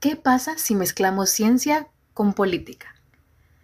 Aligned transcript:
¿qué 0.00 0.16
pasa 0.16 0.58
si 0.58 0.74
mezclamos 0.74 1.30
ciencia 1.30 1.88
con 2.14 2.32
política? 2.32 2.94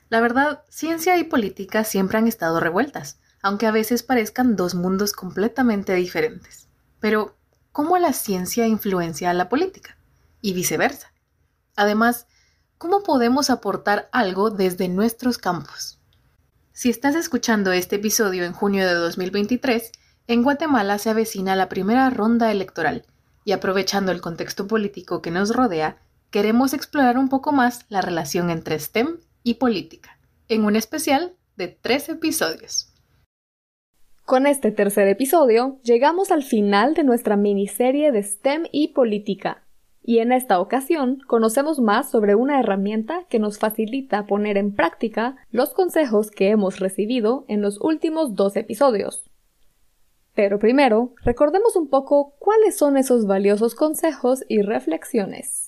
La 0.09 0.21
verdad, 0.21 0.63
ciencia 0.69 1.17
y 1.19 1.25
política 1.25 1.85
siempre 1.85 2.19
han 2.19 2.29
estado 2.29 2.61
revueltas, 2.61 3.19
aunque 3.43 3.67
a 3.67 3.73
veces 3.73 4.03
parezcan 4.03 4.57
dos 4.57 4.75
mundos 4.75 5.13
completamente 5.13 5.95
diferentes. 5.95 6.69
Pero, 7.01 7.37
¿cómo 7.73 7.99
la 7.99 8.13
ciencia 8.13 8.67
influencia 8.67 9.31
a 9.31 9.35
la 9.35 9.49
política? 9.49 9.97
Y 10.41 10.53
viceversa. 10.53 11.13
Además, 11.77 12.27
¿cómo 12.79 13.03
podemos 13.03 13.51
aportar 13.51 14.09
algo 14.13 14.51
desde 14.51 14.89
nuestros 14.89 15.39
campos? 15.39 16.01
Si 16.73 16.91
estás 16.91 17.15
escuchando 17.15 17.73
este 17.73 17.97
episodio 17.97 18.45
en 18.45 18.53
junio 18.53 18.87
de 18.87 18.95
2023, 18.95 19.93
en 20.27 20.43
Guatemala 20.43 20.99
se 20.99 21.11
avecina 21.11 21.55
la 21.55 21.69
primera 21.69 22.11
ronda 22.11 22.51
electoral 22.51 23.07
y 23.45 23.53
aprovechando 23.53 24.11
el 24.11 24.21
contexto 24.21 24.67
político 24.67 25.23
que 25.23 25.31
nos 25.31 25.55
rodea, 25.55 25.99
queremos 26.35 26.75
explorar 26.75 27.17
un 27.17 27.29
poco 27.29 27.53
más 27.53 27.87
la 27.91 28.01
relación 28.01 28.51
entre 28.51 28.77
STEM 28.77 29.19
y 29.45 29.55
política, 29.55 30.19
en 30.49 30.65
un 30.65 30.75
especial 30.75 31.37
de 31.55 31.69
tres 31.69 32.09
episodios. 32.09 32.93
Con 34.25 34.49
este 34.49 34.73
tercer 34.73 35.07
episodio 35.07 35.79
llegamos 35.85 36.33
al 36.33 36.43
final 36.43 36.95
de 36.95 37.05
nuestra 37.05 37.37
miniserie 37.37 38.11
de 38.11 38.25
STEM 38.25 38.65
y 38.73 38.89
política, 38.89 39.63
y 40.03 40.19
en 40.19 40.33
esta 40.33 40.59
ocasión 40.59 41.21
conocemos 41.29 41.79
más 41.79 42.11
sobre 42.11 42.35
una 42.35 42.59
herramienta 42.59 43.27
que 43.29 43.39
nos 43.39 43.61
facilita 43.61 44.27
poner 44.27 44.57
en 44.57 44.75
práctica 44.75 45.37
los 45.53 45.73
consejos 45.73 46.33
que 46.33 46.49
hemos 46.49 46.81
recibido 46.81 47.45
en 47.47 47.63
los 47.63 47.81
últimos 47.81 48.35
dos 48.35 48.57
episodios. 48.57 49.31
Pero 50.35 50.59
primero, 50.59 51.15
recordemos 51.23 51.77
un 51.77 51.89
poco 51.89 52.35
cuáles 52.41 52.77
son 52.77 52.97
esos 52.97 53.25
valiosos 53.25 53.77
consejos 53.77 54.43
y 54.49 54.63
reflexiones. 54.63 55.64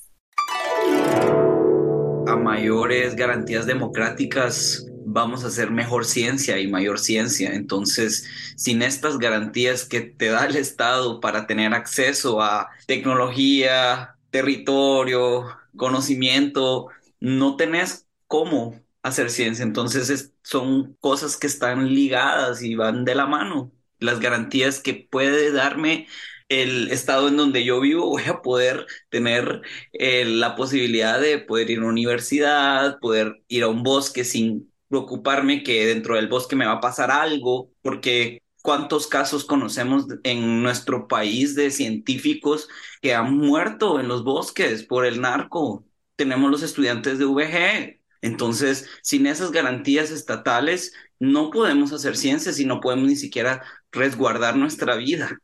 A 2.26 2.36
mayores 2.36 3.14
garantías 3.14 3.66
democráticas 3.66 4.86
vamos 5.04 5.44
a 5.44 5.46
hacer 5.46 5.70
mejor 5.70 6.04
ciencia 6.04 6.58
y 6.58 6.68
mayor 6.68 6.98
ciencia. 6.98 7.54
Entonces, 7.54 8.28
sin 8.56 8.82
estas 8.82 9.18
garantías 9.18 9.84
que 9.84 10.00
te 10.00 10.26
da 10.26 10.46
el 10.46 10.56
Estado 10.56 11.20
para 11.20 11.46
tener 11.46 11.72
acceso 11.72 12.42
a 12.42 12.68
tecnología, 12.86 14.16
territorio, 14.30 15.46
conocimiento, 15.76 16.88
no 17.20 17.56
tenés 17.56 18.06
cómo 18.26 18.80
hacer 19.02 19.30
ciencia. 19.30 19.62
Entonces, 19.62 20.32
son 20.42 20.94
cosas 21.00 21.36
que 21.36 21.46
están 21.46 21.88
ligadas 21.94 22.62
y 22.62 22.74
van 22.74 23.04
de 23.04 23.14
la 23.14 23.26
mano 23.26 23.72
las 23.98 24.20
garantías 24.20 24.80
que 24.80 25.08
puede 25.10 25.52
darme 25.52 26.06
el 26.48 26.90
estado 26.90 27.28
en 27.28 27.36
donde 27.36 27.64
yo 27.64 27.80
vivo, 27.80 28.06
voy 28.08 28.24
a 28.24 28.42
poder 28.42 28.86
tener 29.10 29.62
eh, 29.92 30.24
la 30.24 30.54
posibilidad 30.56 31.20
de 31.20 31.38
poder 31.38 31.70
ir 31.70 31.78
a 31.78 31.80
una 31.82 31.90
universidad, 31.90 32.98
poder 33.00 33.42
ir 33.48 33.64
a 33.64 33.68
un 33.68 33.82
bosque 33.82 34.24
sin 34.24 34.72
preocuparme 34.88 35.62
que 35.62 35.86
dentro 35.86 36.16
del 36.16 36.28
bosque 36.28 36.56
me 36.56 36.66
va 36.66 36.72
a 36.74 36.80
pasar 36.80 37.10
algo, 37.10 37.70
porque 37.82 38.42
cuántos 38.62 39.06
casos 39.06 39.44
conocemos 39.44 40.06
en 40.24 40.62
nuestro 40.62 41.08
país 41.08 41.54
de 41.54 41.70
científicos 41.70 42.68
que 43.00 43.14
han 43.14 43.36
muerto 43.36 44.00
en 44.00 44.08
los 44.08 44.24
bosques 44.24 44.84
por 44.84 45.06
el 45.06 45.20
narco. 45.20 45.84
Tenemos 46.16 46.50
los 46.50 46.62
estudiantes 46.62 47.18
de 47.18 47.24
VG. 47.26 48.00
Entonces, 48.22 48.88
sin 49.02 49.26
esas 49.26 49.52
garantías 49.52 50.10
estatales, 50.10 50.92
no 51.20 51.50
podemos 51.50 51.92
hacer 51.92 52.16
ciencias 52.16 52.58
y 52.58 52.64
no 52.66 52.80
podemos 52.80 53.08
ni 53.08 53.16
siquiera 53.16 53.62
resguardar 53.92 54.56
nuestra 54.56 54.96
vida. 54.96 55.38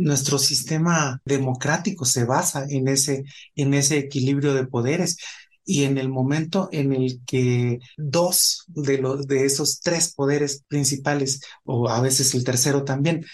Nuestro 0.00 0.38
sistema 0.38 1.20
democrático 1.26 2.06
se 2.06 2.24
basa 2.24 2.64
en 2.68 2.88
ese, 2.88 3.24
en 3.54 3.74
ese 3.74 3.98
equilibrio 3.98 4.54
de 4.54 4.66
poderes. 4.66 5.18
Y 5.64 5.84
en 5.84 5.98
el 5.98 6.08
momento 6.08 6.70
en 6.72 6.92
el 6.94 7.20
que 7.26 7.80
dos 7.98 8.64
de, 8.68 8.98
los, 8.98 9.26
de 9.26 9.44
esos 9.44 9.80
tres 9.80 10.14
poderes 10.14 10.64
principales, 10.68 11.42
o 11.64 11.88
a 11.90 12.00
veces 12.00 12.34
el 12.34 12.44
tercero 12.44 12.84
también, 12.84 13.24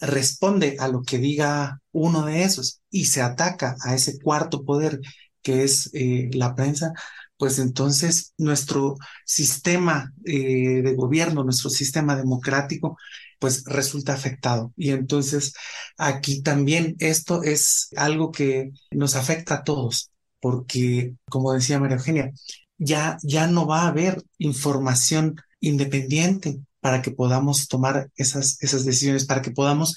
responde 0.00 0.76
a 0.80 0.88
lo 0.88 1.02
que 1.02 1.18
diga 1.18 1.80
uno 1.92 2.26
de 2.26 2.42
esos 2.42 2.82
y 2.90 3.06
se 3.06 3.22
ataca 3.22 3.76
a 3.84 3.94
ese 3.94 4.18
cuarto 4.18 4.64
poder 4.64 5.00
que 5.42 5.62
es 5.62 5.90
eh, 5.94 6.28
la 6.32 6.56
prensa, 6.56 6.92
pues 7.36 7.58
entonces 7.58 8.34
nuestro 8.36 8.96
sistema 9.24 10.12
eh, 10.24 10.82
de 10.82 10.94
gobierno, 10.94 11.44
nuestro 11.44 11.70
sistema 11.70 12.16
democrático, 12.16 12.98
pues 13.38 13.64
resulta 13.64 14.14
afectado. 14.14 14.72
Y 14.76 14.90
entonces 14.90 15.54
aquí 15.98 16.42
también 16.42 16.96
esto 16.98 17.42
es 17.42 17.88
algo 17.96 18.32
que 18.32 18.70
nos 18.90 19.16
afecta 19.16 19.56
a 19.56 19.64
todos, 19.64 20.10
porque 20.40 21.14
como 21.30 21.52
decía 21.52 21.78
María 21.80 21.96
Eugenia, 21.96 22.32
ya, 22.78 23.18
ya 23.22 23.46
no 23.46 23.66
va 23.66 23.82
a 23.82 23.88
haber 23.88 24.22
información 24.38 25.36
independiente 25.60 26.58
para 26.80 27.02
que 27.02 27.10
podamos 27.10 27.68
tomar 27.68 28.10
esas, 28.16 28.62
esas 28.62 28.84
decisiones, 28.84 29.26
para 29.26 29.42
que 29.42 29.50
podamos 29.50 29.96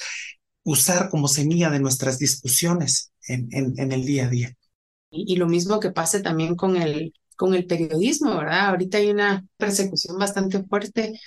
usar 0.64 1.10
como 1.10 1.28
semilla 1.28 1.70
de 1.70 1.80
nuestras 1.80 2.20
discusiones 2.20 3.12
en, 3.28 3.50
en 3.52 3.92
el 3.92 4.06
día 4.06 4.26
a 4.26 4.30
día. 4.30 4.56
Y 5.12 5.36
lo 5.38 5.48
mismo 5.48 5.80
que 5.80 5.92
pase 5.92 6.22
también 6.22 6.56
con 6.56 6.76
el, 6.76 7.14
con 7.36 7.56
el 7.56 7.66
periodismo, 7.66 8.38
¿verdad? 8.38 8.68
Ahorita 8.68 8.98
hay 8.98 9.10
una 9.10 9.46
persecución 9.58 10.18
bastante 10.20 10.62
fuerte 10.64 11.20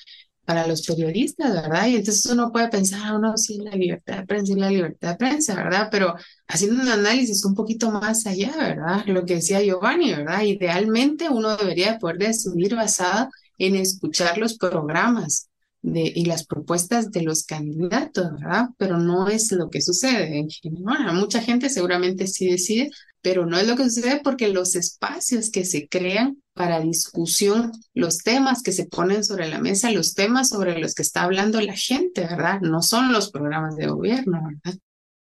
para 0.44 0.66
los 0.66 0.82
periodistas, 0.82 1.52
¿verdad? 1.52 1.86
Y 1.86 1.96
entonces 1.96 2.26
uno 2.26 2.50
puede 2.50 2.68
pensar, 2.68 3.00
ah, 3.04 3.16
uno 3.16 3.36
sí, 3.36 3.58
la 3.58 3.76
libertad 3.76 4.18
de 4.18 4.26
prensa 4.26 4.52
y 4.52 4.56
la 4.56 4.70
libertad 4.70 5.10
de 5.10 5.16
prensa, 5.16 5.54
¿verdad? 5.54 5.88
Pero 5.90 6.14
haciendo 6.48 6.82
un 6.82 6.88
análisis 6.88 7.44
un 7.44 7.54
poquito 7.54 7.90
más 7.90 8.26
allá, 8.26 8.52
¿verdad? 8.56 9.04
Lo 9.06 9.24
que 9.24 9.36
decía 9.36 9.62
Giovanni, 9.62 10.12
¿verdad? 10.12 10.42
Idealmente 10.42 11.28
uno 11.28 11.56
debería 11.56 11.98
poder 11.98 12.18
decidir 12.18 12.74
basado 12.74 13.28
en 13.58 13.76
escuchar 13.76 14.38
los 14.38 14.58
programas 14.58 15.48
de, 15.80 16.12
y 16.14 16.24
las 16.24 16.44
propuestas 16.46 17.10
de 17.10 17.22
los 17.22 17.44
candidatos, 17.44 18.32
¿verdad? 18.32 18.68
Pero 18.78 18.98
no 18.98 19.28
es 19.28 19.52
lo 19.52 19.70
que 19.70 19.80
sucede 19.80 20.38
en 20.38 20.48
general. 20.50 21.14
Mucha 21.14 21.40
gente 21.40 21.68
seguramente 21.68 22.26
sí 22.26 22.50
decide 22.50 22.90
pero 23.22 23.46
no 23.46 23.56
es 23.56 23.66
lo 23.66 23.76
que 23.76 23.84
sucede 23.84 24.20
porque 24.22 24.48
los 24.48 24.74
espacios 24.74 25.50
que 25.50 25.64
se 25.64 25.88
crean 25.88 26.42
para 26.54 26.80
discusión, 26.80 27.72
los 27.94 28.18
temas 28.18 28.62
que 28.62 28.72
se 28.72 28.86
ponen 28.86 29.24
sobre 29.24 29.48
la 29.48 29.58
mesa, 29.58 29.90
los 29.90 30.14
temas 30.14 30.48
sobre 30.48 30.78
los 30.78 30.94
que 30.94 31.02
está 31.02 31.22
hablando 31.22 31.60
la 31.60 31.76
gente, 31.76 32.22
¿verdad? 32.22 32.60
No 32.60 32.82
son 32.82 33.12
los 33.12 33.30
programas 33.30 33.76
de 33.76 33.86
gobierno, 33.86 34.42
¿verdad? 34.44 34.78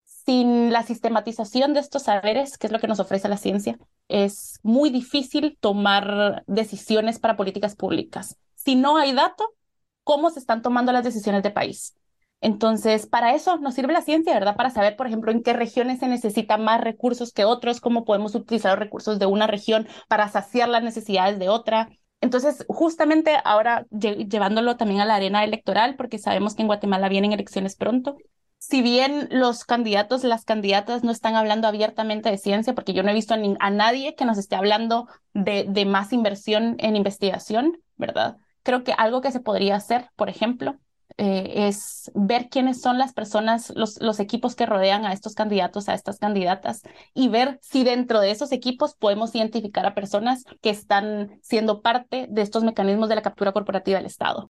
Sin 0.05 0.71
la 0.71 0.83
sistematización 0.83 1.73
de 1.73 1.81
estos 1.81 2.03
saberes, 2.03 2.57
que 2.57 2.67
es 2.67 2.73
lo 2.73 2.79
que 2.79 2.87
nos 2.87 2.99
ofrece 2.99 3.27
la 3.29 3.37
ciencia, 3.37 3.77
es 4.07 4.59
muy 4.63 4.89
difícil 4.89 5.57
tomar 5.59 6.43
decisiones 6.47 7.19
para 7.19 7.37
políticas 7.37 7.75
públicas. 7.75 8.37
Si 8.55 8.75
no 8.75 8.97
hay 8.97 9.13
dato, 9.13 9.55
¿cómo 10.03 10.29
se 10.29 10.39
están 10.39 10.61
tomando 10.61 10.91
las 10.91 11.03
decisiones 11.03 11.43
de 11.43 11.51
país? 11.51 11.95
Entonces, 12.41 13.05
para 13.05 13.35
eso 13.35 13.57
nos 13.57 13.73
sirve 13.73 13.91
la 13.91 14.01
ciencia, 14.01 14.33
¿verdad? 14.33 14.55
Para 14.55 14.69
saber, 14.69 14.95
por 14.95 15.07
ejemplo, 15.07 15.31
en 15.31 15.44
qué 15.44 15.53
regiones 15.53 16.00
se 16.00 16.07
necesitan 16.07 16.63
más 16.63 16.79
recursos 16.79 17.33
que 17.33 17.44
otros, 17.44 17.81
cómo 17.81 18.05
podemos 18.05 18.33
utilizar 18.33 18.72
los 18.72 18.79
recursos 18.79 19.19
de 19.19 19.25
una 19.25 19.45
región 19.45 19.88
para 20.07 20.29
saciar 20.29 20.69
las 20.69 20.83
necesidades 20.83 21.38
de 21.38 21.49
otra. 21.49 21.89
Entonces, 22.22 22.66
justamente 22.69 23.38
ahora 23.44 23.85
llevándolo 23.91 24.78
también 24.78 25.01
a 25.01 25.05
la 25.05 25.16
arena 25.16 25.44
electoral, 25.44 25.95
porque 25.97 26.17
sabemos 26.17 26.55
que 26.55 26.61
en 26.61 26.67
Guatemala 26.67 27.09
vienen 27.09 27.33
elecciones 27.33 27.75
pronto. 27.75 28.16
Si 28.57 28.81
bien 28.81 29.28
los 29.31 29.66
candidatos, 29.66 30.23
las 30.23 30.45
candidatas 30.45 31.03
no 31.03 31.11
están 31.11 31.35
hablando 31.35 31.67
abiertamente 31.67 32.29
de 32.29 32.38
ciencia, 32.38 32.73
porque 32.73 32.94
yo 32.94 33.03
no 33.03 33.09
he 33.09 33.13
visto 33.13 33.33
a, 33.33 33.69
nadie 33.69 34.16
que 34.16 34.25
nos 34.25 34.38
esté 34.38 34.55
hablando 34.55 35.07
de, 35.33 35.66
de 35.67 35.85
más 35.85 36.13
inversión 36.13 36.75
en 36.79 36.95
investigación, 36.95 37.81
¿verdad? 37.97 38.38
Creo 38.63 38.83
que 38.83 38.94
algo 38.97 39.22
que 39.22 39.31
se 39.31 39.39
podría 39.39 39.75
hacer, 39.75 40.09
por 40.16 40.29
ejemplo, 40.29 40.78
eh, 41.22 41.68
es 41.68 42.09
ver 42.16 42.47
quiénes 42.47 42.80
son 42.80 42.97
las 42.97 43.12
personas, 43.12 43.74
los, 43.75 44.02
los 44.02 44.22
equipos 44.22 44.56
que 44.56 44.66
rodean 44.66 45.06
a 45.06 45.12
estos 45.12 45.35
candidatos, 45.35 45.90
a 45.90 45.94
estas 45.94 46.18
candidatas, 46.18 46.81
y 47.13 47.28
ver 47.28 47.59
si 47.62 47.84
dentro 47.84 48.22
de 48.22 48.31
esos 48.31 48.53
equipos 48.53 48.96
podemos 48.96 49.35
identificar 49.35 49.85
a 49.85 49.93
personas 49.93 50.46
que 50.61 50.70
están 50.70 51.38
siendo 51.41 51.82
parte 51.82 52.28
de 52.29 52.41
estos 52.41 52.64
mecanismos 52.64 53.09
de 53.09 53.16
la 53.16 53.22
captura 53.22 53.52
corporativa 53.52 53.97
del 53.97 54.05
Estado. 54.05 54.49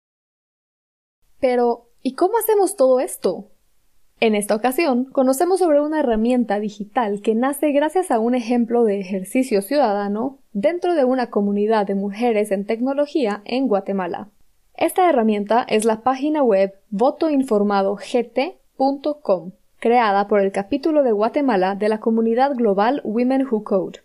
Pero, 1.41 1.89
¿y 2.01 2.15
cómo 2.15 2.39
hacemos 2.39 2.77
todo 2.77 3.01
esto? 3.01 3.51
En 4.21 4.37
esta 4.37 4.55
ocasión, 4.55 5.07
conocemos 5.07 5.59
sobre 5.59 5.81
una 5.81 5.99
herramienta 5.99 6.61
digital 6.61 7.23
que 7.23 7.35
nace 7.35 7.73
gracias 7.73 8.13
a 8.13 8.21
un 8.21 8.37
ejemplo 8.37 8.85
de 8.85 9.01
ejercicio 9.01 9.63
ciudadano 9.63 10.39
dentro 10.53 10.95
de 10.95 11.05
una 11.05 11.29
comunidad 11.29 11.89
de 11.89 11.97
mujeres 11.97 12.53
en 12.53 12.67
tecnología 12.67 13.43
en 13.45 13.67
Guatemala. 13.67 14.31
Esta 14.75 15.09
herramienta 15.09 15.65
es 15.69 15.85
la 15.85 16.01
página 16.01 16.43
web 16.43 16.75
votoinformadogt.com, 16.91 19.53
creada 19.79 20.29
por 20.29 20.41
el 20.41 20.51
capítulo 20.51 21.03
de 21.03 21.13
Guatemala 21.13 21.75
de 21.75 21.91
la 21.91 22.01
comunidad 22.01 22.55
global 22.55 23.03
Women 23.05 23.47
Who 23.47 23.65
Code. 23.65 24.01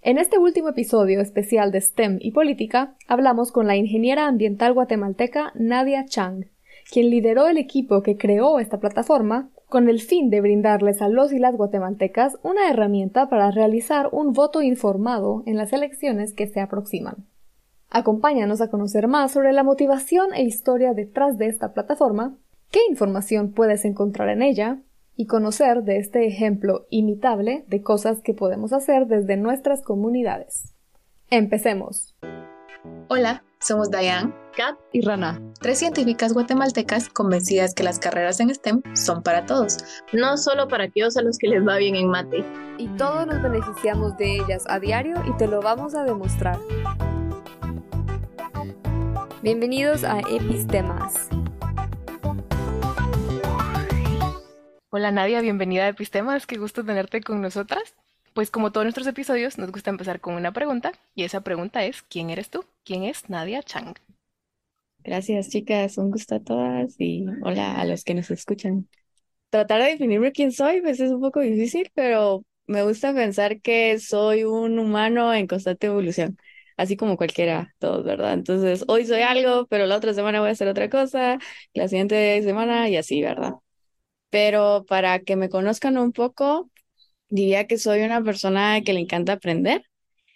En 0.00 0.16
este 0.16 0.38
último 0.38 0.68
episodio 0.68 1.20
especial 1.20 1.72
de 1.72 1.80
STEM 1.80 2.18
y 2.20 2.30
política, 2.30 2.94
hablamos 3.08 3.50
con 3.52 3.66
la 3.66 3.76
ingeniera 3.76 4.28
ambiental 4.28 4.74
guatemalteca 4.74 5.50
Nadia 5.54 6.04
Chang, 6.06 6.46
quien 6.90 7.10
lideró 7.10 7.48
el 7.48 7.58
equipo 7.58 8.02
que 8.02 8.16
creó 8.16 8.60
esta 8.60 8.78
plataforma 8.78 9.50
con 9.68 9.88
el 9.88 10.00
fin 10.00 10.30
de 10.30 10.40
brindarles 10.40 11.02
a 11.02 11.08
los 11.08 11.32
y 11.32 11.38
las 11.38 11.56
guatemaltecas 11.56 12.38
una 12.42 12.70
herramienta 12.70 13.28
para 13.28 13.50
realizar 13.50 14.08
un 14.12 14.32
voto 14.32 14.62
informado 14.62 15.42
en 15.46 15.56
las 15.56 15.72
elecciones 15.72 16.32
que 16.32 16.46
se 16.46 16.60
aproximan. 16.60 17.26
Acompáñanos 17.90 18.60
a 18.60 18.70
conocer 18.70 19.08
más 19.08 19.32
sobre 19.32 19.52
la 19.52 19.64
motivación 19.64 20.32
e 20.32 20.44
historia 20.44 20.94
detrás 20.94 21.38
de 21.38 21.48
esta 21.48 21.72
plataforma, 21.74 22.36
qué 22.70 22.78
información 22.88 23.50
puedes 23.50 23.84
encontrar 23.84 24.28
en 24.28 24.42
ella 24.42 24.78
y 25.16 25.26
conocer 25.26 25.82
de 25.82 25.98
este 25.98 26.24
ejemplo 26.24 26.86
imitable 26.88 27.64
de 27.66 27.82
cosas 27.82 28.22
que 28.22 28.32
podemos 28.32 28.72
hacer 28.72 29.06
desde 29.06 29.36
nuestras 29.36 29.82
comunidades. 29.82 30.72
Empecemos. 31.30 32.14
Hola, 33.08 33.42
somos 33.58 33.90
Dayan, 33.90 34.36
Kat 34.56 34.78
y 34.92 35.00
Rana, 35.00 35.42
tres 35.60 35.80
científicas 35.80 36.32
guatemaltecas 36.32 37.08
convencidas 37.08 37.74
que 37.74 37.82
las 37.82 37.98
carreras 37.98 38.38
en 38.38 38.54
STEM 38.54 38.82
son 38.94 39.24
para 39.24 39.46
todos, 39.46 39.78
no 40.12 40.36
solo 40.36 40.68
para 40.68 40.84
aquellos 40.84 41.16
a 41.16 41.22
los 41.22 41.38
que 41.38 41.48
les 41.48 41.66
va 41.66 41.76
bien 41.76 41.96
en 41.96 42.06
mate. 42.06 42.44
Y 42.78 42.86
todos 42.96 43.26
nos 43.26 43.42
beneficiamos 43.42 44.16
de 44.16 44.36
ellas 44.36 44.64
a 44.68 44.78
diario 44.78 45.16
y 45.26 45.36
te 45.36 45.48
lo 45.48 45.60
vamos 45.60 45.96
a 45.96 46.04
demostrar. 46.04 46.56
Bienvenidos 49.42 50.04
a 50.04 50.20
Epistemas. 50.20 51.30
Hola 54.90 55.10
Nadia, 55.12 55.40
bienvenida 55.40 55.84
a 55.84 55.88
Epistemas, 55.88 56.46
qué 56.46 56.58
gusto 56.58 56.84
tenerte 56.84 57.22
con 57.22 57.40
nosotras. 57.40 57.94
Pues 58.34 58.50
como 58.50 58.70
todos 58.70 58.84
nuestros 58.84 59.06
episodios, 59.06 59.56
nos 59.56 59.72
gusta 59.72 59.88
empezar 59.88 60.20
con 60.20 60.34
una 60.34 60.52
pregunta 60.52 60.92
y 61.14 61.24
esa 61.24 61.40
pregunta 61.40 61.82
es, 61.86 62.02
¿quién 62.02 62.28
eres 62.28 62.50
tú? 62.50 62.66
¿Quién 62.84 63.04
es 63.04 63.30
Nadia 63.30 63.62
Chang? 63.62 63.94
Gracias 65.02 65.48
chicas, 65.48 65.96
un 65.96 66.10
gusto 66.10 66.34
a 66.34 66.40
todas 66.40 66.96
y 66.98 67.24
hola 67.42 67.80
a 67.80 67.86
los 67.86 68.04
que 68.04 68.12
nos 68.12 68.30
escuchan. 68.30 68.88
Tratar 69.48 69.80
de 69.80 69.92
definirme 69.92 70.32
quién 70.32 70.52
soy 70.52 70.82
pues 70.82 71.00
es 71.00 71.10
un 71.10 71.22
poco 71.22 71.40
difícil, 71.40 71.90
pero 71.94 72.44
me 72.66 72.82
gusta 72.82 73.14
pensar 73.14 73.62
que 73.62 73.98
soy 74.00 74.44
un 74.44 74.78
humano 74.78 75.32
en 75.32 75.46
constante 75.46 75.86
evolución, 75.86 76.36
así 76.80 76.96
como 76.96 77.16
cualquiera, 77.16 77.74
todos, 77.78 78.04
¿verdad? 78.04 78.34
Entonces, 78.34 78.84
hoy 78.88 79.06
soy 79.06 79.22
algo, 79.22 79.66
pero 79.68 79.86
la 79.86 79.96
otra 79.96 80.14
semana 80.14 80.40
voy 80.40 80.48
a 80.50 80.52
hacer 80.52 80.68
otra 80.68 80.90
cosa, 80.90 81.38
la 81.74 81.88
siguiente 81.88 82.42
semana 82.42 82.88
y 82.88 82.96
así, 82.96 83.22
¿verdad? 83.22 83.54
Pero 84.30 84.84
para 84.88 85.20
que 85.20 85.36
me 85.36 85.48
conozcan 85.48 85.98
un 85.98 86.12
poco, 86.12 86.70
diría 87.30 87.66
que 87.66 87.78
soy 87.78 88.02
una 88.02 88.22
persona 88.24 88.82
que 88.82 88.92
le 88.94 89.00
encanta 89.00 89.34
aprender. 89.34 89.84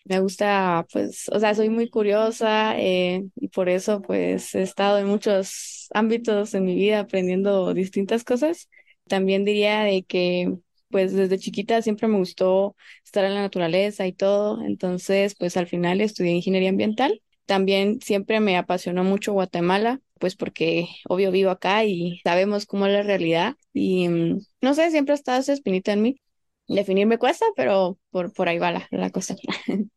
Me 0.04 0.20
gusta, 0.20 0.86
pues, 0.92 1.28
o 1.30 1.40
sea, 1.40 1.54
soy 1.54 1.70
muy 1.70 1.88
curiosa 1.90 2.78
eh, 2.80 3.24
y 3.36 3.48
por 3.48 3.68
eso, 3.70 4.02
pues, 4.02 4.54
he 4.54 4.62
estado 4.62 4.98
en 4.98 5.06
muchos 5.06 5.88
ámbitos 5.94 6.54
en 6.54 6.64
mi 6.64 6.74
vida 6.76 7.00
aprendiendo 7.00 7.74
distintas 7.74 8.24
cosas. 8.24 8.68
También 9.08 9.44
diría 9.46 9.82
de 9.84 10.04
que, 10.04 10.54
pues, 10.94 11.12
desde 11.12 11.38
chiquita 11.40 11.82
siempre 11.82 12.06
me 12.06 12.18
gustó 12.18 12.76
estar 13.04 13.24
en 13.24 13.34
la 13.34 13.40
naturaleza 13.42 14.06
y 14.06 14.12
todo. 14.12 14.62
Entonces, 14.64 15.34
pues, 15.36 15.56
al 15.56 15.66
final 15.66 16.00
estudié 16.00 16.30
ingeniería 16.32 16.70
ambiental. 16.70 17.20
También 17.46 18.00
siempre 18.00 18.38
me 18.40 18.56
apasionó 18.56 19.02
mucho 19.04 19.32
Guatemala 19.32 20.00
pues 20.20 20.36
porque 20.36 20.86
obvio 21.08 21.30
vivo 21.32 21.50
acá 21.50 21.84
y 21.84 22.20
sabemos 22.24 22.66
cómo 22.66 22.86
es 22.86 22.92
la 22.92 23.02
realidad 23.02 23.56
y 23.74 24.08
mm, 24.08 24.38
no 24.62 24.74
sé, 24.74 24.90
siempre 24.90 25.12
ha 25.12 25.16
estado 25.16 25.40
esa 25.40 25.52
espinita 25.52 25.92
en 25.92 26.02
mí 26.02 26.16
definirme 26.68 27.18
cuesta, 27.18 27.44
pero 27.56 27.98
por, 28.10 28.32
por 28.32 28.48
ahí 28.48 28.58
va 28.58 28.70
la, 28.72 28.86
la 28.90 29.10
cosa. 29.10 29.34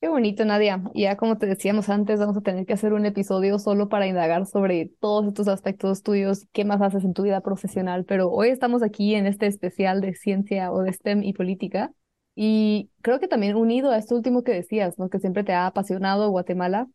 Qué 0.00 0.08
bonito, 0.08 0.46
Nadia. 0.46 0.82
Y 0.94 1.02
ya 1.02 1.16
como 1.18 1.36
te 1.36 1.44
decíamos 1.46 1.90
antes, 1.90 2.18
vamos 2.18 2.34
a 2.38 2.40
tener 2.40 2.64
que 2.64 2.72
hacer 2.72 2.94
un 2.94 3.04
episodio 3.04 3.58
solo 3.58 3.90
para 3.90 4.06
indagar 4.06 4.46
sobre 4.46 4.86
todos 4.98 5.26
estos 5.28 5.46
aspectos 5.46 6.02
tuyos, 6.02 6.46
qué 6.52 6.64
más 6.64 6.80
haces 6.80 7.04
en 7.04 7.12
tu 7.12 7.22
vida 7.22 7.42
profesional. 7.42 8.06
Pero 8.06 8.30
hoy 8.30 8.48
estamos 8.48 8.82
aquí 8.82 9.14
en 9.14 9.26
este 9.26 9.46
especial 9.46 10.00
de 10.00 10.14
ciencia 10.14 10.72
o 10.72 10.80
de 10.82 10.92
STEM 10.94 11.22
y 11.22 11.34
política. 11.34 11.92
Y 12.34 12.90
creo 13.02 13.20
que 13.20 13.28
también 13.28 13.56
unido 13.56 13.90
a 13.90 13.98
esto 13.98 14.14
último 14.16 14.42
que 14.42 14.52
decías, 14.52 14.98
¿no? 14.98 15.10
Que 15.10 15.18
siempre 15.18 15.44
te 15.44 15.52
ha 15.52 15.66
apasionado 15.66 16.30
Guatemala, 16.30 16.88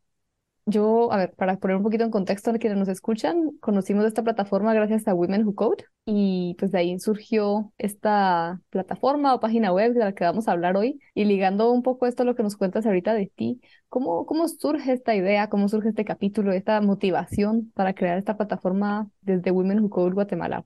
yo, 0.66 1.12
a 1.12 1.18
ver, 1.18 1.34
para 1.34 1.58
poner 1.58 1.78
un 1.78 1.84
poquito 1.84 2.04
en 2.04 2.10
contexto 2.10 2.50
a 2.50 2.58
quienes 2.58 2.80
nos 2.80 2.88
escuchan, 2.88 3.52
conocimos 3.60 4.06
esta 4.06 4.24
plataforma 4.24 4.74
gracias 4.74 5.08
a 5.08 5.14
Women 5.14 5.46
Who 5.46 5.54
Code 5.54 5.86
y 6.06 6.56
pues 6.58 6.72
de 6.72 6.80
ahí 6.80 7.00
surgió 7.00 7.72
esta 7.78 8.60
plataforma 8.72 9.36
o 9.36 9.40
página 9.40 9.72
web 9.72 9.94
de 9.94 10.00
la 10.00 10.14
que 10.14 10.24
vamos 10.24 10.48
a 10.48 10.54
hablar 10.54 10.76
hoy 10.76 11.00
y 11.14 11.26
ligando 11.26 11.72
un 11.72 11.84
poco 11.84 12.08
esto 12.08 12.24
a 12.24 12.26
lo 12.26 12.36
que 12.36 12.42
nos 12.42 12.58
cuentas 12.58 12.86
ahorita 12.86 13.14
de 13.14 13.28
ti, 13.28 13.62
¿cómo, 13.90 14.26
cómo 14.26 14.48
surge 14.48 14.92
esta 14.94 15.16
idea, 15.16 15.50
cómo 15.50 15.70
surge 15.70 15.90
este 15.90 16.04
capítulo, 16.04 16.52
esta 16.52 16.82
motivación 16.82 17.72
para 17.76 17.94
crear 17.94 18.18
esta 18.18 18.36
plataforma 18.36 19.08
desde 19.22 19.52
Women 19.52 19.82
Who 19.82 19.90
Code 19.90 20.14
Guatemala? 20.14 20.66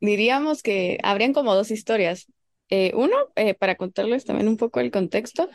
Diríamos 0.00 0.62
que 0.62 0.98
habrían 1.02 1.32
como 1.32 1.54
dos 1.54 1.70
historias. 1.70 2.26
Eh, 2.68 2.90
uno, 2.96 3.14
eh, 3.36 3.54
para 3.54 3.76
contarles 3.76 4.24
también 4.24 4.48
un 4.48 4.56
poco 4.56 4.80
el 4.80 4.90
contexto, 4.90 5.48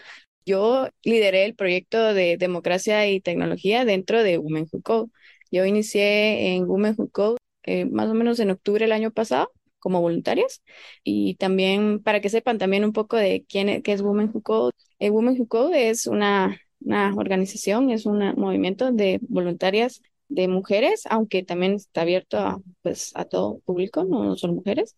yo 0.46 0.90
lideré 1.04 1.46
el 1.46 1.56
proyecto 1.56 2.14
de 2.14 2.38
democracia 2.38 3.08
y 3.10 3.22
tecnología 3.22 3.86
dentro 3.86 4.24
de 4.24 4.38
Women 4.38 4.68
Who 4.72 4.82
Code. 4.82 5.12
Yo 5.52 5.66
inicié 5.66 6.56
en 6.56 6.66
Women 6.66 6.96
Who 6.98 7.10
Code 7.10 7.38
eh, 7.64 7.86
más 7.86 8.10
o 8.10 8.14
menos 8.14 8.40
en 8.40 8.52
octubre 8.52 8.86
del 8.86 8.92
año 8.92 9.12
pasado 9.12 9.52
como 9.80 10.02
voluntarias 10.02 10.62
y 11.04 11.36
también 11.36 12.02
para 12.02 12.22
que 12.22 12.30
sepan 12.30 12.58
también 12.58 12.86
un 12.86 12.94
poco 12.94 13.18
de 13.18 13.46
quién 13.50 13.70
es, 13.70 13.84
qué 13.84 13.94
es 13.94 14.02
Women 14.02 14.32
Who 14.34 14.42
Code. 14.42 14.72
Eh, 15.00 15.10
Women 15.10 15.40
Who 15.40 15.48
Code 15.48 15.90
es 15.90 16.08
una, 16.08 16.60
una 16.82 17.14
organización, 17.16 17.90
es 17.90 18.06
un 18.06 18.20
movimiento 18.36 18.92
de 18.92 19.20
voluntarias 19.24 20.02
de 20.30 20.48
mujeres, 20.48 21.04
aunque 21.10 21.44
también 21.44 21.74
está 21.74 22.02
abierto 22.02 22.38
a, 22.40 22.62
pues, 22.82 23.12
a 23.16 23.26
todo 23.26 23.60
público, 23.60 24.04
no 24.06 24.36
son 24.38 24.56
mujeres. 24.56 24.96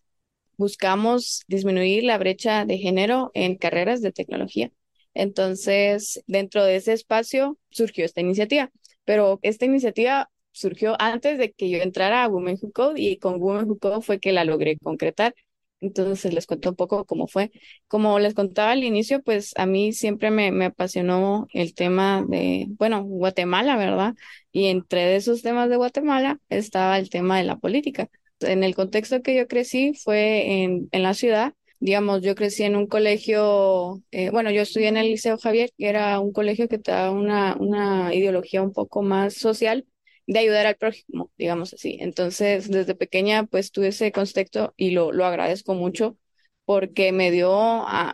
Buscamos 0.56 1.42
disminuir 1.48 2.04
la 2.04 2.18
brecha 2.18 2.64
de 2.64 2.78
género 2.78 3.30
en 3.34 3.56
carreras 3.56 4.00
de 4.02 4.12
tecnología. 4.12 4.70
Entonces, 5.14 6.22
dentro 6.26 6.64
de 6.64 6.76
ese 6.76 6.92
espacio 6.92 7.58
surgió 7.70 8.04
esta 8.04 8.20
iniciativa, 8.20 8.70
pero 9.04 9.38
esta 9.42 9.64
iniciativa 9.64 10.30
surgió 10.52 10.96
antes 11.00 11.38
de 11.38 11.52
que 11.52 11.68
yo 11.70 11.78
entrara 11.78 12.24
a 12.24 12.28
Women 12.28 12.58
Who 12.62 12.72
Code 12.72 13.00
y 13.00 13.18
con 13.18 13.40
Women 13.40 13.68
Who 13.70 13.78
Code 13.78 14.02
fue 14.02 14.20
que 14.20 14.32
la 14.32 14.44
logré 14.44 14.78
concretar. 14.78 15.34
Entonces 15.80 16.32
les 16.32 16.46
cuento 16.46 16.70
un 16.70 16.76
poco 16.76 17.04
cómo 17.04 17.26
fue. 17.26 17.50
Como 17.88 18.18
les 18.18 18.34
contaba 18.34 18.72
al 18.72 18.84
inicio, 18.84 19.22
pues 19.22 19.52
a 19.56 19.66
mí 19.66 19.92
siempre 19.92 20.30
me, 20.30 20.50
me 20.50 20.66
apasionó 20.66 21.46
el 21.52 21.74
tema 21.74 22.24
de, 22.26 22.66
bueno, 22.78 23.02
Guatemala, 23.04 23.76
¿verdad? 23.76 24.14
Y 24.52 24.66
entre 24.66 25.16
esos 25.16 25.42
temas 25.42 25.68
de 25.68 25.76
Guatemala 25.76 26.38
estaba 26.48 26.98
el 26.98 27.10
tema 27.10 27.36
de 27.38 27.44
la 27.44 27.56
política. 27.58 28.08
En 28.40 28.64
el 28.64 28.74
contexto 28.74 29.22
que 29.22 29.36
yo 29.36 29.46
crecí 29.46 29.92
fue 29.94 30.62
en, 30.62 30.88
en 30.92 31.02
la 31.02 31.14
ciudad 31.14 31.54
digamos, 31.84 32.22
yo 32.22 32.34
crecí 32.34 32.62
en 32.62 32.76
un 32.76 32.86
colegio, 32.86 34.02
eh, 34.10 34.30
bueno, 34.30 34.50
yo 34.50 34.62
estudié 34.62 34.88
en 34.88 34.96
el 34.96 35.08
Liceo 35.08 35.36
Javier, 35.36 35.70
que 35.76 35.88
era 35.88 36.18
un 36.18 36.32
colegio 36.32 36.66
que 36.66 36.78
te 36.78 36.92
da 36.92 37.10
una, 37.10 37.56
una 37.60 38.14
ideología 38.14 38.62
un 38.62 38.72
poco 38.72 39.02
más 39.02 39.34
social 39.34 39.86
de 40.26 40.38
ayudar 40.38 40.64
al 40.66 40.76
prójimo, 40.76 41.30
digamos 41.36 41.74
así. 41.74 41.98
Entonces, 42.00 42.70
desde 42.70 42.94
pequeña, 42.94 43.44
pues 43.44 43.70
tuve 43.70 43.88
ese 43.88 44.12
contexto 44.12 44.72
y 44.78 44.92
lo, 44.92 45.12
lo 45.12 45.26
agradezco 45.26 45.74
mucho 45.74 46.16
porque 46.64 47.12
me 47.12 47.30
dio 47.30 47.52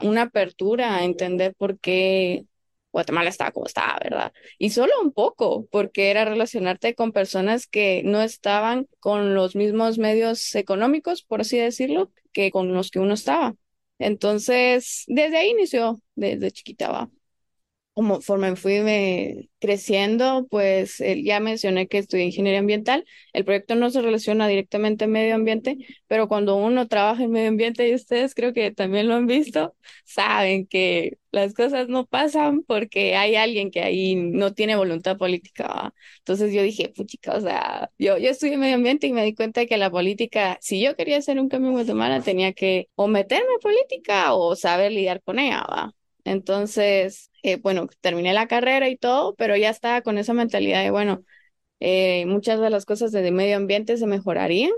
una 0.02 0.22
apertura 0.22 0.96
a 0.96 1.04
entender 1.04 1.54
por 1.56 1.78
qué 1.78 2.46
Guatemala 2.92 3.30
estaba 3.30 3.52
como 3.52 3.66
estaba, 3.66 3.98
¿verdad? 4.02 4.32
Y 4.58 4.70
solo 4.70 4.92
un 5.02 5.12
poco, 5.12 5.66
porque 5.70 6.10
era 6.10 6.24
relacionarte 6.24 6.94
con 6.96 7.12
personas 7.12 7.66
que 7.68 8.02
no 8.04 8.20
estaban 8.20 8.88
con 8.98 9.34
los 9.34 9.54
mismos 9.54 9.98
medios 9.98 10.54
económicos, 10.56 11.22
por 11.22 11.42
así 11.42 11.58
decirlo, 11.58 12.10
que 12.32 12.50
con 12.50 12.72
los 12.74 12.90
que 12.90 12.98
uno 13.00 13.14
estaba. 13.14 13.54
Entonces, 14.00 15.04
desde 15.08 15.38
ahí 15.38 15.50
inició, 15.50 16.02
desde 16.16 16.50
chiquita, 16.52 16.90
va 16.90 17.10
conforme 17.94 18.56
fui 18.56 19.50
creciendo, 19.58 20.46
pues 20.50 21.00
eh, 21.00 21.22
ya 21.22 21.38
mencioné 21.40 21.86
que 21.88 21.98
estudié 21.98 22.24
ingeniería 22.24 22.60
ambiental. 22.60 23.04
El 23.32 23.44
proyecto 23.44 23.74
no 23.74 23.90
se 23.90 24.00
relaciona 24.02 24.48
directamente 24.48 25.04
al 25.04 25.10
medio 25.10 25.34
ambiente, 25.34 25.76
pero 26.06 26.28
cuando 26.28 26.56
uno 26.56 26.88
trabaja 26.88 27.24
en 27.24 27.30
medio 27.30 27.48
ambiente, 27.48 27.88
y 27.88 27.94
ustedes 27.94 28.34
creo 28.34 28.52
que 28.54 28.70
también 28.70 29.08
lo 29.08 29.14
han 29.14 29.26
visto, 29.26 29.74
saben 30.04 30.66
que 30.66 31.18
las 31.30 31.52
cosas 31.54 31.88
no 31.88 32.06
pasan 32.06 32.62
porque 32.62 33.16
hay 33.16 33.36
alguien 33.36 33.70
que 33.70 33.82
ahí 33.82 34.16
no 34.16 34.52
tiene 34.54 34.76
voluntad 34.76 35.16
política. 35.18 35.92
Entonces 36.18 36.52
yo 36.52 36.62
dije, 36.62 36.88
puchica, 36.88 37.34
o 37.36 37.40
sea, 37.40 37.90
yo, 37.98 38.18
yo 38.18 38.30
estudié 38.30 38.56
medio 38.56 38.76
ambiente 38.76 39.06
y 39.06 39.12
me 39.12 39.24
di 39.24 39.34
cuenta 39.34 39.66
que 39.66 39.76
la 39.76 39.90
política, 39.90 40.58
si 40.60 40.80
yo 40.82 40.96
quería 40.96 41.18
hacer 41.18 41.38
un 41.40 41.48
cambio 41.48 41.68
en 41.70 41.74
Guatemala, 41.76 42.20
tenía 42.22 42.52
que 42.52 42.88
o 42.94 43.06
meterme 43.08 43.52
en 43.54 43.60
política 43.60 44.34
o 44.34 44.56
saber 44.56 44.92
lidiar 44.92 45.22
con 45.22 45.38
ella, 45.38 45.62
¿va? 45.70 45.92
Entonces, 46.24 47.30
eh, 47.42 47.56
bueno, 47.56 47.88
terminé 48.00 48.32
la 48.32 48.48
carrera 48.48 48.88
y 48.88 48.96
todo, 48.96 49.34
pero 49.36 49.56
ya 49.56 49.70
estaba 49.70 50.02
con 50.02 50.18
esa 50.18 50.34
mentalidad 50.34 50.82
de, 50.82 50.90
bueno, 50.90 51.24
eh, 51.80 52.26
muchas 52.26 52.60
de 52.60 52.70
las 52.70 52.84
cosas 52.86 53.12
de 53.12 53.30
medio 53.30 53.56
ambiente 53.56 53.96
se 53.96 54.06
mejorarían 54.06 54.72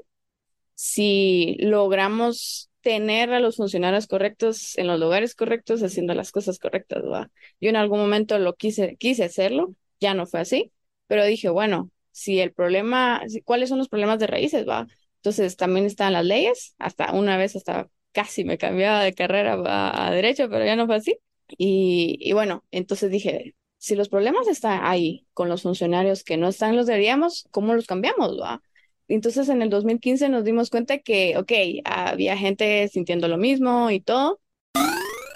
si 0.75 1.57
logramos 1.61 2.71
tener 2.81 3.33
a 3.33 3.41
los 3.41 3.57
funcionarios 3.57 4.07
correctos 4.07 4.77
en 4.79 4.89
los 4.89 4.99
lugares 4.99 5.35
correctos 5.35 5.83
haciendo 5.83 6.15
las 6.15 6.33
cosas 6.33 6.59
correctas, 6.59 7.05
¿va? 7.05 7.31
Yo 7.61 7.71
en 7.71 7.77
algún 7.77 8.01
momento 8.01 8.39
lo 8.39 8.55
quise, 8.55 8.97
quise 8.97 9.25
hacerlo, 9.25 9.75
ya 10.01 10.15
no 10.15 10.27
fue 10.27 10.41
así, 10.41 10.73
pero 11.07 11.25
dije, 11.25 11.49
bueno, 11.49 11.91
si 12.11 12.41
el 12.41 12.53
problema, 12.53 13.23
¿cuáles 13.45 13.69
son 13.69 13.79
los 13.79 13.89
problemas 13.89 14.19
de 14.19 14.27
raíces, 14.27 14.69
va? 14.69 14.87
Entonces 15.17 15.57
también 15.57 15.87
están 15.87 16.13
las 16.13 16.25
leyes, 16.25 16.75
hasta 16.79 17.13
una 17.13 17.37
vez 17.37 17.55
hasta 17.57 17.89
casi 18.13 18.45
me 18.45 18.59
cambiaba 18.59 19.03
de 19.05 19.15
carrera 19.15 19.57
a, 19.67 20.11
derecho, 20.11 20.49
pero 20.51 20.65
ya 20.65 20.77
no 20.77 20.87
fue 20.87 20.97
así. 20.97 21.19
Y, 21.49 22.33
bueno, 22.33 22.65
entonces 22.71 23.11
dije, 23.11 23.55
si 23.79 23.95
los 23.95 24.09
problemas 24.09 24.49
están 24.49 24.81
ahí 24.83 25.27
con 25.35 25.49
los 25.49 25.63
funcionarios 25.63 26.25
que 26.25 26.37
no 26.37 26.49
están, 26.49 26.77
los 26.77 26.87
deberíamos, 26.87 27.49
¿cómo 27.51 27.75
los 27.75 27.87
cambiamos? 27.87 28.41
Va? 28.41 28.63
Entonces 29.09 29.49
en 29.49 29.61
el 29.61 29.71
2015 29.71 30.29
nos 30.29 30.45
dimos 30.45 30.71
cuenta 30.71 30.99
que, 30.99 31.37
ok, 31.37 31.53
había 31.85 32.37
gente 32.37 32.89
sintiendo 32.89 33.29
lo 33.29 33.37
mismo 33.37 33.91
y 33.91 34.01
todo. 34.01 34.41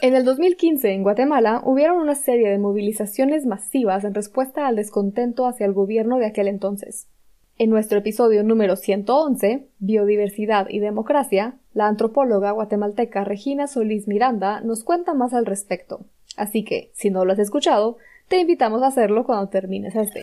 En 0.02 0.14
el 0.14 0.24
2015 0.24 0.92
en 0.92 1.02
Guatemala 1.02 1.62
hubieron 1.64 1.98
una 1.98 2.14
serie 2.14 2.48
de 2.48 2.58
movilizaciones 2.58 3.46
masivas 3.46 4.04
en 4.04 4.14
respuesta 4.14 4.66
al 4.66 4.76
descontento 4.76 5.46
hacia 5.46 5.66
el 5.66 5.72
gobierno 5.72 6.18
de 6.18 6.26
aquel 6.26 6.48
entonces. 6.48 7.08
En 7.58 7.70
nuestro 7.70 7.98
episodio 7.98 8.44
número 8.44 8.76
111, 8.76 9.66
Biodiversidad 9.78 10.68
y 10.68 10.78
Democracia, 10.78 11.58
la 11.76 11.88
antropóloga 11.88 12.52
guatemalteca 12.52 13.22
Regina 13.22 13.66
Solís 13.66 14.08
Miranda 14.08 14.62
nos 14.62 14.82
cuenta 14.82 15.12
más 15.12 15.34
al 15.34 15.44
respecto. 15.44 16.06
Así 16.34 16.64
que, 16.64 16.90
si 16.94 17.10
no 17.10 17.26
lo 17.26 17.34
has 17.34 17.38
escuchado, 17.38 17.98
te 18.28 18.40
invitamos 18.40 18.82
a 18.82 18.86
hacerlo 18.86 19.24
cuando 19.26 19.50
termines 19.50 19.94
este. 19.94 20.22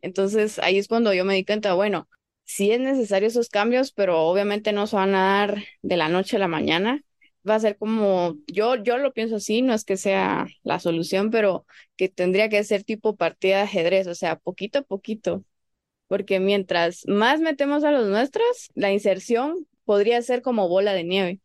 Entonces 0.00 0.58
ahí 0.60 0.78
es 0.78 0.88
cuando 0.88 1.12
yo 1.12 1.26
me 1.26 1.34
di 1.34 1.44
cuenta, 1.44 1.74
bueno, 1.74 2.08
sí 2.44 2.70
es 2.70 2.80
necesario 2.80 3.28
esos 3.28 3.50
cambios, 3.50 3.92
pero 3.92 4.22
obviamente 4.22 4.72
no 4.72 4.86
se 4.86 4.96
van 4.96 5.14
a 5.14 5.38
dar 5.38 5.58
de 5.82 5.98
la 5.98 6.08
noche 6.08 6.36
a 6.36 6.40
la 6.40 6.48
mañana. 6.48 7.02
Va 7.46 7.56
a 7.56 7.60
ser 7.60 7.76
como, 7.76 8.36
yo, 8.46 8.76
yo 8.76 8.96
lo 8.96 9.12
pienso 9.12 9.36
así, 9.36 9.60
no 9.60 9.74
es 9.74 9.84
que 9.84 9.98
sea 9.98 10.46
la 10.62 10.78
solución, 10.78 11.30
pero 11.30 11.66
que 11.96 12.08
tendría 12.08 12.48
que 12.48 12.64
ser 12.64 12.84
tipo 12.84 13.16
partida 13.16 13.58
de 13.58 13.62
ajedrez, 13.64 14.06
o 14.06 14.14
sea, 14.14 14.36
poquito 14.36 14.78
a 14.78 14.82
poquito 14.82 15.44
porque 16.06 16.38
mientras 16.40 17.02
más 17.06 17.40
metemos 17.40 17.84
a 17.84 17.90
los 17.90 18.06
nuestros, 18.06 18.70
la 18.74 18.92
inserción 18.92 19.66
podría 19.84 20.22
ser 20.22 20.42
como 20.42 20.68
bola 20.68 20.92
de 20.94 21.04
nieve. 21.04 21.40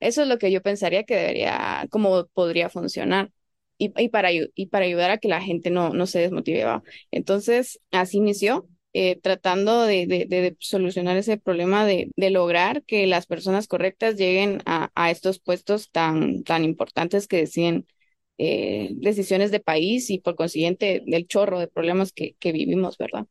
Eso 0.00 0.22
es 0.22 0.28
lo 0.28 0.38
que 0.38 0.52
yo 0.52 0.62
pensaría 0.62 1.04
que 1.04 1.16
debería, 1.16 1.86
como 1.90 2.26
podría 2.28 2.68
funcionar. 2.68 3.30
Y, 3.78 3.92
y, 4.00 4.08
para, 4.08 4.30
y 4.32 4.66
para 4.66 4.84
ayudar 4.86 5.10
a 5.10 5.18
que 5.18 5.28
la 5.28 5.40
gente 5.42 5.70
no, 5.70 5.90
no 5.90 6.06
se 6.06 6.20
desmotive. 6.20 6.64
Entonces, 7.10 7.80
así 7.90 8.18
inició, 8.18 8.68
eh, 8.92 9.20
tratando 9.20 9.82
de, 9.82 10.06
de, 10.06 10.56
solucionar 10.60 11.16
ese 11.16 11.36
problema 11.38 11.84
de, 11.84 12.10
de, 12.16 12.30
lograr 12.30 12.84
que 12.84 13.06
las 13.08 13.26
personas 13.26 13.66
correctas 13.66 14.16
lleguen 14.16 14.60
a, 14.66 14.92
a 14.94 15.10
estos 15.10 15.40
puestos 15.40 15.90
tan, 15.90 16.44
tan 16.44 16.64
importantes 16.64 17.26
que 17.26 17.38
deciden 17.38 17.86
eh, 18.38 18.90
decisiones 18.94 19.50
de 19.50 19.60
país 19.60 20.10
y 20.10 20.18
por 20.20 20.36
consiguiente 20.36 21.02
del 21.06 21.26
chorro 21.26 21.58
de 21.58 21.68
problemas 21.68 22.12
que, 22.12 22.36
que 22.38 22.52
vivimos, 22.52 22.96
¿verdad? 22.98 23.26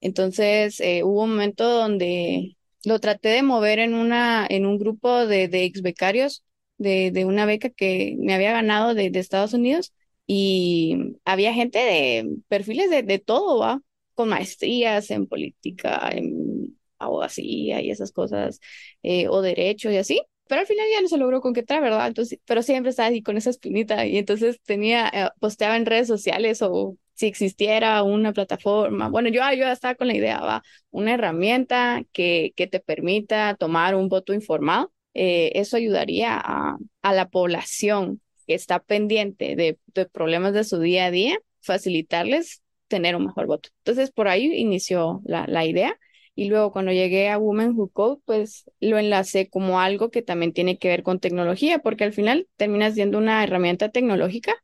Entonces, 0.00 0.80
eh, 0.80 1.02
hubo 1.04 1.24
un 1.24 1.30
momento 1.30 1.68
donde 1.68 2.56
lo 2.88 3.00
traté 3.00 3.28
de 3.30 3.42
mover 3.42 3.78
en, 3.78 3.94
una, 3.94 4.46
en 4.48 4.66
un 4.66 4.78
grupo 4.78 5.26
de, 5.26 5.44
ex 5.64 5.82
becarios 5.82 6.44
de, 6.78 7.10
de 7.12 7.24
una 7.24 7.46
beca 7.46 7.70
que 7.70 8.16
me 8.18 8.34
había 8.34 8.52
ganado 8.52 8.94
de, 8.94 9.10
de 9.10 9.18
Estados 9.20 9.54
Unidos 9.54 9.92
y 10.26 11.16
había 11.24 11.54
gente 11.54 11.78
de 11.78 12.28
perfiles 12.48 12.90
de, 12.90 13.02
de 13.02 13.18
todo, 13.18 13.58
¿va? 13.58 13.80
Con 14.14 14.28
maestrías 14.28 15.10
en 15.10 15.26
política, 15.26 16.10
en 16.12 16.78
abogacía 16.98 17.80
y 17.80 17.90
esas 17.90 18.12
cosas, 18.12 18.60
eh, 19.02 19.28
o 19.28 19.42
derecho 19.42 19.90
y 19.90 19.96
así. 19.96 20.20
Pero 20.48 20.62
al 20.62 20.66
final 20.66 20.86
ya 20.92 21.00
no 21.02 21.08
se 21.08 21.18
logró 21.18 21.40
concretar, 21.40 21.82
¿verdad? 21.82 22.08
Entonces, 22.08 22.38
pero 22.46 22.62
siempre 22.62 22.90
estaba 22.90 23.08
ahí 23.08 23.22
con 23.22 23.36
esa 23.36 23.50
espinita 23.50 24.06
y 24.06 24.18
entonces 24.18 24.60
tenía, 24.64 25.08
eh, 25.12 25.28
posteaba 25.40 25.76
en 25.76 25.86
redes 25.86 26.08
sociales 26.08 26.62
o 26.62 26.96
si 27.18 27.26
existiera 27.26 28.04
una 28.04 28.32
plataforma, 28.32 29.08
bueno, 29.08 29.28
yo, 29.28 29.42
yo 29.56 29.66
estaba 29.66 29.96
con 29.96 30.06
la 30.06 30.14
idea, 30.14 30.40
va, 30.40 30.62
una 30.90 31.14
herramienta 31.14 32.04
que, 32.12 32.52
que 32.54 32.68
te 32.68 32.78
permita 32.78 33.56
tomar 33.58 33.96
un 33.96 34.08
voto 34.08 34.32
informado, 34.34 34.92
eh, 35.14 35.50
eso 35.56 35.76
ayudaría 35.76 36.36
a, 36.36 36.76
a, 37.02 37.12
la 37.12 37.28
población 37.28 38.20
que 38.46 38.54
está 38.54 38.78
pendiente 38.78 39.56
de, 39.56 39.80
de, 39.86 40.06
problemas 40.06 40.52
de 40.52 40.62
su 40.62 40.78
día 40.78 41.06
a 41.06 41.10
día, 41.10 41.36
facilitarles 41.60 42.62
tener 42.86 43.16
un 43.16 43.26
mejor 43.26 43.46
voto. 43.46 43.70
Entonces, 43.78 44.12
por 44.12 44.28
ahí 44.28 44.52
inició 44.54 45.20
la, 45.24 45.44
la 45.48 45.66
idea. 45.66 45.98
Y 46.36 46.48
luego 46.48 46.70
cuando 46.70 46.92
llegué 46.92 47.30
a 47.30 47.38
Women 47.38 47.72
Who 47.76 47.88
Code, 47.88 48.20
pues 48.26 48.70
lo 48.78 48.96
enlacé 48.96 49.48
como 49.50 49.80
algo 49.80 50.10
que 50.10 50.22
también 50.22 50.52
tiene 50.52 50.78
que 50.78 50.86
ver 50.86 51.02
con 51.02 51.18
tecnología, 51.18 51.80
porque 51.80 52.04
al 52.04 52.12
final 52.12 52.46
termina 52.56 52.92
siendo 52.92 53.18
una 53.18 53.42
herramienta 53.42 53.88
tecnológica 53.88 54.54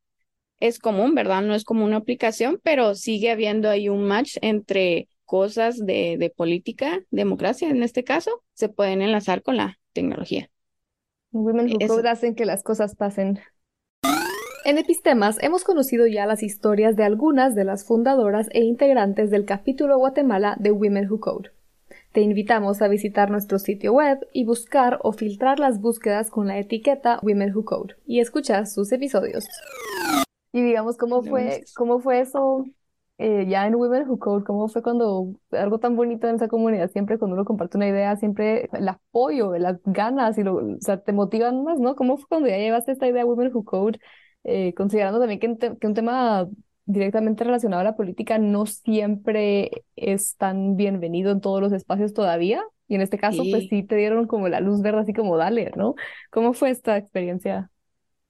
es 0.61 0.79
común, 0.79 1.15
¿verdad? 1.15 1.43
No 1.43 1.55
es 1.55 1.65
como 1.65 1.85
una 1.85 1.97
aplicación, 1.97 2.61
pero 2.63 2.95
sigue 2.95 3.31
habiendo 3.31 3.69
ahí 3.69 3.89
un 3.89 4.05
match 4.05 4.37
entre 4.41 5.09
cosas 5.25 5.79
de, 5.79 6.17
de 6.19 6.31
política, 6.31 7.01
democracia 7.11 7.69
en 7.69 7.83
este 7.83 8.05
caso, 8.05 8.43
se 8.53 8.69
pueden 8.69 9.03
enlazar 9.03 9.43
con 9.43 9.57
la 9.57 9.79
tecnología. 9.93 10.51
Women 11.33 11.73
Who 11.73 11.89
Code 11.89 12.09
hacen 12.09 12.35
que 12.35 12.45
las 12.45 12.63
cosas 12.63 12.95
pasen. 12.95 13.41
En 14.65 14.79
Epistemas 14.79 15.37
hemos 15.43 15.65
conocido 15.65 16.07
ya 16.07 16.27
las 16.27 16.43
historias 16.43 16.97
de 16.97 17.05
algunas 17.05 17.55
de 17.55 17.65
las 17.65 17.85
fundadoras 17.85 18.49
e 18.53 18.61
integrantes 18.61 19.31
del 19.31 19.45
capítulo 19.45 19.99
Guatemala 19.99 20.57
de 20.59 20.71
Women 20.71 21.11
Who 21.11 21.21
Code. 21.21 21.51
Te 22.13 22.21
invitamos 22.21 22.81
a 22.81 22.89
visitar 22.89 23.31
nuestro 23.31 23.59
sitio 23.59 23.93
web 23.93 24.27
y 24.33 24.45
buscar 24.45 25.01
o 25.03 25.13
filtrar 25.13 25.59
las 25.59 25.81
búsquedas 25.81 26.31
con 26.31 26.47
la 26.47 26.59
etiqueta 26.59 27.19
Women 27.23 27.55
Who 27.55 27.65
Code 27.65 27.97
y 28.07 28.21
escuchar 28.21 28.67
sus 28.67 28.93
episodios. 28.93 29.45
Y 30.55 30.63
digamos, 30.63 30.97
¿cómo 30.97 31.25
fue, 31.25 31.65
cómo 31.75 31.99
fue 31.99 32.21
eso 32.21 32.65
eh, 33.19 33.45
ya 33.49 33.67
en 33.67 33.75
Women 33.75 34.09
Who 34.09 34.21
Code? 34.21 34.45
¿Cómo 34.45 34.69
fue 34.69 34.83
cuando 34.85 35.35
algo 35.51 35.81
tan 35.81 35.97
bonito 35.97 36.29
en 36.29 36.37
esa 36.37 36.47
comunidad? 36.47 36.93
Siempre 36.93 37.19
cuando 37.19 37.35
uno 37.35 37.45
comparte 37.45 37.77
una 37.77 37.89
idea, 37.89 38.15
siempre 38.15 38.71
el 38.73 38.89
apoyo, 38.89 39.59
las 39.59 39.81
ganas 39.85 40.39
y 40.39 40.45
lo, 40.45 40.59
o 40.59 40.77
sea, 40.81 41.03
te 41.03 41.13
motivan 41.13 41.65
más, 41.65 41.81
¿no? 41.81 41.97
¿Cómo 41.97 42.17
fue 42.19 42.29
cuando 42.29 42.49
ya 42.49 42.57
llevaste 42.57 42.93
esta 42.93 43.09
idea 43.09 43.25
de 43.25 43.29
Women 43.29 43.51
Who 43.53 43.65
Code? 43.65 43.99
Eh, 44.45 44.75
considerando 44.75 45.19
también 45.19 45.41
que, 45.41 45.77
que 45.77 45.87
un 45.89 45.95
tema 45.95 46.49
directamente 46.85 47.43
relacionado 47.43 47.81
a 47.81 47.85
la 47.85 47.97
política 47.97 48.39
no 48.39 48.65
siempre 48.67 49.73
es 49.97 50.37
tan 50.37 50.77
bienvenido 50.77 51.33
en 51.33 51.41
todos 51.41 51.61
los 51.61 51.73
espacios 51.73 52.13
todavía. 52.13 52.63
Y 52.87 52.95
en 52.95 53.01
este 53.01 53.19
caso, 53.19 53.43
pues 53.51 53.67
sí 53.69 53.83
te 53.83 53.97
dieron 53.97 54.29
como 54.29 54.49
la 54.49 54.61
luz 54.61 54.83
verde, 54.83 55.01
así 55.01 55.13
como 55.13 55.37
dale, 55.37 55.73
¿no? 55.75 55.97
¿Cómo 56.31 56.53
fue 56.53 56.71
esta 56.71 56.97
experiencia? 56.97 57.73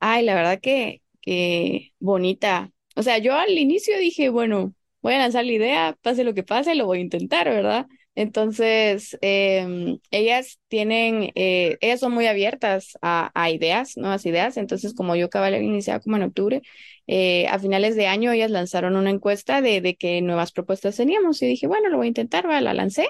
Ay, 0.01 0.25
la 0.25 0.35
verdad 0.35 0.59
que 0.63 1.03
qué 1.25 1.93
bonita. 2.01 2.71
O 2.97 3.03
sea, 3.03 3.19
yo 3.19 3.35
al 3.35 3.51
inicio 3.59 3.99
dije, 3.99 4.29
bueno, 4.29 4.75
voy 5.03 5.15
a 5.15 5.19
lanzar 5.19 5.45
la 5.45 5.53
idea, 5.53 5.99
pase 6.03 6.25
lo 6.25 6.35
que 6.35 6.43
pase, 6.45 6.75
lo 6.75 6.87
voy 6.87 6.99
a 6.99 7.03
intentar, 7.03 7.49
¿verdad? 7.49 7.87
Entonces, 8.15 9.19
em, 9.23 9.99
ellas 10.11 10.61
tienen, 10.69 11.33
eh, 11.35 11.77
ellas 11.81 12.01
son 12.01 12.13
muy 12.13 12.27
abiertas 12.27 12.97
a, 13.03 13.51
ideas, 13.51 13.97
nuevas 13.97 14.25
ideas. 14.27 14.57
Entonces, 14.57 14.95
como 14.95 15.17
yo 15.17 15.27
acabé 15.27 15.63
iniciar 15.63 16.01
como 16.03 16.17
en 16.17 16.23
octubre, 16.25 16.63
eh, 17.07 17.47
a 17.49 17.59
finales 17.59 17.97
de 17.97 18.07
año 18.07 18.33
ellas 18.33 18.51
lanzaron 18.51 18.97
una 18.97 19.11
encuesta 19.11 19.61
de, 19.61 19.81
de 19.81 19.97
qué 19.97 20.23
nuevas 20.23 20.53
propuestas 20.53 20.97
teníamos 20.97 21.43
y 21.43 21.47
dije, 21.47 21.67
bueno, 21.67 21.89
lo 21.89 21.97
voy 21.99 22.07
a 22.07 22.09
intentar, 22.09 22.49
¿va? 22.49 22.61
la 22.61 22.75
lancé. 22.75 23.09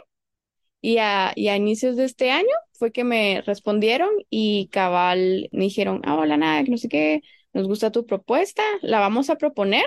Y 0.81 0.99
a, 0.99 1.33
y 1.35 1.49
a 1.49 1.57
inicios 1.57 1.97
de 1.97 2.05
este 2.05 2.31
año 2.31 2.55
fue 2.73 2.93
que 2.93 3.05
me 3.05 3.43
respondieron 3.47 4.11
y 4.31 4.69
cabal 4.69 5.49
me 5.53 5.65
dijeron, 5.65 6.03
ah, 6.05 6.17
hola, 6.17 6.37
nada, 6.37 6.63
que 6.65 6.71
no 6.71 6.77
sé 6.77 6.89
qué, 6.89 7.23
nos 7.55 7.67
gusta 7.67 7.91
tu 7.91 8.07
propuesta, 8.07 8.63
la 8.83 9.01
vamos 9.01 9.31
a 9.31 9.37
proponer 9.37 9.87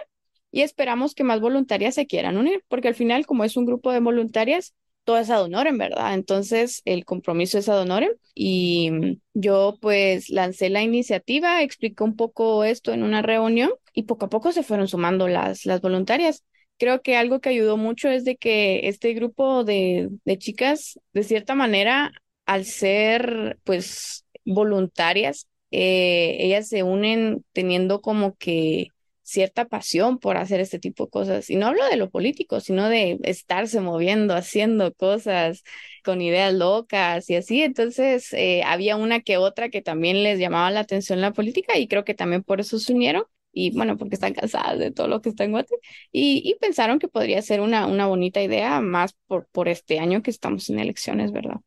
y 0.51 0.62
esperamos 0.62 1.13
que 1.13 1.24
más 1.24 1.41
voluntarias 1.41 1.95
se 1.95 2.07
quieran 2.07 2.38
unir, 2.38 2.63
porque 2.67 2.88
al 2.88 2.95
final, 2.95 3.25
como 3.25 3.43
es 3.43 3.57
un 3.57 3.65
grupo 3.65 3.91
de 3.91 4.00
voluntarias, 4.00 4.74
todo 5.03 5.19
es 5.19 5.29
ad 5.29 5.43
honorem, 5.43 5.77
¿verdad? 5.77 6.13
Entonces, 6.15 6.81
el 6.83 7.05
compromiso 7.05 7.57
es 7.57 7.69
ad 7.69 7.88
y 8.36 8.91
yo 9.33 9.77
pues 9.81 10.29
lancé 10.29 10.69
la 10.69 10.83
iniciativa, 10.83 11.62
expliqué 11.62 12.03
un 12.03 12.15
poco 12.17 12.65
esto 12.65 12.91
en 12.91 13.03
una 13.03 13.21
reunión 13.21 13.71
y 13.93 14.03
poco 14.03 14.25
a 14.25 14.29
poco 14.29 14.51
se 14.51 14.63
fueron 14.63 14.88
sumando 14.89 15.27
las, 15.29 15.65
las 15.65 15.79
voluntarias. 15.81 16.43
Creo 16.77 17.01
que 17.01 17.15
algo 17.15 17.39
que 17.39 17.50
ayudó 17.50 17.77
mucho 17.77 18.09
es 18.09 18.25
de 18.25 18.36
que 18.36 18.88
este 18.89 19.13
grupo 19.13 19.63
de, 19.63 20.09
de 20.25 20.38
chicas, 20.38 21.00
de 21.13 21.24
cierta 21.24 21.55
manera, 21.55 22.12
al 22.45 22.65
ser 22.65 23.57
pues 23.63 24.25
voluntarias, 24.45 25.47
eh, 25.71 26.38
ellas 26.39 26.67
se 26.69 26.83
unen 26.83 27.43
teniendo 27.53 28.01
como 28.01 28.36
que 28.38 28.89
cierta 29.24 29.65
pasión 29.67 30.19
por 30.19 30.38
hacer 30.38 30.59
este 30.62 30.79
tipo 30.79 31.05
de 31.05 31.09
cosas. 31.12 31.50
Y 31.50 31.57
no 31.57 31.67
hablo 31.67 31.86
de 31.86 31.97
lo 31.97 32.09
político, 32.09 32.59
sino 32.62 32.88
de 32.89 33.19
estarse 33.24 33.81
moviendo, 33.81 34.33
haciendo 34.36 34.93
cosas 34.93 35.63
con 36.03 36.21
ideas 36.21 36.53
locas 36.53 37.29
y 37.29 37.36
así. 37.36 37.62
Entonces, 37.62 38.31
eh, 38.33 38.63
había 38.65 38.95
una 38.95 39.19
que 39.21 39.38
otra 39.38 39.69
que 39.69 39.81
también 39.81 40.24
les 40.24 40.39
llamaba 40.39 40.71
la 40.71 40.79
atención 40.81 41.21
la 41.21 41.33
política 41.33 41.77
y 41.77 41.88
creo 41.88 42.05
que 42.05 42.13
también 42.15 42.43
por 42.43 42.59
eso 42.62 42.79
se 42.79 42.93
unieron. 42.93 43.24
Y 43.51 43.71
bueno, 43.75 43.97
porque 43.97 44.15
están 44.15 44.33
cansadas 44.36 44.77
de 44.77 44.91
todo 44.91 45.07
lo 45.07 45.21
que 45.21 45.29
está 45.29 45.43
en 45.43 45.51
Guate. 45.51 45.75
Y, 46.12 46.41
y 46.50 46.55
pensaron 46.59 47.00
que 47.00 47.07
podría 47.07 47.41
ser 47.41 47.59
una, 47.62 47.88
una 47.88 48.05
bonita 48.07 48.41
idea 48.41 48.81
más 48.81 49.13
por, 49.25 49.47
por 49.47 49.67
este 49.67 50.00
año 50.00 50.21
que 50.21 50.29
estamos 50.31 50.69
en 50.69 50.79
elecciones, 50.79 51.31
¿verdad? 51.31 51.57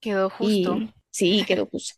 Quedó 0.00 0.28
justo. 0.28 0.82
sí, 1.10 1.44
quedó 1.46 1.66
justo 1.66 1.94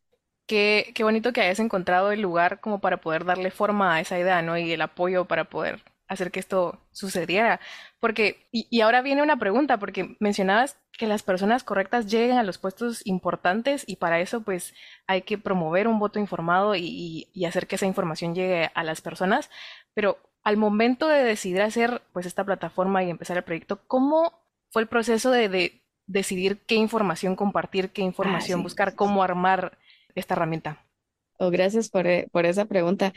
qué, 0.50 0.90
qué 0.97 1.04
bonito 1.04 1.33
que 1.33 1.42
hayas 1.42 1.61
encontrado 1.61 2.11
el 2.11 2.21
lugar 2.21 2.59
como 2.59 2.80
para 2.80 2.97
poder 2.97 3.25
darle 3.25 3.52
forma 3.52 3.95
a 3.95 4.00
esa 4.00 4.19
idea, 4.19 4.42
¿no? 4.42 4.59
Y 4.59 4.73
el 4.73 4.83
apoyo 4.83 5.26
para 5.26 5.45
poder 5.45 5.85
hacer 6.09 6.33
que 6.33 6.40
esto 6.40 6.80
sucediera. 6.90 7.61
Porque, 8.00 8.49
y, 8.50 8.66
y 8.69 8.80
ahora 8.80 9.00
viene 9.00 9.23
una 9.23 9.38
pregunta, 9.38 9.78
porque 9.78 10.16
mencionabas 10.19 10.76
que 10.99 11.07
las 11.07 11.23
personas 11.23 11.62
correctas 11.62 12.11
lleguen 12.11 12.37
a 12.37 12.42
los 12.42 12.59
puestos 12.59 13.07
importantes 13.07 13.85
y 13.87 13.97
para 13.97 14.19
eso 14.19 14.42
pues 14.42 14.75
hay 15.07 15.23
que 15.23 15.38
promover 15.38 15.87
un 15.87 16.00
voto 16.00 16.19
informado 16.19 16.75
y, 16.75 17.30
hacer 17.47 17.69
que 17.69 17.76
esa 17.76 17.87
información 17.87 18.35
llegue 18.35 18.73
a 18.75 18.83
las 18.83 19.02
personas. 19.02 19.50
Pero 19.95 20.19
al 20.42 20.57
momento 20.57 21.07
de 21.07 21.23
decidir 21.23 21.62
hacer 21.62 22.02
pues 22.12 22.26
esta 22.26 22.45
plataforma 22.45 23.04
y 23.04 23.11
empezar 23.11 23.37
el 23.37 23.45
proyecto, 23.45 23.80
¿cómo 23.87 24.33
fue 24.71 24.83
el 24.83 24.88
proceso 24.88 25.30
de, 25.30 25.80
decidir 26.07 26.59
qué 26.66 26.75
información 26.75 27.37
compartir, 27.37 27.90
qué 27.90 28.02
información 28.02 28.59
ah, 28.59 28.62
buscar, 28.64 28.97
cómo 28.97 29.23
armar 29.23 29.78
esta 30.14 30.34
herramienta? 30.34 30.86
Oh, 31.38 31.50
gracias 31.50 31.88
por, 31.90 32.06
eh, 32.06 32.28
por 32.32 32.46
esa 32.46 32.66
pregunta. 32.66 33.12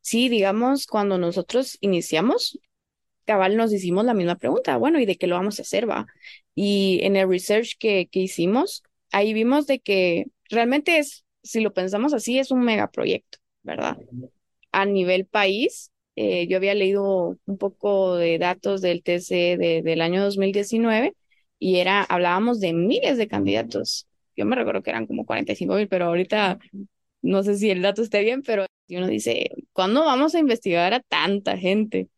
Sí, 0.00 0.28
digamos, 0.28 0.86
cuando 0.86 1.18
nosotros 1.18 1.78
iniciamos, 1.80 2.58
cabal 3.26 3.56
nos 3.56 3.72
hicimos 3.72 4.04
la 4.04 4.14
misma 4.14 4.36
pregunta, 4.36 4.76
bueno, 4.78 5.00
¿y 5.00 5.06
de 5.06 5.16
qué 5.16 5.28
lo 5.28 5.36
vamos 5.36 5.60
a 5.60 5.62
hacer, 5.62 5.88
va? 5.90 6.06
Y 6.56 7.00
en 7.04 7.16
el 7.16 7.28
research 7.28 7.76
que, 7.78 8.08
que 8.10 8.20
hicimos, 8.20 8.82
ahí 9.12 9.34
vimos 9.34 9.66
de 9.68 9.80
que 9.80 10.26
realmente 10.50 10.98
es, 10.98 11.24
si 11.44 11.60
lo 11.60 11.74
pensamos 11.74 12.14
así, 12.14 12.38
es 12.40 12.50
un 12.52 12.62
megaproyecto, 12.62 13.38
¿verdad? 13.62 13.98
A 14.72 14.86
nivel 14.86 15.26
país, 15.26 15.92
eh, 16.16 16.48
yo 16.48 16.56
había 16.58 16.74
leído 16.74 17.38
un 17.46 17.58
poco 17.58 18.16
de 18.16 18.38
datos 18.38 18.82
del 18.82 19.04
TC 19.04 19.56
de, 19.58 19.82
del 19.82 20.02
año 20.02 20.24
2019 20.24 21.14
y 21.60 21.78
era, 21.78 22.02
hablábamos 22.04 22.60
de 22.60 22.72
miles 22.74 23.18
de 23.18 23.28
candidatos. 23.28 24.07
Yo 24.38 24.46
me 24.46 24.56
recuerdo 24.56 24.82
que 24.82 24.90
eran 24.90 25.06
como 25.06 25.26
45 25.26 25.74
mil, 25.74 25.88
pero 25.88 26.06
ahorita 26.06 26.58
no 27.22 27.42
sé 27.42 27.56
si 27.56 27.70
el 27.70 27.82
dato 27.82 28.02
esté 28.02 28.22
bien, 28.22 28.42
pero 28.42 28.66
uno 28.90 29.08
dice, 29.08 29.50
¿cuándo 29.72 30.04
vamos 30.04 30.34
a 30.34 30.38
investigar 30.38 30.94
a 30.94 31.00
tanta 31.00 31.58
gente? 31.58 32.08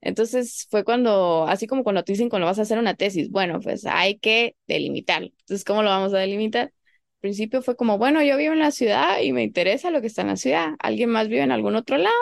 Entonces 0.00 0.66
fue 0.70 0.84
cuando, 0.84 1.46
así 1.48 1.66
como 1.66 1.84
cuando 1.84 2.04
te 2.04 2.12
dicen 2.12 2.28
cuando 2.28 2.46
vas 2.46 2.58
a 2.58 2.62
hacer 2.62 2.78
una 2.78 2.94
tesis, 2.94 3.30
bueno, 3.30 3.60
pues 3.60 3.86
hay 3.86 4.18
que 4.18 4.56
delimitarlo. 4.68 5.28
Entonces, 5.28 5.64
¿cómo 5.64 5.82
lo 5.82 5.90
vamos 5.90 6.14
a 6.14 6.18
delimitar? 6.18 6.64
Al 6.66 6.72
principio 7.20 7.62
fue 7.62 7.76
como, 7.76 7.98
bueno, 7.98 8.22
yo 8.22 8.36
vivo 8.36 8.52
en 8.52 8.58
la 8.60 8.72
ciudad 8.72 9.20
y 9.22 9.32
me 9.32 9.44
interesa 9.44 9.90
lo 9.90 10.00
que 10.00 10.08
está 10.08 10.22
en 10.22 10.28
la 10.28 10.36
ciudad. 10.36 10.74
¿Alguien 10.80 11.10
más 11.10 11.28
vive 11.28 11.42
en 11.42 11.52
algún 11.52 11.76
otro 11.76 11.98
lado? 11.98 12.14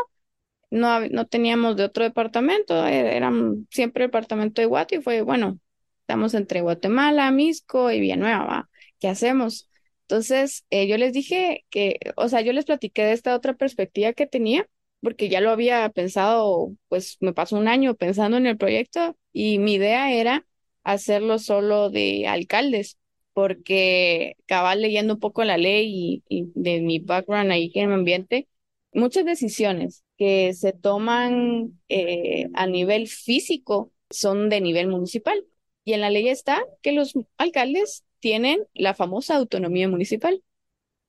No, 0.70 1.00
no 1.08 1.26
teníamos 1.26 1.76
de 1.76 1.84
otro 1.84 2.04
departamento, 2.04 2.86
e, 2.86 3.16
eran 3.16 3.66
siempre 3.70 4.04
el 4.04 4.10
departamento 4.10 4.62
de 4.62 4.66
Guate 4.66 4.96
y 4.96 5.02
fue, 5.02 5.22
bueno, 5.22 5.58
estamos 6.02 6.34
entre 6.34 6.60
Guatemala, 6.60 7.30
Misco 7.32 7.90
y 7.90 8.00
Villanueva, 8.00 8.69
¿qué 9.00 9.08
hacemos? 9.08 9.68
Entonces, 10.02 10.64
eh, 10.70 10.86
yo 10.88 10.98
les 10.98 11.12
dije 11.12 11.64
que, 11.70 11.98
o 12.16 12.28
sea, 12.28 12.40
yo 12.42 12.52
les 12.52 12.64
platiqué 12.64 13.04
de 13.04 13.12
esta 13.12 13.34
otra 13.34 13.54
perspectiva 13.54 14.12
que 14.12 14.26
tenía 14.26 14.68
porque 15.00 15.28
ya 15.28 15.40
lo 15.40 15.50
había 15.50 15.88
pensado, 15.90 16.72
pues 16.88 17.16
me 17.20 17.32
pasó 17.32 17.56
un 17.56 17.68
año 17.68 17.94
pensando 17.94 18.36
en 18.36 18.46
el 18.46 18.58
proyecto 18.58 19.16
y 19.32 19.58
mi 19.58 19.74
idea 19.74 20.12
era 20.12 20.46
hacerlo 20.84 21.38
solo 21.38 21.90
de 21.90 22.26
alcaldes, 22.26 22.98
porque 23.32 24.36
cabal 24.46 24.82
leyendo 24.82 25.14
un 25.14 25.20
poco 25.20 25.44
la 25.44 25.56
ley 25.58 26.22
y, 26.28 26.52
de 26.54 26.80
mi 26.80 26.98
background 26.98 27.50
ahí 27.50 27.70
en 27.74 27.90
el 27.90 27.94
ambiente, 27.94 28.48
muchas 28.92 29.24
decisiones 29.24 30.04
que 30.18 30.52
se 30.54 30.72
toman 30.72 31.80
eh, 31.88 32.48
a 32.54 32.66
nivel 32.66 33.08
físico 33.08 33.92
son 34.10 34.48
de 34.48 34.60
nivel 34.60 34.88
municipal. 34.88 35.44
Y 35.84 35.94
en 35.94 36.02
la 36.02 36.10
ley 36.10 36.28
está 36.28 36.62
que 36.82 36.92
los 36.92 37.14
alcaldes 37.38 38.04
tienen 38.20 38.60
la 38.74 38.94
famosa 38.94 39.36
autonomía 39.36 39.88
municipal, 39.88 40.42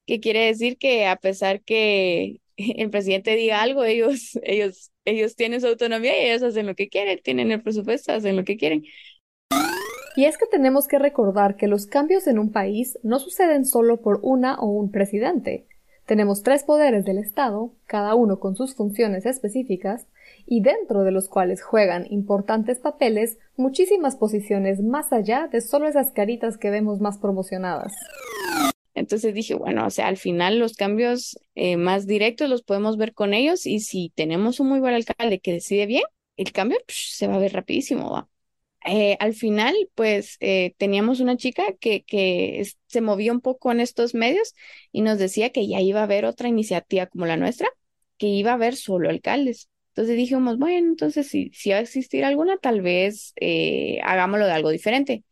que 0.06 0.20
quiere 0.20 0.46
decir 0.46 0.78
que 0.78 1.08
a 1.08 1.16
pesar 1.18 1.62
que 1.62 2.42
el 2.58 2.90
presidente 2.90 3.36
diga 3.36 3.62
algo, 3.62 3.84
ellos, 3.84 4.40
ellos, 4.44 4.92
ellos 5.06 5.36
tienen 5.36 5.62
su 5.62 5.68
autonomía 5.68 6.22
y 6.22 6.30
ellos 6.30 6.44
hacen 6.44 6.68
lo 6.68 6.76
que 6.76 6.90
quieren, 6.90 7.20
tienen 7.24 7.52
el 7.52 7.62
presupuesto, 7.62 8.14
hacen 8.14 8.36
lo 8.36 8.44
que 8.44 8.58
quieren. 8.58 8.84
Y 10.16 10.26
es 10.26 10.38
que 10.38 10.46
tenemos 10.46 10.88
que 10.88 11.00
recordar 11.00 11.56
que 11.56 11.68
los 11.68 11.86
cambios 11.86 12.28
en 12.28 12.38
un 12.38 12.52
país 12.52 13.00
no 13.02 13.20
suceden 13.20 13.66
solo 13.66 14.02
por 14.02 14.20
una 14.22 14.56
o 14.60 14.68
un 14.68 14.92
presidente. 14.92 15.68
Tenemos 16.06 16.44
tres 16.44 16.64
poderes 16.64 17.06
del 17.06 17.18
Estado, 17.18 17.74
cada 17.86 18.16
uno 18.16 18.40
con 18.40 18.56
sus 18.58 18.76
funciones 18.76 19.26
específicas, 19.26 20.08
y 20.52 20.60
dentro 20.60 21.06
de 21.06 21.12
los 21.12 21.30
cuales 21.30 21.64
juegan 21.64 22.06
importantes 22.10 22.78
papeles 22.78 23.38
muchísimas 23.56 24.18
posiciones 24.18 24.82
más 24.82 25.14
allá 25.14 25.48
de 25.50 25.62
solo 25.62 25.88
esas 25.88 26.12
caritas 26.12 26.58
que 26.58 26.70
vemos 26.70 27.00
más 27.00 27.18
promocionadas. 27.20 27.94
Entonces 28.94 29.34
dije, 29.34 29.54
bueno, 29.54 29.88
o 29.88 29.90
sea, 29.90 30.10
al 30.10 30.18
final 30.18 30.60
los 30.60 30.74
cambios 30.74 31.40
eh, 31.56 31.78
más 31.78 32.06
directos 32.06 32.50
los 32.50 32.64
podemos 32.64 32.98
ver 32.98 33.14
con 33.14 33.34
ellos 33.34 33.66
y 33.66 33.80
si 33.80 34.12
tenemos 34.14 34.60
un 34.60 34.68
muy 34.68 34.82
buen 34.82 34.94
alcalde 34.94 35.40
que 35.40 35.54
decide 35.54 35.86
bien, 35.86 36.04
el 36.36 36.52
cambio 36.52 36.80
se 36.90 37.28
va 37.28 37.36
a 37.36 37.40
ver 37.40 37.54
rapidísimo. 37.54 38.12
¿va? 38.12 38.28
Eh, 38.86 39.16
al 39.22 39.34
final, 39.34 39.74
pues 39.96 40.36
eh, 40.42 40.74
teníamos 40.78 41.22
una 41.22 41.38
chica 41.38 41.64
que, 41.80 42.04
que 42.04 42.70
se 42.88 43.00
movía 43.00 43.32
un 43.32 43.40
poco 43.40 43.72
en 43.72 43.80
estos 43.80 44.14
medios 44.14 44.54
y 44.92 45.00
nos 45.00 45.18
decía 45.18 45.52
que 45.52 45.66
ya 45.66 45.80
iba 45.80 46.02
a 46.02 46.04
haber 46.04 46.26
otra 46.26 46.50
iniciativa 46.50 47.06
como 47.06 47.26
la 47.26 47.38
nuestra, 47.38 47.70
que 48.18 48.28
iba 48.28 48.52
a 48.52 48.56
haber 48.56 48.76
solo 48.76 49.10
alcaldes. 49.10 49.71
Entonces 49.92 50.18
dijimos, 50.18 50.58
bueno, 50.58 50.90
entonces 50.90 51.28
si, 51.28 51.52
si 51.54 51.72
va 51.72 51.78
a 51.78 51.82
existir 51.82 52.24
alguna, 52.26 52.58
tal 52.58 52.82
vez 52.82 53.34
hagámoslo 54.04 54.46
de 54.46 54.54
algo 54.54 54.70
diferente 54.70 55.24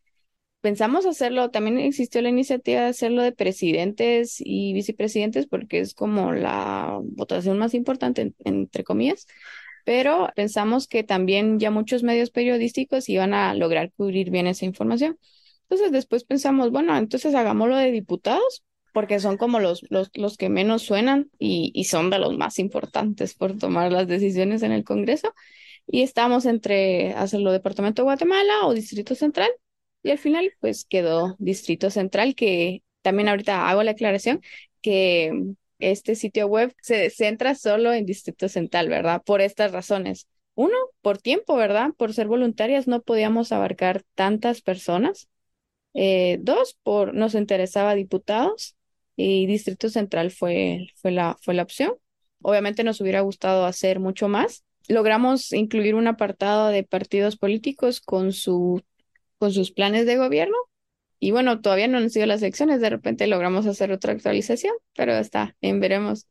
pensamos 0.62 1.06
hacerlo, 1.06 1.52
también 1.52 1.78
existió 1.80 2.22
la 2.22 2.30
iniciativa 2.30 2.82
de 2.82 2.88
hacerlo 2.88 3.22
de 3.24 3.32
presidentes 3.32 4.38
y 4.40 4.74
vicepresidentes 4.74 5.48
porque 5.48 5.80
es 5.80 5.94
como 5.94 6.34
la 6.34 7.00
votación 7.02 7.58
más 7.58 7.74
importante, 7.74 8.34
entre 8.40 8.84
comillas, 8.84 9.28
pero 9.86 10.30
pensamos 10.36 10.88
que 10.88 11.04
también 11.04 11.60
ya 11.60 11.72
muchos 11.72 12.04
medios 12.04 12.32
periodísticos 12.32 13.10
iban 13.10 13.34
a 13.34 13.54
lograr 13.56 13.92
cubrir 13.94 14.30
bien 14.32 14.48
esa 14.48 14.66
información. 14.66 15.18
Entonces 15.64 15.92
después 15.92 16.24
pensamos, 16.24 16.72
bueno, 16.72 16.98
entonces 16.98 17.36
hagámoslo 17.36 17.78
de 17.78 17.92
diputados 17.92 18.64
porque 18.94 19.20
son 19.20 19.38
como 19.38 19.60
los, 19.60 19.86
los, 19.90 20.10
los 20.14 20.38
que 20.38 20.50
menos 20.50 20.84
suenan 20.84 21.30
y, 21.40 21.72
y 21.74 21.86
son 21.86 22.10
de 22.10 22.20
los 22.20 22.38
más 22.38 22.60
importantes 22.60 23.34
por 23.36 23.58
tomar 23.58 23.92
las 23.92 24.08
decisiones 24.08 24.64
en 24.64 24.72
el 24.72 24.84
Congreso. 24.84 25.34
Y 25.88 26.04
estamos 26.04 26.46
entre 26.46 27.14
hacerlo 27.14 27.52
Departamento 27.52 28.02
de 28.04 28.06
Guatemala 28.06 28.54
o 28.66 28.74
Distrito 28.74 29.16
Central 29.16 29.50
y 30.04 30.12
al 30.12 30.18
final, 30.18 30.54
pues 30.60 30.86
quedó 30.86 31.36
Distrito 31.40 31.90
Central, 31.90 32.36
que 32.36 32.84
también 33.02 33.28
ahorita 33.30 33.70
hago 33.70 33.84
la 33.84 33.92
aclaración 33.92 34.42
que 34.82 35.32
este 35.80 36.16
sitio 36.16 36.48
web 36.48 36.74
se 36.82 37.10
centra 37.10 37.56
solo 37.56 37.94
en 37.94 38.06
Distrito 38.06 38.50
Central, 38.50 38.90
¿verdad? 38.90 39.22
Por 39.26 39.42
estas 39.42 39.72
razones. 39.72 40.28
Uno, 40.56 40.76
por 41.02 41.18
tiempo, 41.20 41.56
¿verdad? 41.56 41.92
Por 41.98 42.14
ser 42.14 42.28
voluntarias 42.28 42.88
no 42.88 43.02
podíamos 43.02 43.52
abarcar 43.52 44.04
tantas 44.16 44.62
personas. 44.62 45.30
Eh, 45.94 46.38
dos, 46.42 46.78
por 46.84 47.14
nos 47.14 47.34
interesaba 47.36 47.96
diputados 47.96 48.76
y 49.22 49.48
Distrito 49.48 49.90
Central 49.90 50.32
fue, 50.32 50.88
fue, 50.96 51.12
la, 51.12 51.38
fue 51.42 51.54
la 51.54 51.64
opción. 51.64 51.94
Obviamente 52.42 52.86
nos 52.86 53.02
hubiera 53.02 53.20
gustado 53.20 53.66
hacer 53.66 54.00
mucho 54.00 54.30
más. 54.30 54.64
Logramos 54.88 55.52
incluir 55.52 55.96
un 55.96 56.08
apartado 56.08 56.70
de 56.70 56.84
partidos 56.84 57.36
políticos 57.36 58.00
con 58.00 58.32
su 58.32 58.82
con 59.38 59.52
sus 59.52 59.72
planes 59.72 60.06
de 60.06 60.18
gobierno. 60.18 60.56
Y 61.20 61.32
bueno, 61.32 61.60
todavía 61.60 61.88
no 61.90 61.98
han 61.98 62.10
sido 62.10 62.28
las 62.28 62.42
elecciones, 62.42 62.80
de 62.80 62.90
repente 62.90 63.28
logramos 63.28 63.66
hacer 63.66 63.92
otra 63.92 64.14
actualización, 64.14 64.74
pero 64.96 65.14
está, 65.14 65.56
veremos. 65.62 66.28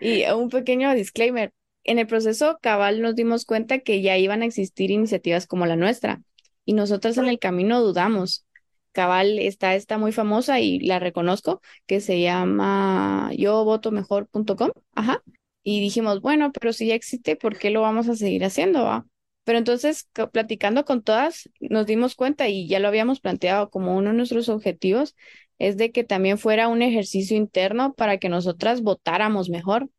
Y 0.00 0.24
un 0.30 0.50
pequeño 0.50 0.94
disclaimer, 0.94 1.54
en 1.84 1.98
el 1.98 2.06
proceso 2.06 2.58
cabal 2.60 3.00
nos 3.00 3.14
dimos 3.16 3.46
cuenta 3.46 3.78
que 3.78 4.02
ya 4.02 4.18
iban 4.18 4.42
a 4.42 4.46
existir 4.46 4.90
iniciativas 4.90 5.46
como 5.46 5.64
la 5.64 5.76
nuestra 5.76 6.22
y 6.66 6.74
nosotras 6.74 7.16
en 7.16 7.28
el 7.28 7.38
camino 7.38 7.80
dudamos. 7.80 8.44
Cabal 8.92 9.38
está, 9.38 9.74
está 9.74 9.98
muy 9.98 10.12
famosa 10.12 10.60
y 10.60 10.80
la 10.80 10.98
reconozco, 10.98 11.60
que 11.86 12.00
se 12.00 12.20
llama 12.20 13.30
yo 13.36 13.64
voto 13.64 13.90
mejor.com, 13.90 14.70
ajá. 14.94 15.22
Y 15.62 15.80
dijimos, 15.80 16.20
bueno, 16.20 16.52
pero 16.52 16.72
si 16.72 16.86
ya 16.88 16.94
existe, 16.94 17.36
¿por 17.36 17.58
qué 17.58 17.70
lo 17.70 17.82
vamos 17.82 18.08
a 18.08 18.16
seguir 18.16 18.44
haciendo? 18.44 18.84
Va? 18.84 19.06
Pero 19.44 19.58
entonces, 19.58 20.08
platicando 20.32 20.84
con 20.84 21.02
todas, 21.02 21.50
nos 21.60 21.86
dimos 21.86 22.14
cuenta 22.14 22.48
y 22.48 22.68
ya 22.68 22.78
lo 22.78 22.88
habíamos 22.88 23.20
planteado 23.20 23.70
como 23.70 23.96
uno 23.96 24.10
de 24.10 24.16
nuestros 24.16 24.48
objetivos, 24.48 25.16
es 25.58 25.76
de 25.76 25.92
que 25.92 26.04
también 26.04 26.38
fuera 26.38 26.68
un 26.68 26.82
ejercicio 26.82 27.36
interno 27.36 27.94
para 27.94 28.18
que 28.18 28.28
nosotras 28.28 28.82
votáramos 28.82 29.50
mejor. 29.50 29.90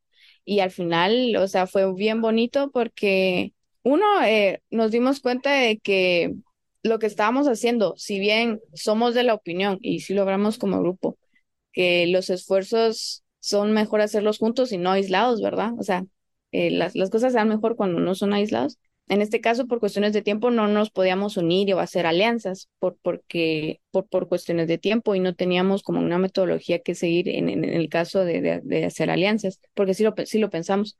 Y 0.45 0.60
al 0.60 0.71
final, 0.71 1.36
o 1.38 1.47
sea, 1.47 1.67
fue 1.67 1.93
bien 1.93 2.21
bonito 2.21 2.71
porque 2.71 3.54
uno, 3.84 4.06
eh, 4.23 4.62
nos 4.71 4.91
dimos 4.91 5.19
cuenta 5.21 5.51
de 5.54 5.80
que 5.80 6.34
lo 6.84 7.00
que 7.00 7.08
estábamos 7.08 7.48
haciendo, 7.48 7.94
si 7.98 8.20
bien 8.20 8.60
somos 8.74 9.13
de 9.13 9.24
la 9.24 9.34
opinión 9.34 9.78
y 9.82 10.02
si 10.02 10.13
logramos 10.13 10.58
como 10.58 10.80
grupo, 10.80 11.17
que 11.72 12.08
los 12.08 12.30
esfuerzos 12.30 13.24
son 13.39 13.74
mejor 13.74 14.02
hacerlos 14.02 14.38
juntos 14.39 14.72
y 14.72 14.78
no 14.78 14.91
aislados, 14.91 15.41
¿verdad? 15.41 15.72
O 15.80 15.84
sea, 15.84 16.06
eh, 16.52 16.72
las, 16.72 16.96
las 16.96 17.10
cosas 17.10 17.32
se 17.34 17.38
dan 17.38 17.50
mejor 17.50 17.76
cuando 17.76 18.00
no 18.00 18.15
son 18.15 18.34
aislados. 18.34 18.78
En 19.08 19.22
este 19.22 19.41
caso, 19.41 19.67
por 19.67 19.80
cuestiones 19.80 20.13
de 20.13 20.22
tiempo, 20.22 20.52
no 20.52 20.67
nos 20.67 20.89
podíamos 20.89 21.36
unir 21.36 21.74
o 21.74 21.80
hacer 21.80 22.06
alianzas 22.06 22.70
por, 22.80 22.98
porque, 23.02 23.82
por, 23.91 24.08
por 24.08 24.30
cuestiones 24.30 24.67
de 24.67 24.78
tiempo 24.78 25.15
y 25.15 25.20
no 25.20 25.36
teníamos 25.36 25.84
como 25.84 26.00
una 26.00 26.17
metodología 26.17 26.80
que 26.80 26.96
seguir 26.96 27.28
en, 27.28 27.50
en 27.50 27.65
el 27.65 27.89
caso 27.89 28.24
de, 28.24 28.62
de, 28.63 28.86
hacer 28.86 29.10
alianzas, 29.10 29.60
porque 29.74 29.94
sí 29.94 30.04
lo, 30.04 30.13
sí 30.26 30.39
lo 30.39 30.50
pensamos. 30.50 30.98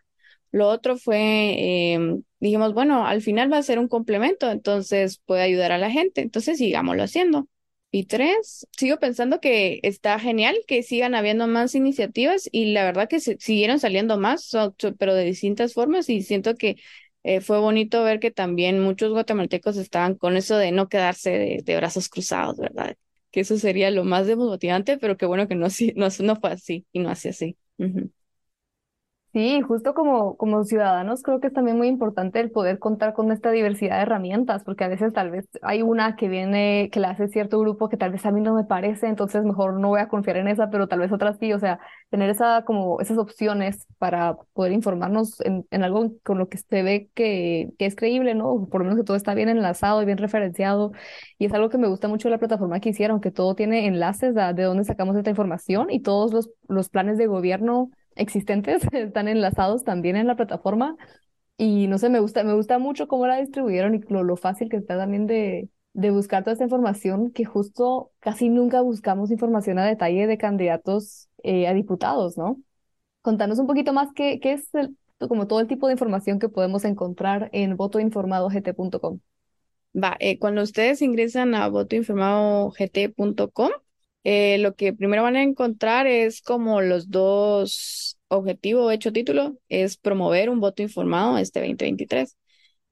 Lo 0.52 0.68
otro 0.68 0.98
fue, 0.98 1.94
em, 1.94 2.24
dijimos, 2.42 2.74
bueno, 2.74 3.06
al 3.08 3.22
final 3.22 3.54
va 3.54 3.58
a 3.58 3.64
ser 3.64 3.80
un 3.80 3.88
complemento, 3.88 4.52
entonces 4.52 5.20
puede 5.26 5.44
ayudar 5.44 5.72
a 5.72 5.78
la 5.78 5.92
gente, 5.92 6.22
entonces 6.22 6.58
sigámoslo 6.58 7.04
haciendo. 7.04 7.48
Y 7.92 8.06
tres, 8.06 8.68
sigo 8.78 8.98
pensando 9.00 9.40
que 9.42 9.80
está 9.84 10.18
genial 10.20 10.58
que 10.66 10.82
sigan 10.82 11.14
habiendo 11.14 11.48
más 11.48 11.76
iniciativas 11.76 12.50
y 12.52 12.72
la 12.74 12.86
verdad 12.86 13.10
que 13.10 13.20
se, 13.20 13.38
siguieron 13.40 13.80
saliendo 13.80 14.18
más, 14.18 14.50
pero 14.98 15.14
de 15.14 15.26
distintas 15.26 15.74
formas 15.74 16.10
y 16.10 16.22
siento 16.24 16.56
que 16.56 16.78
eh, 17.24 17.42
fue 17.42 17.60
bonito 17.60 18.04
ver 18.04 18.20
que 18.20 18.32
también 18.32 18.80
muchos 18.82 19.12
guatemaltecos 19.12 19.78
estaban 19.78 20.16
con 20.16 20.38
eso 20.38 20.58
de 20.58 20.72
no 20.72 20.90
quedarse 20.90 21.62
de, 21.64 21.76
brazos 21.76 22.10
cruzados, 22.10 22.58
¿verdad? 22.58 22.96
Que 23.30 23.42
eso 23.42 23.58
sería 23.58 23.92
lo 23.92 24.04
más 24.04 24.26
desmotivante, 24.26 24.98
pero 24.98 25.18
qué 25.18 25.26
bueno 25.26 25.48
que 25.48 25.56
no, 25.56 25.68
no, 25.96 26.08
no 26.20 26.36
fue 26.38 26.52
así 26.52 26.86
y 26.92 27.00
no 27.00 27.10
hace 27.10 27.30
así. 27.30 27.58
Sí, 29.34 29.62
justo 29.62 29.94
como, 29.94 30.36
como 30.36 30.66
ciudadanos 30.66 31.24
creo 31.24 31.40
que 31.40 31.48
es 31.48 31.54
también 31.54 31.78
muy 31.78 31.88
importante 31.88 32.42
el 32.42 32.52
poder 32.52 32.80
contar 32.80 33.14
con 33.14 33.32
esta 33.32 33.50
diversidad 33.52 33.96
de 33.96 34.02
herramientas, 34.02 34.62
porque 34.66 34.84
a 34.84 34.90
veces 34.90 35.14
tal 35.14 35.32
vez 35.32 35.48
hay 35.62 35.82
una 35.84 36.18
que 36.18 36.28
viene, 36.28 36.90
que 36.92 37.00
la 37.00 37.12
hace 37.12 37.30
cierto 37.30 37.58
grupo 37.62 37.88
que 37.88 37.96
tal 37.96 38.12
vez 38.12 38.26
a 38.26 38.32
mí 38.32 38.42
no 38.42 38.54
me 38.54 38.66
parece, 38.66 39.08
entonces 39.08 39.46
mejor 39.46 39.80
no 39.80 39.88
voy 39.88 40.02
a 40.02 40.10
confiar 40.10 40.36
en 40.36 40.50
esa, 40.50 40.70
pero 40.70 40.90
tal 40.90 41.00
vez 41.00 41.14
otras 41.14 41.38
sí, 41.40 41.54
o 41.54 41.60
sea, 41.60 41.80
tener 42.10 42.30
esa, 42.30 42.66
como 42.66 43.00
esas 43.00 43.18
opciones 43.18 43.88
para 44.00 44.36
poder 44.52 44.74
informarnos 44.74 45.40
en, 45.46 45.66
en 45.72 45.84
algo 45.86 46.12
con 46.24 46.38
lo 46.38 46.50
que 46.50 46.58
se 46.58 46.84
ve 46.84 47.10
que, 47.14 47.70
que 47.80 47.86
es 47.86 47.96
creíble, 47.96 48.36
¿no? 48.36 48.68
Por 48.70 48.82
lo 48.82 48.86
menos 48.86 49.00
que 49.00 49.06
todo 49.06 49.16
está 49.16 49.34
bien 49.34 49.48
enlazado 49.48 50.02
y 50.02 50.06
bien 50.06 50.18
referenciado, 50.18 50.92
y 51.38 51.46
es 51.46 51.54
algo 51.54 51.70
que 51.70 51.78
me 51.78 51.88
gusta 51.88 52.10
mucho 52.10 52.28
de 52.28 52.34
la 52.34 52.40
plataforma 52.40 52.82
que 52.82 52.90
hicieron, 52.90 53.22
que 53.22 53.32
todo 53.32 53.56
tiene 53.56 53.88
enlaces 53.88 54.36
de 54.36 54.64
dónde 54.64 54.84
sacamos 54.84 55.16
esta 55.16 55.30
información 55.30 55.90
y 55.90 56.02
todos 56.02 56.34
los, 56.34 56.50
los 56.68 56.90
planes 56.90 57.18
de 57.18 57.28
gobierno 57.28 57.92
existentes 58.16 58.84
están 58.92 59.28
enlazados 59.28 59.84
también 59.84 60.16
en 60.16 60.28
la 60.28 60.36
plataforma 60.36 60.96
y 61.58 61.88
no 61.88 61.98
sé, 61.98 62.10
me 62.10 62.20
gusta, 62.20 62.44
me 62.44 62.54
gusta 62.54 62.80
mucho 62.80 63.08
cómo 63.08 63.28
la 63.28 63.38
distribuyeron 63.38 63.96
y 63.96 64.02
lo, 64.10 64.36
fácil 64.36 64.70
que 64.70 64.78
está 64.78 64.98
también 64.98 65.28
de, 65.28 65.70
de 65.94 66.12
buscar 66.12 66.44
toda 66.44 66.54
esta 66.54 66.64
información, 66.64 67.32
que 67.32 67.46
justo 67.46 68.12
casi 68.20 68.50
nunca 68.50 68.82
buscamos 68.82 69.32
información 69.32 69.78
a 69.78 69.86
detalle 69.86 70.28
de 70.28 70.38
candidatos 70.38 71.30
eh, 71.44 71.68
a 71.68 71.74
diputados, 71.74 72.38
¿no? 72.38 72.58
Contanos 73.22 73.60
un 73.60 73.68
poquito 73.68 73.94
más 73.94 74.12
qué, 74.14 74.40
qué 74.40 74.54
es 74.54 74.70
como 75.20 75.48
todo 75.48 75.60
el 75.60 75.68
tipo 75.68 75.88
de 75.88 75.94
información 75.94 76.40
que 76.40 76.50
podemos 76.50 76.84
encontrar 76.84 77.50
en 77.54 77.78
votoinformadogt.com. 77.78 79.20
Va, 79.94 80.16
eh, 80.20 80.40
cuando 80.40 80.64
ustedes 80.64 81.02
ingresan 81.02 81.54
a 81.54 81.68
votoinformadogt.com, 81.68 83.70
eh, 84.24 84.58
lo 84.60 84.76
que 84.76 84.94
primero 84.94 85.24
van 85.24 85.36
a 85.36 85.44
encontrar 85.44 86.08
es 86.08 86.42
como 86.42 86.82
los 86.82 87.10
dos 87.10 88.20
objetivos, 88.28 88.94
hecho 88.94 89.12
título, 89.12 89.58
es 89.70 89.98
promover 89.98 90.50
un 90.50 90.60
voto 90.60 90.84
informado 90.84 91.38
este 91.38 91.60
2023. 91.60 92.38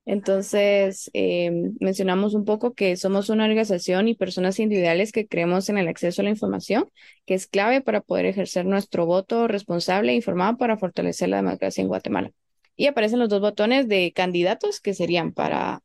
Entonces, 0.06 1.12
em, 1.14 1.76
mencionamos 1.80 2.34
un 2.34 2.44
poco 2.44 2.74
que 2.74 2.98
somos 2.98 3.30
una 3.30 3.46
organización 3.46 4.08
y 4.08 4.16
personas 4.16 4.60
individuales 4.60 5.12
que 5.12 5.28
creemos 5.28 5.70
en 5.70 5.78
el 5.78 5.88
acceso 5.88 6.22
a 6.22 6.26
la 6.26 6.32
información, 6.32 6.90
que 7.28 7.36
es 7.36 7.46
clave 7.46 7.82
para 7.82 8.02
poder 8.02 8.26
ejercer 8.26 8.66
nuestro 8.66 9.06
voto 9.06 9.48
responsable 9.48 10.12
e 10.12 10.16
informado 10.16 10.58
para 10.58 10.78
fortalecer 10.78 11.30
la 11.30 11.38
democracia 11.38 11.84
en 11.84 11.90
Guatemala. 11.90 12.32
Y 12.76 12.88
aparecen 12.88 13.20
los 13.20 13.30
dos 13.30 13.42
botones 13.42 13.88
de 13.88 14.12
candidatos 14.14 14.80
que 14.82 14.96
serían 14.96 15.32
para 15.32 15.84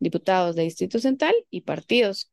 diputados 0.00 0.56
de 0.56 0.64
Distrito 0.64 0.98
Central 0.98 1.34
y 1.50 1.60
partidos. 1.60 2.30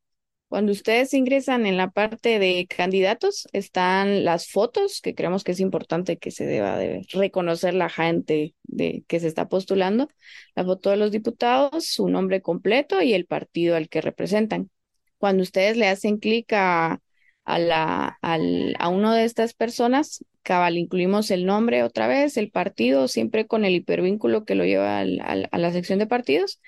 Cuando 0.49 0.71
ustedes 0.71 1.13
ingresan 1.13 1.65
en 1.65 1.75
la 1.75 1.91
parte 1.91 2.39
de 2.39 2.67
candidatos, 2.67 3.49
están 3.51 4.23
las 4.23 4.49
fotos, 4.49 5.01
que 5.01 5.13
creemos 5.13 5.43
que 5.43 5.51
es 5.51 5.60
importante 5.60 6.17
que 6.17 6.31
se 6.31 6.45
deba 6.45 6.77
de 6.77 7.05
reconocer 7.12 7.73
la 7.73 7.89
gente 7.89 8.55
de, 8.63 9.03
que 9.07 9.19
se 9.19 9.27
está 9.27 9.49
postulando, 9.49 10.07
la 10.55 10.63
foto 10.63 10.89
de 10.89 10.97
los 10.97 11.12
diputados, 11.12 11.88
su 11.88 12.07
nombre 12.07 12.41
completo 12.41 13.01
y 13.01 13.13
el 13.13 13.25
partido 13.25 13.75
al 13.75 13.89
que 13.89 13.99
representan. 13.99 14.69
Cuando 15.17 15.43
ustedes 15.43 15.75
le 15.75 15.88
hacen 15.89 16.17
clic 16.17 16.53
a, 16.53 17.01
a, 17.43 17.60
la, 17.60 18.17
al, 18.21 18.73
a 18.79 18.88
uno 18.88 19.12
de 19.13 19.25
estas 19.25 19.53
personas, 19.53 20.23
cabal, 20.43 20.77
incluimos 20.77 21.29
el 21.29 21.45
nombre 21.45 21.83
otra 21.83 22.07
vez, 22.07 22.38
el 22.38 22.51
partido, 22.51 23.10
siempre 23.10 23.47
con 23.47 23.65
el 23.65 23.75
hipervínculo 23.75 24.45
que 24.45 24.55
lo 24.55 24.63
lleva 24.63 24.99
al, 24.99 25.49
a 25.51 25.57
la 25.57 25.71
sección 25.73 25.99
de 25.99 26.07
partidos. 26.07 26.62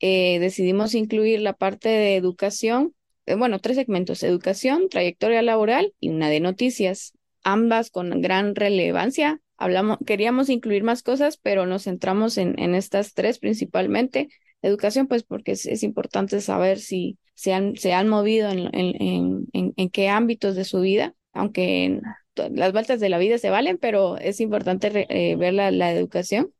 Eh, 0.00 0.38
decidimos 0.40 0.94
incluir 0.94 1.40
la 1.40 1.52
parte 1.52 1.88
de 1.88 2.16
educación 2.16 2.92
bueno, 3.26 3.58
tres 3.58 3.76
segmentos, 3.76 4.22
educación, 4.22 4.88
trayectoria 4.88 5.42
laboral 5.42 5.94
y 6.00 6.10
una 6.10 6.28
de 6.28 6.40
noticias, 6.40 7.14
ambas 7.42 7.90
con 7.90 8.20
gran 8.20 8.54
relevancia. 8.54 9.40
Hablamos, 9.56 9.98
queríamos 10.04 10.48
incluir 10.50 10.82
más 10.82 11.02
cosas, 11.02 11.38
pero 11.38 11.66
nos 11.66 11.84
centramos 11.84 12.38
en, 12.38 12.74
estas 12.74 13.14
tres 13.14 13.38
principalmente. 13.38 14.28
Educación, 14.62 15.06
pues 15.06 15.22
porque 15.22 15.52
es, 15.52 15.82
importante 15.82 16.40
saber 16.40 16.78
si 16.78 17.18
se 17.34 17.52
han, 17.52 18.08
movido 18.08 18.50
en, 18.50 19.90
qué 19.92 20.08
ámbitos 20.08 20.56
de 20.56 20.64
su 20.64 20.80
vida, 20.80 21.14
aunque 21.32 22.00
las 22.34 22.72
vueltas 22.72 23.00
de 23.00 23.08
la 23.08 23.18
vida 23.18 23.38
se 23.38 23.50
valen, 23.50 23.78
pero 23.78 24.18
es 24.18 24.40
importante 24.40 25.06
eh, 25.08 25.36
ver 25.36 25.54
la, 25.54 25.70
la 25.70 25.92
educación, 25.92 26.52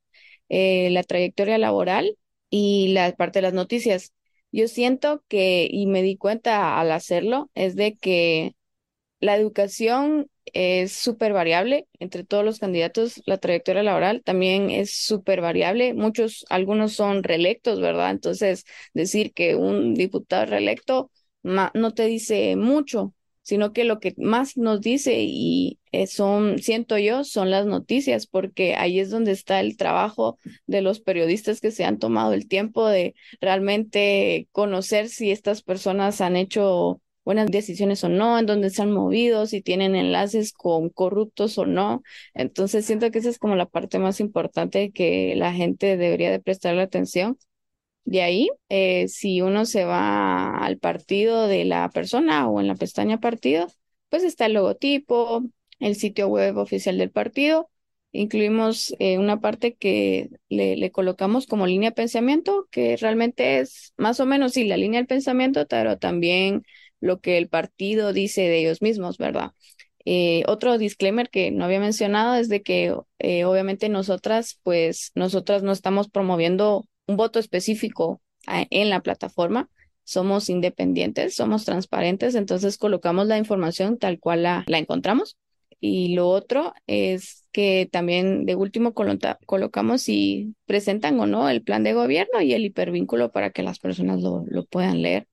eh, 0.48 0.90
la 0.90 1.02
trayectoria 1.02 1.58
laboral 1.58 2.16
y 2.50 2.92
la 2.92 3.12
parte 3.12 3.38
de 3.38 3.42
las 3.42 3.54
noticias. 3.54 4.12
Yo 4.54 4.68
siento 4.68 5.24
que, 5.28 5.66
y 5.70 5.86
me 5.86 6.02
di 6.02 6.16
cuenta 6.16 6.78
al 6.80 6.92
hacerlo, 6.92 7.50
es 7.54 7.74
de 7.76 7.96
que 7.96 8.54
la 9.20 9.36
educación 9.36 10.28
es 10.46 10.92
súper 10.94 11.32
variable 11.32 11.88
entre 12.00 12.24
todos 12.24 12.44
los 12.44 12.58
candidatos, 12.60 13.22
la 13.26 13.38
trayectoria 13.38 13.82
laboral 13.82 14.22
también 14.24 14.70
es 14.70 14.94
súper 14.96 15.40
variable. 15.40 15.94
Muchos, 15.94 16.44
algunos 16.50 16.94
son 16.94 17.22
reelectos, 17.24 17.80
¿verdad? 17.80 18.10
Entonces, 18.12 18.64
decir 18.94 19.32
que 19.34 19.56
un 19.56 19.94
diputado 19.94 20.46
reelecto 20.46 21.10
no 21.42 21.94
te 21.94 22.06
dice 22.06 22.56
mucho, 22.56 23.14
sino 23.44 23.72
que 23.72 23.84
lo 23.84 24.00
que 24.00 24.14
más 24.16 24.56
nos 24.56 24.80
dice 24.80 25.18
y 25.20 25.78
eh, 25.92 26.06
son, 26.08 26.58
siento 26.58 26.98
yo, 26.98 27.24
son 27.24 27.50
las 27.50 27.66
noticias, 27.66 28.26
porque 28.26 28.74
ahí 28.74 28.98
es 28.98 29.10
donde 29.10 29.32
está 29.32 29.60
el 29.60 29.76
trabajo 29.76 30.38
de 30.66 30.82
los 30.82 31.00
periodistas 31.00 31.60
que 31.60 31.70
se 31.70 31.84
han 31.84 31.98
tomado 31.98 32.32
el 32.32 32.48
tiempo 32.48 32.88
de 32.88 33.14
realmente 33.40 34.48
conocer 34.52 35.08
si 35.08 35.30
estas 35.30 35.62
personas 35.62 36.20
han 36.20 36.36
hecho 36.36 37.00
buenas 37.24 37.50
decisiones 37.50 38.02
o 38.04 38.08
no, 38.08 38.38
en 38.38 38.46
dónde 38.46 38.70
se 38.70 38.82
han 38.82 38.90
movido, 38.92 39.46
si 39.46 39.62
tienen 39.62 39.94
enlaces 39.94 40.52
con 40.52 40.88
corruptos 40.90 41.58
o 41.58 41.66
no. 41.66 42.02
Entonces 42.34 42.84
siento 42.86 43.10
que 43.10 43.18
esa 43.18 43.30
es 43.30 43.38
como 43.38 43.56
la 43.56 43.66
parte 43.66 43.98
más 43.98 44.20
importante 44.20 44.90
que 44.92 45.34
la 45.36 45.52
gente 45.52 45.96
debería 45.96 46.30
de 46.30 46.40
prestarle 46.40 46.82
atención 46.82 47.38
de 48.04 48.22
ahí, 48.22 48.50
eh, 48.68 49.08
si 49.08 49.40
uno 49.40 49.64
se 49.66 49.84
va 49.84 50.58
al 50.58 50.78
partido 50.78 51.48
de 51.48 51.64
la 51.64 51.88
persona 51.90 52.48
o 52.48 52.60
en 52.60 52.66
la 52.68 52.74
pestaña 52.74 53.18
partido, 53.18 53.68
pues 54.10 54.24
está 54.24 54.46
el 54.46 54.54
logotipo, 54.54 55.42
el 55.80 55.96
sitio 55.96 56.28
web 56.28 56.58
oficial 56.58 56.98
del 56.98 57.10
partido. 57.10 57.70
Incluimos 58.12 58.94
eh, 58.98 59.18
una 59.18 59.40
parte 59.40 59.74
que 59.74 60.30
le, 60.48 60.90
colocamos 60.92 61.46
como 61.46 61.66
línea 61.66 61.90
de 61.90 61.96
pensamiento, 61.96 62.68
que 62.70 62.96
realmente 62.96 63.60
es 63.60 63.92
más 63.96 64.20
o 64.20 64.26
menos, 64.26 64.52
sí, 64.52 64.64
la 64.64 64.76
línea 64.76 65.00
del 65.00 65.06
pensamiento, 65.08 65.66
pero 65.66 65.98
también 65.98 66.62
lo 67.00 67.20
que 67.20 67.38
el 67.38 67.48
partido 67.48 68.12
dice 68.12 68.42
de 68.42 68.58
ellos 68.60 68.82
mismos, 68.82 69.18
¿verdad? 69.18 69.52
Eh, 70.04 70.44
otro 70.46 70.78
disclaimer 70.78 71.30
que 71.30 71.50
no 71.50 71.64
había 71.64 71.80
mencionado 71.80 72.34
es 72.34 72.48
de 72.48 72.62
que 72.62 72.94
obviamente 73.44 73.88
nosotras, 73.88 74.60
pues 74.62 75.10
nosotras 75.14 75.62
no 75.62 75.72
estamos 75.72 76.08
promoviendo 76.10 76.86
un 77.06 77.16
voto 77.16 77.38
específico 77.38 78.20
ah, 78.46 78.66
en 78.70 78.90
la 78.90 79.00
plataforma. 79.00 79.68
Somos 80.04 80.50
independientes, 80.50 81.34
somos 81.34 81.64
transparentes, 81.64 82.34
entonces 82.34 82.76
colocamos 82.76 83.26
la 83.26 83.38
información 83.38 83.98
tal 83.98 84.18
cual 84.20 84.42
la, 84.42 84.64
encontramos. 84.68 85.38
Y 85.80 86.14
lo 86.14 86.28
otro 86.28 86.72
es 86.86 87.44
que 87.52 87.88
también 87.90 88.46
de 88.46 88.54
último 88.54 88.94
colocamos 88.94 90.02
si 90.02 90.54
presentan 90.66 91.18
o 91.20 91.26
no 91.26 91.48
el 91.48 91.62
plan 91.62 91.82
de 91.84 91.92
gobierno 91.94 92.40
y 92.40 92.54
el 92.54 92.64
hipervínculo 92.64 93.32
para 93.32 93.50
que 93.50 93.62
las 93.62 93.78
personas 93.78 94.20
lo, 94.22 94.44
lo 94.46 94.64
puedan 94.64 95.02
leer. 95.02 95.26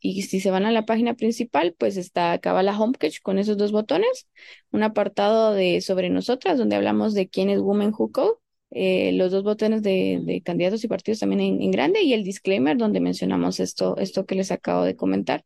Y 0.00 0.22
si 0.22 0.40
se 0.40 0.50
van 0.50 0.66
a 0.66 0.72
la 0.72 0.86
página 0.86 1.14
principal, 1.14 1.74
pues 1.76 1.96
está 1.96 2.32
acaba 2.32 2.62
la 2.62 2.78
homepage 2.78 3.20
con 3.22 3.38
esos 3.38 3.56
dos 3.56 3.72
botones, 3.72 4.28
un 4.70 4.82
apartado 4.82 5.52
de 5.52 5.80
sobre 5.80 6.10
nosotras 6.10 6.58
donde 6.58 6.76
hablamos 6.76 7.14
de 7.14 7.28
quién 7.28 7.50
es 7.50 7.60
Women 7.60 7.92
Who 7.96 8.12
Code 8.12 8.38
eh, 8.70 9.12
los 9.12 9.30
dos 9.30 9.44
botones 9.44 9.82
de, 9.82 10.42
candidatos 10.44 10.84
y 10.84 10.88
partidos 10.88 11.20
también 11.20 11.40
en, 11.40 11.70
grande 11.70 12.02
y 12.02 12.12
el 12.12 12.24
disclaimer 12.24 12.76
donde 12.76 13.00
mencionamos 13.00 13.60
esto, 13.60 13.96
esto 13.96 14.26
que 14.26 14.34
les 14.34 14.50
acabo 14.50 14.84
de 14.84 14.96
comentar, 14.96 15.44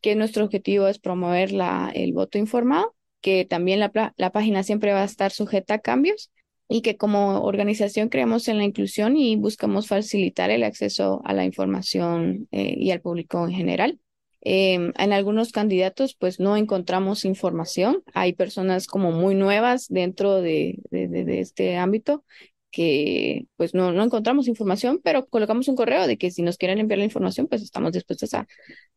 que 0.00 0.14
nuestro 0.14 0.44
objetivo 0.44 0.86
es 0.86 0.98
promover 0.98 1.52
la, 1.52 1.90
el 1.94 2.12
voto 2.12 2.38
informado, 2.38 2.96
que 3.20 3.44
también 3.44 3.80
la, 3.80 4.14
la 4.16 4.32
página 4.32 4.62
siempre 4.62 4.92
va 4.92 5.02
a 5.02 5.04
estar 5.04 5.30
sujeta 5.32 5.74
a 5.74 5.78
cambios 5.80 6.30
y 6.68 6.82
que 6.82 6.96
como 6.96 7.42
organización 7.42 8.08
creemos 8.08 8.46
en 8.46 8.58
la 8.58 8.64
inclusión 8.64 9.16
y 9.16 9.34
buscamos 9.34 9.88
facilitar 9.88 10.50
el 10.50 10.62
acceso 10.62 11.20
a 11.24 11.34
la 11.34 11.44
información 11.44 12.48
eh, 12.52 12.74
y 12.78 12.92
al 12.92 13.00
público 13.00 13.44
en 13.44 13.52
general. 13.52 14.00
Em, 14.42 14.92
en 14.96 15.12
algunos 15.12 15.50
candidatos, 15.52 16.14
pues 16.14 16.38
no 16.40 16.56
encontramos 16.56 17.24
información. 17.24 18.02
Hay 18.14 18.34
personas 18.34 18.86
como 18.86 19.10
muy 19.10 19.34
nuevas 19.34 19.88
dentro 19.88 20.40
de, 20.40 20.78
de, 20.90 21.08
de, 21.08 21.40
este 21.40 21.76
ámbito 21.76 22.24
que 22.70 23.46
pues 23.56 23.74
no, 23.74 23.92
no 23.92 24.02
encontramos 24.02 24.48
información, 24.48 25.00
pero 25.02 25.26
colocamos 25.26 25.68
un 25.68 25.76
correo 25.76 26.06
de 26.06 26.18
que 26.18 26.30
si 26.30 26.42
nos 26.42 26.56
quieren 26.56 26.78
enviar 26.78 26.98
la 26.98 27.04
información, 27.04 27.46
pues 27.48 27.62
estamos 27.62 27.92
dispuestos 27.92 28.34
a, 28.34 28.46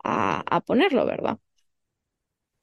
a, 0.04 0.62
ponerlo, 0.62 1.06
¿verdad? 1.06 1.40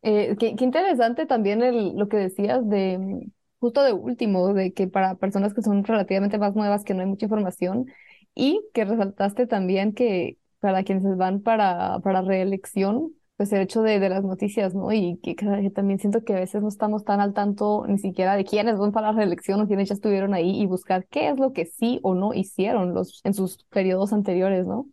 Eh, 0.02 0.36
qué, 0.38 0.54
interesante 0.60 1.26
también 1.26 1.62
el, 1.62 1.96
lo 1.96 2.08
que 2.08 2.16
decías 2.16 2.66
de 2.68 3.30
justo 3.58 3.82
de 3.82 3.92
último, 3.92 4.54
de 4.54 4.72
que 4.72 4.88
para 4.88 5.16
personas 5.16 5.52
que 5.52 5.62
son 5.62 5.84
relativamente 5.84 6.38
más 6.38 6.54
nuevas, 6.54 6.84
que 6.84 6.94
no 6.94 7.00
hay 7.02 7.06
mucha 7.06 7.26
información, 7.26 7.86
y 8.34 8.62
que 8.72 8.84
resaltaste 8.84 9.46
también 9.46 9.92
que 9.92 10.38
para 10.60 10.82
quienes 10.82 11.16
van 11.16 11.42
para, 11.42 11.98
para 12.00 12.22
reelección, 12.22 13.14
pues 13.40 13.54
el 13.54 13.62
hecho 13.62 13.80
de, 13.80 13.98
de 14.00 14.10
las 14.10 14.22
noticias, 14.22 14.74
¿no? 14.74 14.92
Y 14.92 15.16
que, 15.22 15.34
también 15.74 15.98
siento 15.98 16.22
que 16.24 16.34
a 16.34 16.40
veces 16.40 16.60
no 16.60 16.68
estamos 16.68 17.04
tan 17.04 17.22
al 17.22 17.32
tanto 17.32 17.86
ni 17.88 17.96
siquiera 17.96 18.36
de 18.36 18.44
quiénes 18.44 18.76
van 18.76 18.92
para 18.92 19.12
la 19.12 19.16
reelección 19.16 19.62
o 19.62 19.66
quiénes 19.66 19.88
ya 19.88 19.94
estuvieron 19.94 20.34
ahí 20.34 20.60
y 20.60 20.66
buscar 20.66 21.06
qué 21.06 21.30
es 21.30 21.38
lo 21.38 21.54
que 21.54 21.64
sí 21.64 22.00
o 22.02 22.14
no 22.14 22.34
hicieron 22.34 22.92
los, 22.92 23.22
en 23.24 23.32
sus 23.32 23.64
periodos 23.70 24.12
anteriores, 24.12 24.66
¿no? 24.66 24.88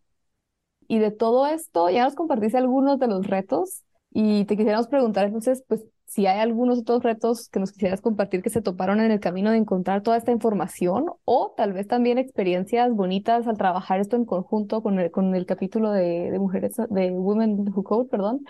Y 0.88 1.00
de 1.00 1.12
todo 1.12 1.46
esto, 1.46 1.90
ya 1.90 2.06
nos 2.06 2.16
compartiste 2.16 2.58
algunos 2.58 3.00
de 3.00 3.08
los 3.08 3.28
retos 3.28 3.84
y 4.12 4.46
te 4.46 4.56
quisiéramos 4.56 4.88
preguntar 4.88 5.26
entonces, 5.26 5.66
pues, 5.68 5.84
si 6.08 6.26
hay 6.26 6.40
algunos 6.40 6.80
otros 6.80 7.04
retos 7.04 7.50
que 7.50 7.60
nos 7.60 7.74
quisieras 7.74 8.00
compartir 8.02 8.42
que 8.42 8.50
se 8.50 8.62
toparon 8.62 9.02
en 9.02 9.12
el 9.12 9.20
camino 9.20 9.52
de 9.52 9.58
encontrar 9.58 10.02
toda 10.02 10.16
esta 10.16 10.32
información 10.32 11.06
o 11.26 11.54
tal 11.58 11.74
vez 11.74 11.86
también 11.86 12.18
experiencias 12.18 12.92
bonitas 12.94 13.46
al 13.46 13.58
trabajar 13.58 14.00
esto 14.00 14.16
en 14.16 14.24
conjunto 14.26 14.82
con 14.82 15.00
el, 15.00 15.12
con 15.12 15.36
el 15.36 15.46
capítulo 15.46 15.92
de, 15.92 16.32
de 16.32 16.40
mujeres, 16.40 16.76
de 16.90 17.12
Women 17.12 17.74
Who 17.76 17.84
Code, 17.84 18.10
perdón. 18.10 18.46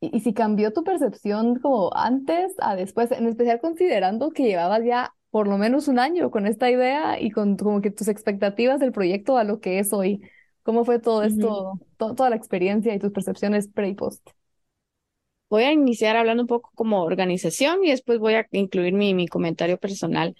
Y, 0.00 0.16
y, 0.16 0.20
si 0.20 0.32
cambió 0.32 0.72
tu 0.72 0.84
percepción 0.84 1.56
como 1.60 1.90
antes 1.94 2.54
a 2.58 2.74
después, 2.76 3.12
en 3.12 3.26
especial 3.26 3.60
considerando 3.60 4.30
que 4.30 4.44
llevabas 4.44 4.82
ya 4.82 5.12
por 5.30 5.48
lo 5.48 5.58
menos 5.58 5.88
un 5.88 5.98
año 5.98 6.30
con 6.30 6.46
esta 6.46 6.70
idea 6.70 7.20
y 7.20 7.30
con 7.30 7.56
como 7.56 7.82
que 7.82 7.90
tus 7.90 8.08
expectativas 8.08 8.80
del 8.80 8.92
proyecto 8.92 9.36
a 9.36 9.44
lo 9.44 9.60
que 9.60 9.78
es 9.78 9.92
hoy. 9.92 10.22
¿Cómo 10.62 10.84
fue 10.84 10.98
todo 10.98 11.22
esto, 11.24 11.74
toda 11.96 12.30
la 12.30 12.36
experiencia 12.36 12.94
y 12.94 12.98
tus 12.98 13.12
percepciones 13.12 13.68
pre 13.68 13.88
y 13.88 13.94
post? 13.94 14.28
Voy 15.52 15.64
a 15.64 15.72
iniciar 15.72 16.16
hablando 16.16 16.44
un 16.44 16.46
poco 16.46 16.70
como 16.74 17.02
organización 17.04 17.84
y 17.84 17.90
después 17.90 18.18
voy 18.18 18.32
a 18.34 18.46
incluir 18.52 18.94
mi, 18.94 19.12
mi 19.12 19.28
comentario 19.28 19.76
personal. 19.78 20.34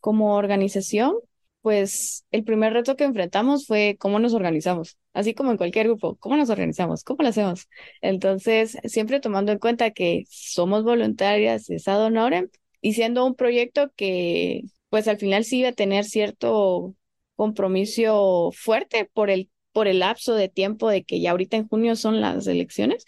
Como 0.00 0.34
organización, 0.36 1.14
pues 1.62 2.24
el 2.32 2.42
primer 2.42 2.72
reto 2.72 2.96
que 2.96 3.04
enfrentamos 3.04 3.66
fue 3.68 3.96
cómo 4.00 4.18
nos 4.18 4.34
organizamos, 4.34 4.98
así 5.12 5.32
como 5.34 5.52
en 5.52 5.58
cualquier 5.58 5.86
grupo, 5.86 6.16
cómo 6.16 6.36
nos 6.36 6.50
organizamos, 6.50 7.04
cómo 7.04 7.22
lo 7.22 7.28
hacemos. 7.28 7.68
Entonces, 8.02 8.76
siempre 8.84 9.20
tomando 9.20 9.52
en 9.52 9.60
cuenta 9.60 9.92
que 9.92 10.24
somos 10.28 10.82
voluntarias 10.82 11.66
de 11.66 11.76
Estado 11.76 12.06
Honorem 12.06 12.48
y 12.80 12.94
siendo 12.94 13.24
un 13.24 13.36
proyecto 13.36 13.92
que, 13.94 14.62
pues 14.88 15.06
al 15.08 15.18
final 15.18 15.44
sí 15.44 15.60
iba 15.60 15.68
a 15.68 15.72
tener 15.72 16.04
cierto 16.04 16.96
compromiso 17.36 18.50
fuerte 18.56 19.08
por 19.12 19.30
el, 19.30 19.50
por 19.72 19.86
el 19.88 20.00
lapso 20.00 20.34
de 20.34 20.48
tiempo 20.48 20.88
de 20.90 21.04
que 21.04 21.20
ya 21.20 21.30
ahorita 21.32 21.56
en 21.56 21.68
junio 21.68 21.94
son 21.96 22.20
las 22.20 22.46
elecciones, 22.48 23.04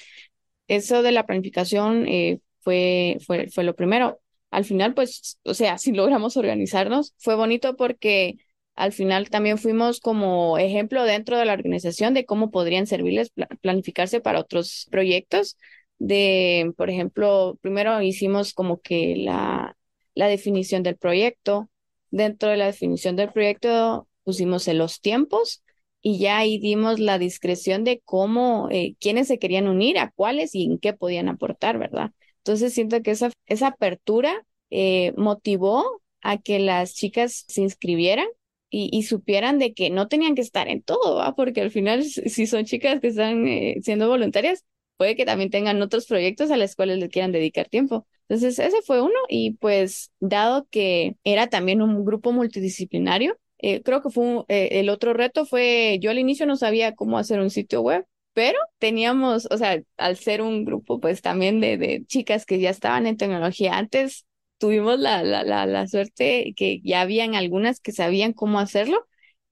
eso 0.69 1.03
de 1.03 1.13
la 1.13 1.27
planificación 1.27 2.07
eh, 2.09 2.41
fue, 2.61 3.19
fue, 3.27 3.49
fue 3.49 3.65
lo 3.65 3.75
primero. 3.75 4.21
Al 4.51 4.65
final, 4.65 4.95
pues, 4.95 5.39
o 5.45 5.55
sea, 5.55 5.79
si 5.79 5.93
logramos 5.93 6.37
organizarnos, 6.37 7.15
fue 7.19 7.35
bonito 7.35 7.77
porque 7.77 8.37
al 8.75 8.93
final 8.93 9.29
también 9.29 9.59
fuimos 9.59 9.99
como 10.01 10.57
ejemplo 10.59 11.03
dentro 11.03 11.37
de 11.37 11.45
la 11.45 11.55
organización 11.55 12.15
de 12.15 12.25
cómo 12.25 12.51
podrían 12.53 12.87
servirles 12.87 13.33
planificarse 13.61 14.21
para 14.21 14.41
otros 14.41 14.87
proyectos. 14.91 15.57
De, 15.99 16.73
por 16.77 16.91
ejemplo, 16.91 17.59
primero 17.61 18.01
hicimos 18.03 18.55
como 18.55 18.81
que 18.81 19.17
la, 19.17 19.77
la 20.15 20.29
definición 20.29 20.85
del 20.85 20.97
proyecto. 20.97 21.69
Dentro 22.11 22.51
de 22.51 22.57
la 22.57 22.67
definición 22.67 23.17
del 23.17 23.33
proyecto 23.33 24.09
pusimos 24.23 24.69
los 24.69 25.01
tiempos 25.01 25.63
y 26.03 26.19
ya 26.19 26.39
ahí 26.39 26.59
dimos 26.59 27.01
la 27.01 27.19
discreción 27.19 27.85
de 27.85 28.01
cómo, 28.05 28.69
eh, 28.71 28.95
quiénes 29.01 29.29
se 29.29 29.39
querían 29.39 29.69
unir, 29.69 29.99
a 29.99 30.11
cuáles 30.13 30.55
y 30.55 30.65
en 30.65 30.79
qué 30.79 30.93
podían 30.93 31.29
aportar, 31.29 31.79
¿verdad? 31.79 32.13
Entonces 32.39 32.73
siento 32.73 33.03
que 33.03 33.11
esa, 33.13 33.31
esa 33.47 33.69
apertura 33.69 34.45
eh, 34.71 35.13
motivó 35.17 36.03
a 36.23 36.39
que 36.39 36.59
las 36.59 36.95
chicas 36.95 37.45
se 37.49 37.63
inscribieran 37.63 38.29
y, 38.71 39.03
supieran 39.05 39.59
de 39.59 39.73
que 39.73 39.89
no 39.91 40.09
tenían 40.09 40.35
que 40.35 40.43
estar 40.43 40.69
en 40.69 40.83
todo, 40.83 41.17
¿va? 41.17 41.35
Porque 41.35 41.63
al 41.63 41.71
final, 41.71 42.05
si 42.05 42.47
son 42.47 42.65
chicas 42.67 43.01
que 43.01 43.09
están 43.09 43.47
eh, 43.49 43.79
siendo 43.83 44.09
voluntarias, 44.09 44.65
puede 44.99 45.17
que 45.17 45.25
también 45.25 45.51
tengan 45.51 45.81
otros 45.81 46.07
proyectos 46.07 46.51
a 46.51 46.57
los 46.59 46.75
cuales 46.77 46.99
les 46.99 47.09
quieran 47.09 47.33
dedicar 47.33 47.69
tiempo. 47.69 48.07
Entonces, 48.29 48.59
ese 48.59 48.83
fue 48.83 49.01
uno 49.01 49.15
y 49.29 49.53
pues 49.53 50.11
dado 50.21 50.67
que 50.71 51.17
era 51.25 51.47
también 51.49 51.81
un 51.81 52.05
grupo 52.05 52.33
multidisciplinario, 52.33 53.39
eh, 53.59 53.83
creo 53.83 54.03
que 54.03 54.11
fue 54.11 54.45
eh, 54.49 54.69
el 54.81 54.89
otro 54.91 55.13
reto 55.15 55.47
fue, 55.47 55.99
yo 56.01 56.11
al 56.11 56.19
inicio 56.19 56.47
no 56.47 56.57
sabía 56.57 56.95
cómo 56.95 57.19
hacer 57.19 57.41
un 57.41 57.51
sitio 57.51 57.81
web, 57.83 58.07
pero 58.33 58.59
teníamos, 58.79 59.49
o 59.51 59.59
sea, 59.59 59.81
al 59.97 60.17
ser 60.17 60.43
un 60.43 60.65
grupo 60.65 61.01
pues 61.01 61.23
también 61.23 61.61
de, 61.61 61.77
de 61.79 62.05
chicas 62.07 62.47
que 62.47 62.61
ya 62.61 62.71
estaban 62.71 63.07
en 63.07 63.17
tecnología 63.17 63.77
antes, 63.79 64.27
tuvimos 64.59 64.99
la, 64.99 65.23
la, 65.23 65.45
la, 65.45 65.67
la 65.67 65.87
suerte 65.89 66.53
que 66.57 66.81
ya 66.83 67.01
habían 67.03 67.35
algunas 67.35 67.81
que 67.81 67.93
sabían 67.93 68.33
cómo 68.33 68.59
hacerlo 68.61 69.07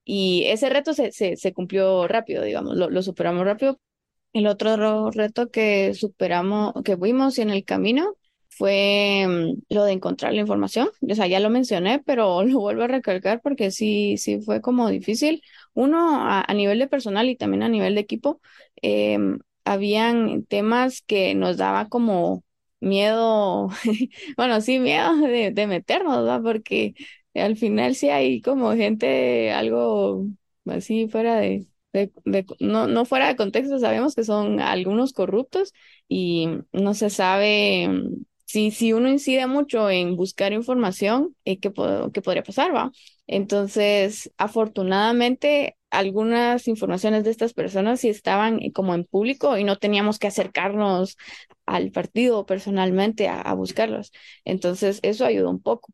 y 0.04 0.44
ese 0.46 0.68
reto 0.70 0.94
se, 0.94 1.10
se, 1.12 1.52
cumplió 1.52 2.06
rápido, 2.08 2.42
digamos, 2.44 2.76
lo, 2.76 2.90
lo 2.90 3.02
superamos 3.02 3.44
rápido. 3.44 3.80
El 4.32 4.46
otro 4.46 5.10
reto 5.10 5.50
que 5.50 5.94
superamos, 5.94 6.74
que 6.84 6.96
vimos 6.96 7.38
en 7.38 7.50
el 7.50 7.64
camino 7.64 8.14
fue 8.56 9.26
mm, 9.28 9.74
lo 9.74 9.84
de 9.84 9.92
encontrar 9.92 10.32
la 10.34 10.40
información. 10.40 10.88
O 11.00 11.14
sea, 11.14 11.26
ya 11.26 11.40
lo 11.40 11.50
mencioné, 11.50 12.00
pero 12.00 12.42
lo 12.44 12.60
vuelvo 12.60 12.82
a 12.84 12.88
recalcar 12.88 13.40
porque 13.42 13.70
sí, 13.70 14.16
sí 14.18 14.40
fue 14.40 14.60
como 14.60 14.88
difícil. 14.90 15.42
Uno, 15.74 16.18
a, 16.28 16.44
nivel 16.54 16.78
de 16.78 16.88
personal 16.88 17.28
y 17.28 17.36
también 17.36 17.62
a 17.62 17.68
nivel 17.68 17.94
de 17.94 18.00
equipo, 18.00 18.40
eh, 18.82 19.18
habían 19.64 20.44
temas 20.44 21.02
que 21.02 21.34
nos 21.34 21.56
daba 21.56 21.88
como 21.88 22.44
miedo, 22.80 23.68
bueno, 24.36 24.60
sí, 24.60 24.78
miedo 24.78 25.16
de, 25.16 25.50
de 25.50 25.66
meternos, 25.66 26.18
¿verdad? 26.18 26.40
Porque 26.42 26.94
al 27.34 27.56
final 27.56 27.94
sí 27.94 28.08
hay 28.10 28.40
como 28.40 28.72
gente 28.74 29.52
algo 29.52 30.26
así 30.66 31.08
fuera 31.08 31.36
de, 31.36 31.66
de, 31.92 32.46
no, 32.60 32.86
no 32.86 33.04
fuera 33.04 33.28
de 33.28 33.36
contexto, 33.36 33.78
sabemos 33.78 34.14
que 34.14 34.24
son 34.24 34.60
algunos 34.60 35.12
corruptos 35.12 35.72
y 36.08 36.48
no 36.72 36.94
se 36.94 37.10
sabe 37.10 37.88
mm, 37.88 38.24
si, 38.46 38.70
si 38.70 38.92
uno 38.92 39.09
incide 39.09 39.46
mucho 39.46 39.90
en 39.90 40.16
buscar 40.16 40.52
información, 40.52 41.37
eh, 41.44 41.59
¿qué, 41.61 41.72
¿qué 42.12 42.22
podría 42.22 42.42
pasar, 42.44 42.74
va? 42.74 42.92
Entonces, 43.26 44.32
afortunadamente, 44.38 45.76
algunas 45.90 46.68
informaciones 46.68 47.24
de 47.24 47.30
estas 47.30 47.54
personas 47.54 48.00
sí 48.00 48.09
estaban 48.09 48.62
eh, 48.62 48.72
como 48.72 48.94
en 48.94 49.04
público 49.04 49.59
y 49.59 49.64
no 49.64 49.76
teníamos 49.76 50.18
que 50.18 50.28
acercarnos 50.28 51.16
al 51.66 51.90
partido 51.90 52.46
personalmente 52.46 53.28
a, 53.28 53.52
buscarlos. 53.54 54.12
Entonces, 54.44 55.00
eso 55.02 55.24
ayudó 55.26 55.50
un 55.50 55.61
poco. 55.61 55.92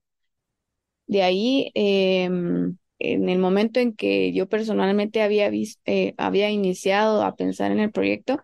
De 1.06 1.22
ahí, 1.22 1.70
em, 1.74 2.76
en 2.98 3.28
el 3.28 3.38
momento 3.38 3.80
en 3.80 3.94
que 3.94 4.32
yo 4.32 4.48
personalmente 4.48 5.22
había, 5.22 5.50
eh, 5.84 6.14
había 6.16 6.50
iniciado 6.50 7.22
a 7.22 7.36
pensar 7.36 7.72
en 7.72 7.80
el 7.80 7.92
proyecto, 7.92 8.42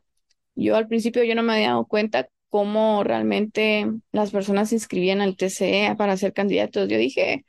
yo 0.54 0.76
al 0.76 0.88
principio 0.88 1.24
yo 1.24 1.34
no 1.34 1.42
me 1.42 1.54
había 1.54 1.68
dado 1.70 1.86
cuenta 1.86 2.28
cómo 2.48 3.04
realmente 3.04 3.86
las 4.12 4.30
personas 4.30 4.70
se 4.70 4.76
inscribían 4.76 5.20
al 5.20 5.36
TCE 5.36 5.94
para 5.96 6.16
ser 6.16 6.32
candidatos. 6.32 6.88
Yo 6.88 6.98
dije, 6.98 7.44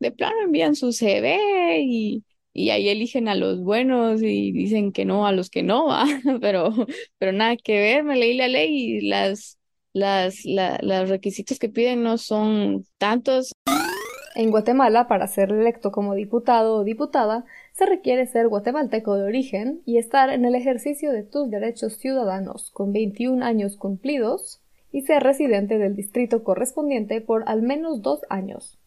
de 0.00 0.12
plano 0.12 0.36
envían 0.42 0.74
su 0.74 0.92
CV 0.92 1.80
y, 1.82 2.24
y 2.52 2.70
ahí 2.70 2.88
eligen 2.88 3.28
a 3.28 3.34
los 3.34 3.62
buenos 3.62 4.22
y 4.22 4.52
dicen 4.52 4.92
que 4.92 5.04
no 5.04 5.26
a 5.26 5.32
los 5.32 5.50
que 5.50 5.62
no, 5.62 5.86
va, 5.86 6.04
pero, 6.40 6.72
pero 7.18 7.32
nada 7.32 7.56
que 7.56 7.78
ver, 7.80 8.04
me 8.04 8.16
leí 8.16 8.36
la 8.36 8.48
ley 8.48 8.98
y 8.98 9.08
las, 9.08 9.58
las, 9.92 10.40
los 10.44 11.08
requisitos 11.08 11.58
que 11.58 11.68
piden 11.68 12.02
no 12.02 12.18
son 12.18 12.84
tantos. 12.98 13.52
En 14.36 14.50
Guatemala, 14.50 15.06
para 15.06 15.28
ser 15.28 15.52
electo 15.52 15.92
como 15.92 16.14
diputado 16.14 16.76
o 16.76 16.84
diputada, 16.84 17.44
se 17.74 17.86
requiere 17.86 18.26
ser 18.26 18.46
guatemalteco 18.48 19.16
de 19.16 19.24
origen 19.24 19.82
y 19.84 19.98
estar 19.98 20.30
en 20.30 20.44
el 20.44 20.54
ejercicio 20.54 21.10
de 21.10 21.24
tus 21.24 21.50
derechos 21.50 21.96
ciudadanos 21.96 22.70
con 22.70 22.92
21 22.92 23.44
años 23.44 23.76
cumplidos 23.76 24.60
y 24.92 25.02
ser 25.02 25.24
residente 25.24 25.76
del 25.78 25.96
distrito 25.96 26.44
correspondiente 26.44 27.20
por 27.20 27.42
al 27.48 27.62
menos 27.62 28.00
dos 28.00 28.20
años. 28.30 28.78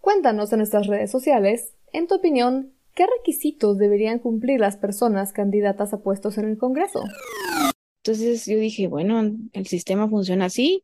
Cuéntanos 0.00 0.52
en 0.52 0.58
nuestras 0.58 0.88
redes 0.88 1.12
sociales, 1.12 1.74
en 1.92 2.08
tu 2.08 2.16
opinión, 2.16 2.72
¿qué 2.96 3.06
requisitos 3.18 3.78
deberían 3.78 4.18
cumplir 4.18 4.58
las 4.58 4.76
personas 4.76 5.32
candidatas 5.32 5.92
a 5.92 6.00
puestos 6.00 6.36
en 6.36 6.46
el 6.46 6.58
Congreso? 6.58 7.04
Entonces 8.04 8.44
yo 8.46 8.58
dije, 8.58 8.88
bueno, 8.88 9.22
el 9.52 9.66
sistema 9.68 10.08
funciona 10.08 10.46
así, 10.46 10.82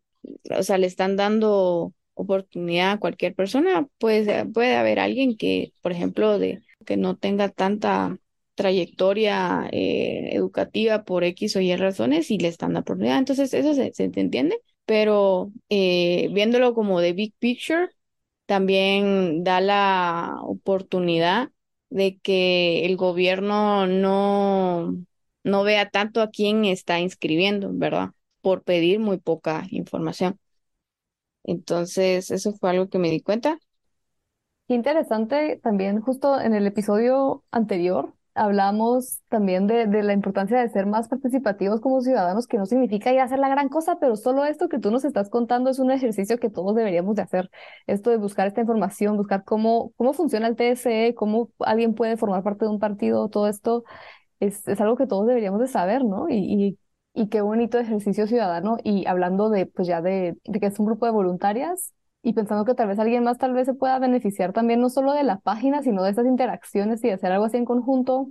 o 0.57 0.62
sea, 0.62 0.79
le 0.79 0.87
están 0.87 1.16
dando 1.16 1.92
oportunidad 2.14 2.92
a 2.92 3.01
cualquier 3.01 3.35
persona, 3.35 3.88
pues 3.99 4.29
puede 4.55 4.77
haber 4.77 5.01
alguien 5.01 5.37
que, 5.37 5.73
por 5.83 5.90
ejemplo, 5.90 6.38
de 6.38 6.62
que 6.88 6.96
no 6.96 7.16
tenga 7.18 7.51
tanta 7.51 8.18
trayectoria 8.57 9.68
eh, 9.72 10.31
educativa 10.33 11.05
por 11.05 11.24
X 11.24 11.57
o 11.57 11.61
Y 11.61 11.77
razones 11.77 12.31
y 12.31 12.38
le 12.38 12.48
están 12.48 12.70
dando 12.70 12.81
oportunidad. 12.81 13.18
Entonces, 13.18 13.53
eso 13.55 13.74
se, 13.74 13.92
se 13.92 14.05
entiende, 14.05 14.59
pero 14.87 15.53
eh, 15.68 16.29
viéndolo 16.33 16.74
como 16.74 17.01
de 17.01 17.12
big 17.12 17.35
picture, 17.38 17.88
también 18.46 19.44
da 19.44 19.61
la 19.61 20.37
oportunidad 20.42 21.51
de 21.90 22.18
que 22.20 22.87
el 22.87 22.96
gobierno 22.96 23.87
no, 23.87 24.96
no 25.44 25.64
vea 25.64 25.90
tanto 25.90 26.20
a 26.22 26.31
quién 26.31 26.64
está 26.64 27.01
inscribiendo, 27.01 27.70
¿verdad? 27.72 28.11
Por 28.40 28.62
pedir 28.64 29.01
muy 29.01 29.18
poca 29.18 29.66
información. 29.70 30.38
Entonces, 31.44 32.31
eso 32.31 32.53
fue 32.55 32.70
algo 32.70 32.88
que 32.88 32.98
me 32.98 33.11
di 33.11 33.20
cuenta. 33.20 33.59
Qué 34.68 34.74
interesante 34.74 35.59
también, 35.62 36.00
justo 36.02 36.38
en 36.38 36.54
el 36.54 36.66
episodio 36.66 37.42
anterior, 37.50 38.12
hablamos 38.35 39.22
también 39.31 39.66
de, 39.66 39.87
de, 39.87 40.02
la 40.02 40.12
importancia 40.12 40.61
de 40.61 40.68
ser 40.68 40.85
más 40.85 41.09
participativos 41.09 41.81
como 41.81 42.02
ciudadanos, 42.02 42.46
que 42.46 42.59
no 42.59 42.66
significa 42.66 43.11
ir 43.11 43.20
a 43.20 43.24
hacer 43.24 43.38
la 43.38 43.48
gran 43.48 43.70
cosa, 43.70 43.98
pero 43.98 44.14
solo 44.14 44.44
esto 44.44 44.68
que 44.68 44.78
tú 44.78 44.90
nos 44.90 45.07
estás 45.07 45.31
contando 45.31 45.70
es 45.70 45.78
un 45.78 45.90
ejercicio 45.90 46.38
que 46.38 46.50
todos 46.50 46.74
deberíamos 46.76 47.16
de 47.16 47.22
hacer. 47.22 47.50
Esto 47.87 48.11
de 48.11 48.18
buscar 48.18 48.46
esta 48.46 48.61
información, 48.61 49.16
buscar 49.16 49.42
cómo, 49.44 49.92
cómo 49.96 50.12
funciona 50.12 50.46
el 50.48 50.57
TSE, 50.57 51.14
cómo 51.14 51.50
alguien 51.61 51.94
puede 51.94 52.18
formar 52.18 52.42
parte 52.42 52.66
de 52.66 52.70
un 52.70 52.78
partido, 52.78 53.31
todo 53.31 53.48
esto 53.48 53.85
es, 54.40 54.68
es 54.68 54.81
algo 54.81 54.96
que 54.96 55.07
todos 55.07 55.26
deberíamos 55.26 55.61
de 55.61 55.68
saber, 55.68 56.04
¿no? 56.04 56.28
Y, 56.28 56.37
y, 57.14 57.22
y 57.22 57.28
qué 57.28 57.40
bonito 57.40 57.78
ejercicio 57.78 58.26
ciudadano. 58.26 58.76
Y 58.85 59.07
hablando 59.07 59.50
de, 59.50 59.66
pues 59.66 59.88
ya 59.88 60.02
de, 60.02 60.37
de 60.44 60.61
que 60.61 60.66
es 60.66 60.78
un 60.78 60.87
grupo 60.87 61.07
de 61.07 61.12
voluntarias, 61.12 61.94
y 62.22 62.33
pensando 62.33 62.64
que 62.64 62.74
tal 62.74 62.88
vez 62.88 62.98
alguien 62.98 63.24
más 63.24 63.38
tal 63.38 63.54
vez 63.54 63.66
se 63.66 63.74
pueda 63.74 63.98
beneficiar 63.98 64.52
también 64.52 64.81
no 64.81 64.90
solo 64.90 65.12
de 65.12 65.22
la 65.22 65.38
página, 65.38 65.83
sino 65.83 66.02
de 66.02 66.11
estas 66.11 66.26
interacciones 66.26 67.02
y 67.04 67.09
de 67.09 67.14
hacer 67.14 67.33
algo 67.33 67.44
así 67.46 67.57
en 67.57 67.64
conjunto. 67.64 68.28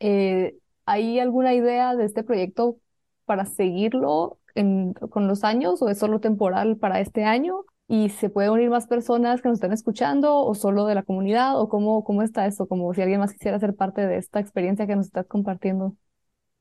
Eh, 0.00 0.56
¿hay 0.86 1.18
alguna 1.18 1.54
idea 1.54 1.94
de 1.96 2.04
este 2.04 2.22
proyecto 2.22 2.78
para 3.24 3.44
seguirlo 3.44 4.38
en, 4.54 4.94
con 4.94 5.28
los 5.28 5.44
años 5.44 5.82
o 5.82 5.88
es 5.88 5.98
solo 5.98 6.20
temporal 6.20 6.76
para 6.76 7.00
este 7.00 7.24
año? 7.24 7.64
¿Y 7.88 8.10
se 8.10 8.28
puede 8.28 8.50
unir 8.50 8.68
más 8.70 8.86
personas 8.86 9.40
que 9.40 9.48
nos 9.48 9.56
están 9.56 9.72
escuchando 9.72 10.36
o 10.38 10.54
solo 10.54 10.86
de 10.86 10.94
la 10.94 11.02
comunidad? 11.02 11.58
¿O 11.60 11.68
cómo, 11.68 12.04
cómo 12.04 12.22
está 12.22 12.46
eso? 12.46 12.66
Como 12.68 12.92
si 12.94 13.00
alguien 13.02 13.20
más 13.20 13.32
quisiera 13.32 13.58
ser 13.58 13.74
parte 13.74 14.06
de 14.06 14.18
esta 14.18 14.40
experiencia 14.40 14.86
que 14.86 14.96
nos 14.96 15.06
estás 15.06 15.26
compartiendo. 15.26 15.96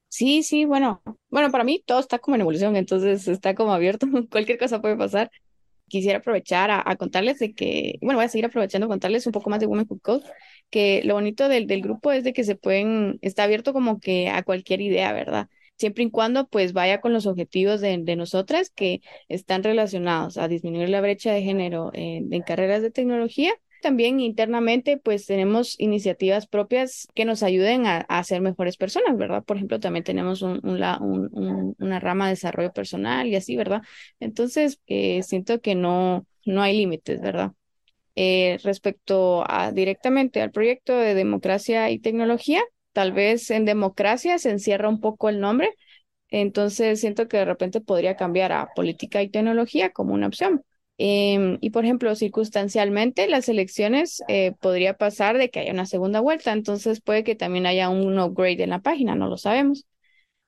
Sí, 0.10 0.42
sí, 0.42 0.66
bueno, 0.66 1.02
bueno, 1.30 1.52
para 1.52 1.66
mí 1.66 1.84
todo 1.86 2.00
está 2.00 2.18
como 2.18 2.36
en 2.36 2.42
evolución, 2.42 2.76
entonces 2.78 3.28
está 3.28 3.54
como 3.56 3.74
abierto, 3.74 4.08
cualquier 4.32 4.58
cosa 4.58 4.82
puede 4.82 4.96
pasar 4.96 5.30
quisiera 5.88 6.20
aprovechar 6.20 6.70
a, 6.72 6.96
contarles 6.98 7.40
de 7.40 7.54
que, 7.54 7.98
bueno, 8.02 8.18
voy 8.18 8.26
a 8.26 8.30
seguir 8.30 8.46
aprovechando 8.46 8.88
contarles 8.88 9.26
un 9.26 9.32
poco 9.32 9.50
más 9.50 9.60
de 9.60 9.68
Women 9.68 9.88
Who 9.90 10.00
Code, 10.00 10.26
que 10.70 11.02
lo 11.04 11.14
bonito 11.16 11.50
del, 11.50 11.68
del 11.68 11.82
grupo 11.82 12.12
es 12.12 12.24
de 12.24 12.34
que 12.34 12.44
se 12.44 12.56
pueden, 12.56 13.20
está 13.22 13.44
abierto 13.44 13.74
como 13.74 14.00
que 14.00 14.30
a 14.30 14.44
cualquier 14.44 14.82
idea, 14.82 15.14
¿verdad? 15.14 15.50
Siempre 15.78 16.04
y 16.04 16.10
cuando 16.12 16.48
pues 16.48 16.74
vaya 16.74 17.02
con 17.02 17.14
los 17.14 17.28
objetivos 17.28 17.82
de, 17.82 17.98
de 18.00 18.16
nosotras 18.16 18.72
que 18.72 19.02
están 19.30 19.64
relacionados 19.64 20.38
a 20.38 20.48
disminuir 20.48 20.90
la 20.90 21.02
brecha 21.02 21.32
de 21.32 21.44
género 21.44 21.92
en 21.94 22.42
carreras 22.42 22.82
de 22.82 22.92
tecnología 22.92 23.54
también 23.82 24.20
internamente, 24.20 24.98
pues 24.98 25.26
tenemos 25.26 25.80
iniciativas 25.80 26.48
propias 26.48 27.08
que 27.16 27.26
nos 27.26 27.44
ayuden 27.44 27.86
a, 27.88 27.98
a 28.10 28.24
ser 28.24 28.42
mejores 28.42 28.78
personas, 28.78 29.18
¿verdad? 29.18 29.44
Por 29.44 29.58
ejemplo, 29.58 29.80
también 29.80 30.04
tenemos 30.04 30.42
un, 30.42 30.60
un, 30.64 30.82
un, 31.34 31.76
una 31.80 32.00
rama 32.00 32.26
de 32.26 32.32
desarrollo 32.32 32.72
personal 32.74 33.28
y 33.28 33.36
así, 33.36 33.56
¿verdad? 33.56 33.82
Entonces, 34.20 34.80
eh, 34.88 35.24
siento 35.24 35.62
que 35.62 35.76
no, 35.76 36.26
no 36.46 36.62
hay 36.62 36.78
límites, 36.78 37.22
¿verdad? 37.22 37.52
Eh, 38.16 38.58
respecto 38.64 39.44
a 39.50 39.72
directamente 39.72 40.42
al 40.42 40.52
proyecto 40.52 40.98
de 40.98 41.14
democracia 41.14 41.92
y 41.92 42.00
tecnología, 42.00 42.64
tal 42.94 43.12
vez 43.12 43.52
en 43.52 43.66
democracia 43.66 44.40
se 44.40 44.50
encierra 44.50 44.90
un 44.90 45.00
poco 45.02 45.30
el 45.30 45.40
nombre, 45.40 45.70
entonces 46.30 47.00
siento 47.02 47.28
que 47.28 47.38
de 47.38 47.46
repente 47.46 47.82
podría 47.82 48.16
cambiar 48.18 48.52
a 48.54 48.70
política 48.76 49.22
y 49.24 49.30
tecnología 49.30 49.92
como 49.92 50.14
una 50.14 50.28
opción. 50.28 50.64
Em, 51.00 51.58
y 51.62 51.70
por 51.70 51.86
ejemplo, 51.86 52.16
circunstancialmente, 52.16 53.28
las 53.28 53.50
elecciones 53.50 54.24
eh, 54.28 54.54
podría 54.60 54.98
pasar 54.98 55.38
de 55.38 55.50
que 55.50 55.60
haya 55.60 55.72
una 55.74 55.86
segunda 55.86 56.20
vuelta, 56.22 56.52
entonces 56.54 57.02
puede 57.02 57.24
que 57.24 57.36
también 57.36 57.68
haya 57.68 57.90
un 57.90 58.18
upgrade 58.20 58.64
en 58.64 58.72
la 58.72 58.82
página, 58.82 59.16
no 59.16 59.28
lo 59.28 59.38
sabemos. 59.38 59.86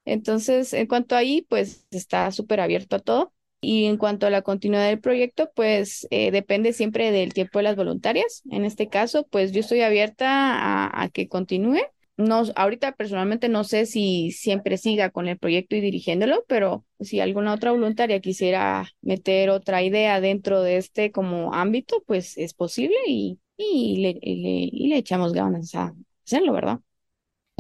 Entonces, 0.06 0.74
en 0.74 0.88
cuanto 0.88 1.16
a 1.16 1.20
ahí, 1.20 1.46
pues 1.50 1.86
está 1.92 2.32
súper 2.32 2.60
abierto 2.62 2.96
a 2.98 3.00
todo. 3.00 3.34
Y 3.62 3.86
en 3.86 3.98
cuanto 3.98 4.26
a 4.26 4.30
la 4.30 4.42
continuidad 4.42 4.88
del 4.88 5.02
proyecto, 5.02 5.52
pues 5.54 6.08
eh, 6.12 6.32
depende 6.32 6.72
siempre 6.74 7.12
del 7.12 7.34
tiempo 7.34 7.60
de 7.60 7.64
las 7.64 7.76
voluntarias. 7.76 8.42
En 8.50 8.64
este 8.66 8.88
caso, 8.90 9.28
pues 9.30 9.52
yo 9.52 9.60
estoy 9.60 9.82
abierta 9.82 10.28
a, 10.30 11.04
a 11.04 11.10
que 11.10 11.28
continúe 11.28 11.80
no, 12.20 12.44
ahorita 12.58 12.92
personalmente 12.92 13.48
no 13.48 13.64
sé 13.64 13.86
si 13.86 14.32
siempre 14.32 14.78
siga 14.78 15.10
con 15.10 15.30
el 15.30 15.38
proyecto 15.38 15.78
y 15.78 15.80
dirigiéndolo, 15.80 16.44
pero 16.50 16.86
si 17.00 17.22
alguna 17.22 17.54
otra 17.54 17.72
voluntaria 17.72 18.20
quisiera 18.20 18.90
meter 19.02 19.50
otra 19.50 19.82
idea 19.84 20.20
dentro 20.20 20.62
de 20.62 20.76
este 20.76 21.14
como 21.14 21.54
ámbito, 21.54 22.04
pues 22.06 22.38
es 22.38 22.54
posible 22.54 22.98
y, 23.08 23.40
y, 23.56 24.02
le, 24.02 24.20
y 24.22 24.90
le, 24.90 24.98
echamos 24.98 25.32
ganas 25.32 25.74
a 25.76 25.94
hacerlo, 26.26 26.52
¿verdad? 26.52 26.82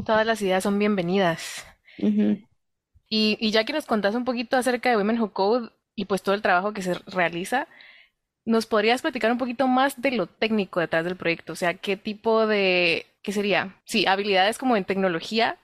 Todas 0.06 0.26
las 0.26 0.41
ideas 0.41 0.62
son 0.62 0.78
bienvenidas. 0.78 1.65
y, 3.08 3.38
y 3.39 3.52
ya 3.52 3.63
que 3.63 3.72
nos 3.72 3.86
contás 3.86 4.13
un 4.13 4.26
poquito 4.26 4.58
acerca 4.58 4.89
de 4.89 4.98
Women 4.98 5.22
Who 5.22 5.32
Code 5.32 5.69
y 5.95 6.04
pues 6.04 6.22
todo 6.22 6.36
el 6.36 6.41
trabajo 6.41 6.74
que 6.74 6.82
se 6.82 6.95
realiza, 7.08 7.69
¿nos 8.43 8.65
podrías 8.65 9.02
platicar 9.02 9.32
un 9.32 9.38
poquito 9.38 9.69
más 9.69 10.02
de 10.02 10.12
lo 10.12 10.28
técnico 10.28 10.82
detrás 10.82 11.06
del 11.06 11.15
proyecto? 11.15 11.54
O 11.54 11.56
sea, 11.56 11.76
¿qué 11.76 11.95
tipo 11.95 12.45
de 12.45 13.06
¿qué 13.30 13.34
sería? 13.34 13.76
Sí, 13.86 14.08
habilidades 14.08 14.58
como 14.58 14.76
en 14.76 14.86
tecnología 14.86 15.60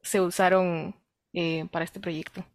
se 0.00 0.22
usaron 0.22 0.96
eh, 1.34 1.66
para 1.70 1.84
este 1.84 2.00
proyecto. 2.00 2.46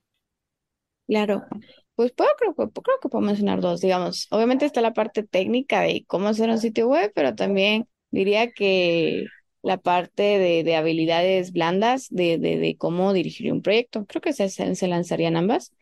Claro, 1.06 1.46
pues 1.94 2.12
puedo, 2.14 2.32
creo, 2.40 2.56
creo 2.56 3.00
que 3.00 3.10
puedo 3.10 3.24
mencionar 3.24 3.62
dos, 3.62 3.80
digamos. 3.82 4.26
Obviamente 4.32 4.66
está 4.66 4.82
la 4.82 4.94
parte 4.94 5.22
técnica 5.22 5.82
de 5.82 6.04
cómo 6.08 6.30
hacer 6.30 6.50
un 6.50 6.58
sitio 6.58 6.88
web, 6.88 7.12
pero 7.14 7.36
también 7.36 7.88
diría 8.10 8.52
que 8.52 9.26
la 9.62 9.78
parte 9.78 10.24
de, 10.24 10.64
de 10.64 10.76
habilidades 10.76 11.52
blandas 11.52 12.08
de, 12.10 12.40
de, 12.40 12.58
de, 12.58 12.76
cómo 12.76 13.14
dirigir 13.14 13.54
un 13.54 13.62
proyecto. 13.62 14.08
Creo 14.08 14.22
que 14.24 14.34
se, 14.34 14.50
se 14.50 14.88
lanzarían 14.88 15.38
ambas. 15.38 15.74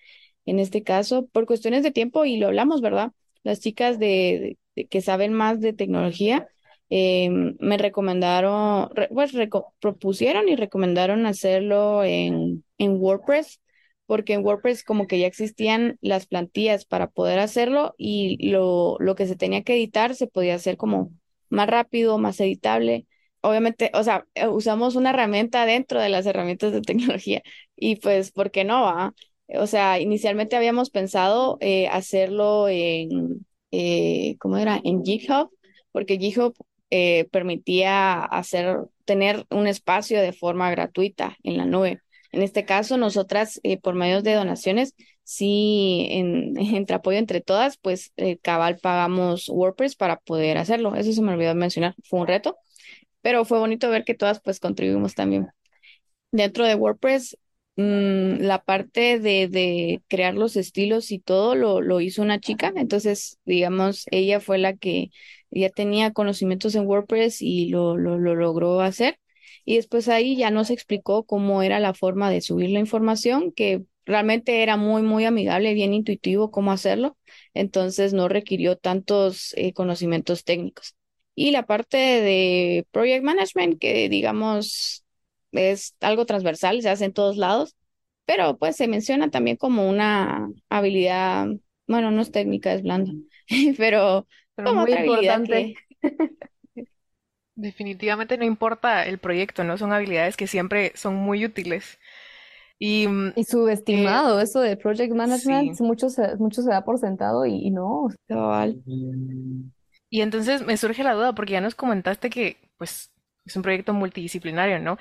En 0.46 0.60
este 0.60 0.84
caso, 0.84 1.28
por 1.28 1.46
cuestiones 1.46 1.84
de 1.84 1.92
tiempo, 1.92 2.26
y 2.26 2.36
lo 2.36 2.48
hablamos, 2.48 2.82
¿verdad? 2.82 3.14
Las 3.44 3.62
chicas 3.62 3.98
de, 3.98 4.58
que 4.90 5.00
saben 5.00 5.32
más 5.32 5.62
de 5.62 5.72
tecnología 5.72 6.50
eh, 6.90 7.30
me 7.30 7.78
recomendaron, 7.78 8.90
pues 9.14 9.34
propusieron 9.80 10.50
y 10.50 10.56
recomendaron 10.56 11.26
hacerlo 11.26 12.04
en, 12.04 12.64
en 12.78 12.98
WordPress, 12.98 13.62
porque 14.06 14.34
en 14.34 14.44
WordPress 14.46 14.84
como 14.84 15.08
que 15.08 15.20
ya 15.20 15.28
existían 15.28 15.98
las 16.02 16.28
plantillas 16.28 16.86
para 16.86 17.10
poder 17.10 17.40
hacerlo 17.40 17.94
y 17.98 18.50
lo, 18.52 18.98
lo 19.00 19.16
que 19.16 19.28
se 19.28 19.36
tenía 19.36 19.64
que 19.64 19.74
editar 19.76 20.16
se 20.16 20.28
podía 20.28 20.56
hacer 20.56 20.78
como 20.78 21.12
más 21.50 21.68
rápido, 21.70 22.18
más 22.18 22.40
editable. 22.40 23.06
Obviamente, 23.42 23.92
o 23.94 24.04
sea, 24.04 24.26
eh, 24.36 24.48
usamos 24.48 24.96
una 24.96 25.12
herramienta 25.12 25.66
dentro 25.66 26.02
de 26.02 26.10
las 26.10 26.26
herramientas 26.26 26.72
de 26.74 26.82
tecnología 26.82 27.42
y 27.76 27.98
pues, 27.98 28.32
¿por 28.32 28.52
qué 28.52 28.64
no? 28.64 28.84
va? 28.84 29.14
O 29.60 29.68
sea, 29.68 30.00
inicialmente 30.00 30.56
habíamos 30.56 30.90
pensado 30.90 31.58
eh, 31.62 31.88
hacerlo 31.88 32.68
en, 32.70 33.46
eh, 33.72 34.36
¿cómo 34.40 34.58
era? 34.58 34.80
En 34.84 35.04
GitHub, 35.06 35.50
porque 35.92 36.18
GitHub 36.18 36.54
eh, 36.90 37.28
permitía 37.32 38.24
hacer, 38.24 38.78
tener 39.06 39.46
un 39.50 39.68
espacio 39.68 40.22
de 40.22 40.34
forma 40.34 40.72
gratuita 40.72 41.38
en 41.44 41.58
la 41.58 41.66
nube. 41.66 42.02
En 42.32 42.42
este 42.42 42.66
caso, 42.66 42.98
nosotras, 42.98 43.60
eh, 43.64 43.80
por 43.80 43.96
medio 43.96 44.22
de 44.22 44.34
donaciones, 44.34 44.96
sí, 45.24 46.08
en, 46.12 46.58
entre 46.76 46.96
apoyo 46.96 47.18
entre 47.18 47.42
todas, 47.42 47.78
pues 47.78 48.14
eh, 48.18 48.38
cabal 48.38 48.78
pagamos 48.82 49.50
WordPress 49.50 49.96
para 49.96 50.20
poder 50.20 50.58
hacerlo. 50.58 50.96
Eso 50.96 51.12
se 51.12 51.22
me 51.22 51.34
olvidó 51.34 51.56
mencionar, 51.56 51.96
fue 52.06 52.20
un 52.22 52.28
reto, 52.28 52.58
pero 53.22 53.46
fue 53.46 53.60
bonito 53.60 53.90
ver 53.90 54.04
que 54.06 54.16
todas 54.16 54.42
pues 54.42 54.60
contribuimos 54.60 55.16
también. 55.16 55.48
Dentro 56.32 56.66
de 56.66 56.76
WordPress, 56.76 57.38
mm, 57.78 58.42
la 58.42 58.64
parte 58.64 59.20
de, 59.20 59.48
de, 59.48 60.02
crear 60.08 60.36
los 60.36 60.56
estilos 60.58 61.12
y 61.12 61.20
todo 61.20 61.56
lo, 61.56 61.82
lo 61.82 62.02
hizo 62.02 62.22
una 62.22 62.40
chica, 62.40 62.74
entonces, 62.76 63.40
digamos, 63.46 64.06
ella 64.12 64.40
fue 64.40 64.58
la 64.58 64.76
que 64.76 65.12
ya 65.52 65.70
tenía 65.70 66.14
conocimientos 66.14 66.76
en 66.76 66.86
WordPress 66.88 67.42
y 67.42 67.70
lo, 67.70 67.98
lo, 67.98 68.18
lo 68.18 68.36
logró 68.36 68.82
hacer. 68.82 69.20
Y 69.66 69.76
después 69.78 70.08
ahí 70.10 70.38
ya 70.38 70.52
nos 70.52 70.70
explicó 70.70 71.26
cómo 71.26 71.62
era 71.64 71.80
la 71.80 71.94
forma 71.94 72.30
de 72.30 72.42
subir 72.42 72.70
la 72.70 72.80
información, 72.80 73.52
que 73.52 73.84
realmente 74.06 74.64
era 74.64 74.78
muy, 74.78 75.02
muy 75.02 75.26
amigable, 75.26 75.74
bien 75.74 75.94
intuitivo 75.94 76.52
cómo 76.52 76.72
hacerlo. 76.72 77.18
Entonces 77.54 78.14
no 78.14 78.30
requirió 78.30 78.78
tantos 78.78 79.54
eh, 79.58 79.74
conocimientos 79.74 80.44
técnicos. 80.44 80.96
Y 81.36 81.52
la 81.52 81.66
parte 81.66 81.98
de 81.98 82.88
Project 82.92 83.24
Management, 83.24 83.80
que 83.80 84.10
digamos 84.10 85.04
es 85.52 85.96
algo 86.02 86.26
transversal, 86.26 86.82
se 86.82 86.90
hace 86.90 87.06
en 87.06 87.14
todos 87.14 87.38
lados, 87.38 87.76
pero 88.26 88.58
pues 88.58 88.76
se 88.76 88.88
menciona 88.88 89.30
también 89.30 89.58
como 89.58 89.90
una 89.90 90.50
habilidad, 90.70 91.48
bueno, 91.88 92.12
no 92.12 92.22
es 92.22 92.32
técnica, 92.32 92.74
es 92.74 92.84
blanda, 92.84 93.12
pero 93.78 94.28
pero 94.58 94.74
muy 94.74 94.92
importante. 94.92 95.76
Definitivamente 97.56 98.38
no 98.38 98.46
importa 98.46 99.06
el 99.06 99.20
proyecto, 99.20 99.64
¿no? 99.64 99.78
Son 99.78 99.94
habilidades 99.94 100.36
que 100.36 100.48
siempre 100.48 100.92
son 100.96 101.16
muy 101.16 101.46
útiles. 101.46 101.98
Y, 102.80 103.08
mm, 103.08 103.34
y 103.36 103.44
subestimado, 103.44 104.40
eh, 104.40 104.44
eso 104.44 104.60
de 104.60 104.78
project 104.78 105.14
management, 105.14 105.80
mucho, 105.82 106.10
se, 106.10 106.36
mucho 106.38 106.62
se 106.62 106.70
da 106.70 106.84
por 106.84 107.00
sentado 107.00 107.46
y, 107.46 107.72
no. 107.72 108.10
Y 110.10 110.22
entonces 110.22 110.66
me 110.66 110.78
surge 110.78 111.04
la 111.04 111.14
duda, 111.14 111.34
porque 111.34 111.54
ya 111.54 111.62
nos 111.62 111.76
comentaste 111.76 112.30
que, 112.30 112.58
pues, 112.78 113.12
es 113.46 113.56
un 113.56 113.64
proyecto 113.64 113.94
multidisciplinario, 113.94 114.80
¿no? 114.80 114.98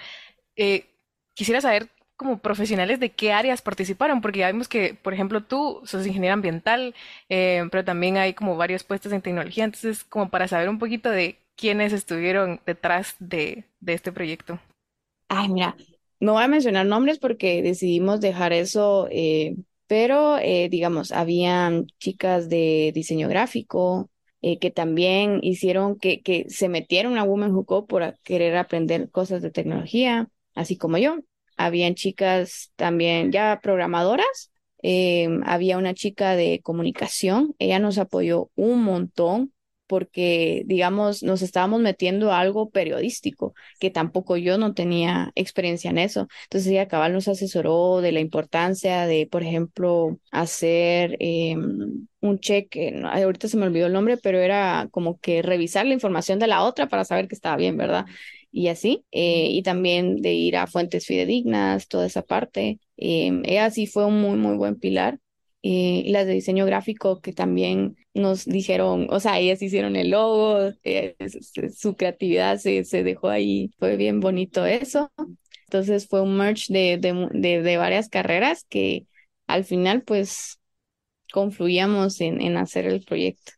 Eh, 0.57 0.87
quisiera 1.35 1.61
saber 1.61 1.91
como 2.17 2.39
profesionales 2.39 2.99
de 2.99 3.13
qué 3.13 3.33
áreas 3.33 3.63
participaron, 3.63 4.21
porque 4.21 4.41
ya 4.41 4.51
vimos 4.51 4.69
que, 4.69 4.95
por 4.95 5.13
ejemplo, 5.13 5.43
tú 5.45 5.81
sos 5.85 6.07
ingeniero 6.07 6.35
ambiental, 6.35 6.95
eh, 7.29 7.65
pero 7.71 7.85
también 7.85 8.17
hay 8.17 8.35
como 8.35 8.57
varios 8.57 8.85
puestos 8.85 9.13
en 9.13 9.23
tecnología, 9.23 9.65
entonces 9.65 10.05
como 10.05 10.31
para 10.31 10.49
saber 10.49 10.69
un 10.69 10.79
poquito 10.79 11.11
de 11.11 11.39
quiénes 11.57 11.93
estuvieron 11.93 12.61
detrás 12.67 13.17
de, 13.19 13.65
este 13.87 14.13
proyecto. 14.13 14.59
Ay, 15.29 15.49
mira, 15.49 15.77
no 16.19 16.33
voy 16.35 16.45
a 16.45 16.49
mencionar 16.49 16.87
nombres 16.87 17.19
porque 17.19 17.63
decidimos 17.63 18.21
dejar 18.21 18.53
eso, 18.53 19.09
eh, 19.11 19.57
pero 19.87 20.39
eh, 20.39 20.69
digamos, 20.71 21.13
habían 21.13 21.87
chicas 21.99 22.49
de 22.49 22.93
diseño 22.95 23.29
gráfico 23.29 24.11
que 24.61 24.71
también 24.71 25.41
hicieron 25.43 25.99
que, 25.99 26.23
que 26.23 26.47
se 26.49 26.69
metieron 26.69 27.19
a 27.19 27.25
Women 27.25 27.53
Who 27.53 27.65
Code 27.65 27.87
por 27.89 28.17
querer 28.23 28.57
aprender 28.57 29.11
cosas 29.11 29.43
de 29.43 29.51
tecnología, 29.51 30.29
así 30.55 30.77
como 30.77 30.99
yo 30.99 31.19
habían 31.57 31.95
chicas 31.95 32.73
también 32.77 33.33
ya 33.33 33.61
programadoras, 33.63 34.51
em, 34.83 35.43
había 35.47 35.79
una 35.79 35.95
chica 35.95 36.37
de 36.37 36.61
comunicación, 36.63 37.55
ella 37.59 37.79
nos 37.79 37.99
apoyó 37.99 38.51
un 38.57 38.83
montón 38.85 39.53
porque, 39.89 40.65
digamos, 40.67 41.23
nos 41.23 41.43
estábamos 41.43 41.81
metiendo 41.81 42.33
a 42.33 42.41
algo 42.41 42.71
periodístico, 42.71 43.55
que 43.79 43.91
tampoco 43.91 44.37
yo 44.37 44.59
no 44.59 44.75
tenía 44.75 45.31
experiencia 45.37 45.91
en 45.91 45.99
eso. 45.99 46.27
Entonces 46.45 46.73
ella 46.73 46.89
cabal 46.89 47.13
nos 47.13 47.29
asesoró 47.29 48.01
de 48.01 48.11
la 48.11 48.19
importancia 48.21 49.07
de, 49.07 49.29
por 49.31 49.45
ejemplo, 49.45 50.19
hacer 50.33 51.17
em, 51.21 52.09
un 52.21 52.39
cheque, 52.41 53.01
ahorita 53.05 53.47
se 53.49 53.57
me 53.57 53.67
olvidó 53.67 53.87
el 53.87 53.93
nombre, 53.93 54.17
pero 54.17 54.39
era 54.41 54.89
como 54.91 55.19
que 55.21 55.41
revisar 55.43 55.87
la 55.87 55.95
información 55.95 56.39
de 56.41 56.49
la 56.49 56.65
otra 56.65 56.89
para 56.89 57.05
saber 57.05 57.29
que 57.29 57.37
estaba 57.37 57.57
bien, 57.57 57.77
¿verdad? 57.77 58.07
Y 58.57 58.69
así, 58.69 59.05
eh, 59.13 59.49
y 59.51 59.63
también 59.63 60.23
de 60.23 60.33
ir 60.33 60.57
a 60.57 60.67
fuentes 60.67 61.05
fidedignas, 61.07 61.89
toda 61.89 62.07
esa 62.07 62.23
parte. 62.23 62.81
Eh, 62.97 63.31
ella 63.45 63.71
sí 63.71 63.87
fue 63.87 64.07
un 64.07 64.19
muy, 64.19 64.39
muy 64.39 64.57
buen 64.57 64.77
pilar. 64.77 65.19
Eh, 65.63 66.03
y 66.07 66.11
las 66.11 66.27
de 66.27 66.33
diseño 66.33 66.65
gráfico 66.65 67.21
que 67.21 67.35
también 67.35 67.97
nos 68.15 68.47
dijeron, 68.47 69.09
o 69.11 69.21
sea, 69.21 69.39
ellas 69.41 69.61
hicieron 69.61 69.95
el 69.97 70.11
logo, 70.11 70.73
su 71.75 71.97
creatividad 71.97 72.57
se, 72.59 72.85
se 72.85 73.03
dejó 73.03 73.29
ahí, 73.29 73.71
fue 73.79 73.97
bien 73.99 74.21
bonito 74.21 74.65
eso. 74.65 75.13
Entonces 75.67 76.07
fue 76.09 76.23
un 76.23 76.37
merge 76.39 76.73
de, 76.73 77.29
de, 77.35 77.63
de, 77.63 77.77
varias 77.77 78.09
carreras 78.09 78.65
que 78.71 79.07
al 79.47 79.65
final 79.65 80.03
pues 80.03 80.59
confluíamos 81.33 82.21
en, 82.23 82.41
en 82.41 82.57
hacer 82.57 82.87
el 82.87 83.05
proyecto. 83.05 83.53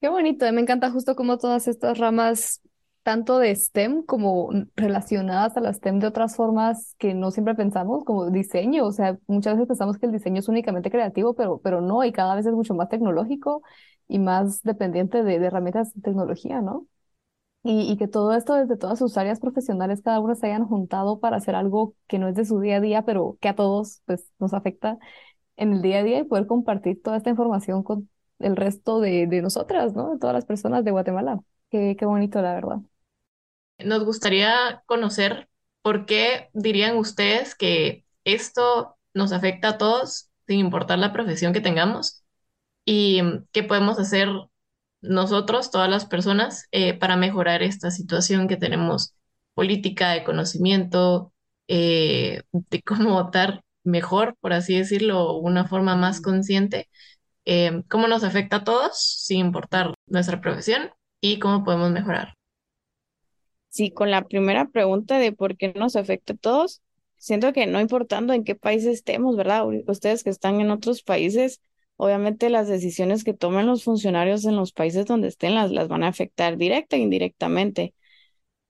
Qué 0.00 0.08
bonito, 0.08 0.50
me 0.52 0.60
encanta 0.60 0.90
justo 0.90 1.16
como 1.16 1.38
todas 1.38 1.66
estas 1.68 1.98
ramas 1.98 2.60
tanto 3.02 3.38
de 3.38 3.54
STEM 3.54 4.02
como 4.02 4.50
relacionadas 4.76 5.56
a 5.56 5.60
la 5.60 5.72
STEM 5.72 5.98
de 5.98 6.06
otras 6.08 6.36
formas 6.36 6.94
que 6.98 7.14
no 7.14 7.30
siempre 7.30 7.54
pensamos, 7.54 8.04
como 8.04 8.30
diseño. 8.30 8.84
O 8.86 8.92
sea, 8.92 9.18
muchas 9.26 9.54
veces 9.54 9.68
pensamos 9.68 9.98
que 9.98 10.06
el 10.06 10.12
diseño 10.12 10.40
es 10.40 10.48
únicamente 10.48 10.90
creativo, 10.90 11.34
pero, 11.34 11.58
pero 11.62 11.80
no, 11.80 12.04
y 12.04 12.12
cada 12.12 12.34
vez 12.34 12.46
es 12.46 12.52
mucho 12.52 12.74
más 12.74 12.88
tecnológico 12.88 13.62
y 14.08 14.18
más 14.18 14.62
dependiente 14.62 15.22
de, 15.22 15.36
herramientas 15.36 15.94
de 15.94 16.02
tecnología, 16.02 16.60
¿no? 16.60 16.86
Y, 17.64 17.92
y, 17.92 17.96
que 17.98 18.08
todo 18.08 18.34
esto 18.34 18.54
desde 18.54 18.76
todas 18.76 18.98
sus 18.98 19.18
áreas 19.18 19.40
profesionales, 19.40 20.00
cada 20.02 20.20
uno 20.20 20.34
se 20.34 20.46
hayan 20.46 20.66
juntado 20.66 21.20
para 21.20 21.36
hacer 21.36 21.54
algo 21.54 21.94
que 22.06 22.18
no 22.18 22.28
es 22.28 22.34
de 22.36 22.44
su 22.44 22.60
día 22.60 22.76
a 22.76 22.80
día, 22.80 23.02
pero 23.04 23.36
que 23.40 23.48
a 23.48 23.56
todos 23.56 24.00
pues, 24.06 24.30
nos 24.38 24.54
afecta 24.54 24.98
en 25.56 25.74
el 25.74 25.82
día 25.82 26.00
a 26.00 26.04
día 26.04 26.20
y 26.20 26.24
poder 26.24 26.46
compartir 26.46 27.02
toda 27.02 27.18
esta 27.18 27.30
información 27.30 27.82
con 27.82 28.10
el 28.40 28.56
resto 28.56 29.00
de, 29.00 29.26
de 29.26 29.42
nosotras, 29.42 29.94
¿no? 29.94 30.12
De 30.12 30.18
todas 30.18 30.34
las 30.34 30.46
personas 30.46 30.84
de 30.84 30.92
Guatemala. 30.92 31.40
Qué, 31.70 31.96
qué 31.98 32.04
bonito, 32.06 32.40
la 32.42 32.54
verdad. 32.54 32.78
Nos 33.78 34.04
gustaría 34.04 34.82
conocer 34.86 35.48
por 35.82 36.06
qué 36.06 36.50
dirían 36.52 36.96
ustedes 36.96 37.54
que 37.54 38.04
esto 38.24 38.96
nos 39.14 39.32
afecta 39.32 39.70
a 39.70 39.78
todos, 39.78 40.30
sin 40.46 40.58
importar 40.60 40.98
la 40.98 41.12
profesión 41.12 41.52
que 41.52 41.60
tengamos, 41.60 42.24
y 42.84 43.22
qué 43.52 43.62
podemos 43.64 43.98
hacer 44.00 44.28
nosotros, 45.02 45.70
todas 45.70 45.90
las 45.90 46.06
personas, 46.06 46.66
eh, 46.72 46.94
para 46.98 47.16
mejorar 47.16 47.62
esta 47.62 47.90
situación 47.90 48.48
que 48.48 48.56
tenemos 48.56 49.14
política, 49.54 50.10
de 50.12 50.24
conocimiento, 50.24 51.32
eh, 51.68 52.42
de 52.52 52.82
cómo 52.82 53.12
votar 53.14 53.62
mejor, 53.84 54.36
por 54.40 54.52
así 54.54 54.76
decirlo, 54.78 55.34
una 55.38 55.66
forma 55.68 55.96
más 55.96 56.20
consciente, 56.20 56.88
eh, 57.46 57.82
cómo 57.90 58.08
nos 58.08 58.24
afecta 58.24 58.56
a 58.58 58.64
todos, 58.64 58.98
sin 59.00 59.40
importar 59.46 59.94
nuestra 60.06 60.40
profesión, 60.40 60.90
y 61.20 61.38
cómo 61.38 61.64
podemos 61.64 61.90
mejorar. 61.90 62.34
Sí, 63.68 63.90
con 63.90 64.10
la 64.10 64.24
primera 64.26 64.68
pregunta 64.68 65.18
de 65.18 65.32
por 65.32 65.56
qué 65.56 65.72
nos 65.74 65.96
afecta 65.96 66.32
a 66.32 66.36
todos, 66.36 66.82
siento 67.16 67.52
que 67.52 67.66
no 67.66 67.80
importando 67.80 68.32
en 68.32 68.44
qué 68.44 68.54
país 68.54 68.84
estemos, 68.86 69.36
¿verdad? 69.36 69.64
Ustedes 69.86 70.24
que 70.24 70.30
están 70.30 70.60
en 70.60 70.70
otros 70.70 71.02
países, 71.02 71.60
obviamente 71.96 72.50
las 72.50 72.68
decisiones 72.68 73.24
que 73.24 73.34
tomen 73.34 73.66
los 73.66 73.84
funcionarios 73.84 74.44
en 74.46 74.56
los 74.56 74.72
países 74.72 75.06
donde 75.06 75.28
estén 75.28 75.54
las, 75.54 75.70
las 75.70 75.88
van 75.88 76.02
a 76.02 76.08
afectar 76.08 76.56
directa 76.56 76.96
e 76.96 77.00
indirectamente. 77.00 77.94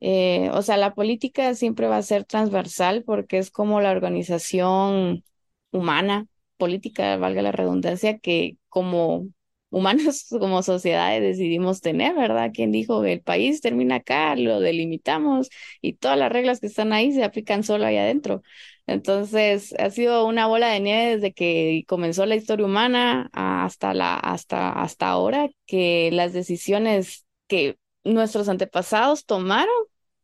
Eh, 0.00 0.50
o 0.52 0.62
sea, 0.62 0.76
la 0.76 0.94
política 0.94 1.54
siempre 1.54 1.88
va 1.88 1.96
a 1.98 2.02
ser 2.02 2.24
transversal 2.24 3.02
porque 3.04 3.38
es 3.38 3.50
como 3.50 3.80
la 3.80 3.90
organización 3.92 5.24
humana, 5.72 6.26
política, 6.56 7.16
valga 7.16 7.42
la 7.42 7.52
redundancia, 7.52 8.18
que 8.18 8.58
como 8.68 9.28
humanos 9.70 10.26
como 10.40 10.62
sociedades 10.62 11.22
decidimos 11.22 11.80
tener, 11.80 12.14
¿verdad? 12.14 12.50
¿Quién 12.54 12.72
dijo 12.72 13.02
que 13.02 13.12
el 13.14 13.22
país 13.22 13.60
termina 13.60 13.96
acá, 13.96 14.36
lo 14.36 14.60
delimitamos 14.60 15.48
y 15.80 15.94
todas 15.94 16.18
las 16.18 16.32
reglas 16.32 16.60
que 16.60 16.66
están 16.68 16.92
ahí 16.92 17.12
se 17.12 17.24
aplican 17.24 17.62
solo 17.64 17.86
ahí 17.86 17.96
adentro? 17.96 18.42
Entonces, 18.86 19.74
ha 19.78 19.90
sido 19.90 20.26
una 20.26 20.46
bola 20.46 20.68
de 20.68 20.80
nieve 20.80 21.14
desde 21.16 21.32
que 21.32 21.84
comenzó 21.86 22.24
la 22.26 22.36
historia 22.36 22.64
humana 22.66 23.28
hasta 23.32 23.92
la 23.94 24.14
hasta 24.16 24.70
hasta 24.72 25.08
ahora 25.08 25.48
que 25.66 26.10
las 26.12 26.32
decisiones 26.32 27.26
que 27.48 27.76
nuestros 28.04 28.48
antepasados 28.48 29.26
tomaron 29.26 29.74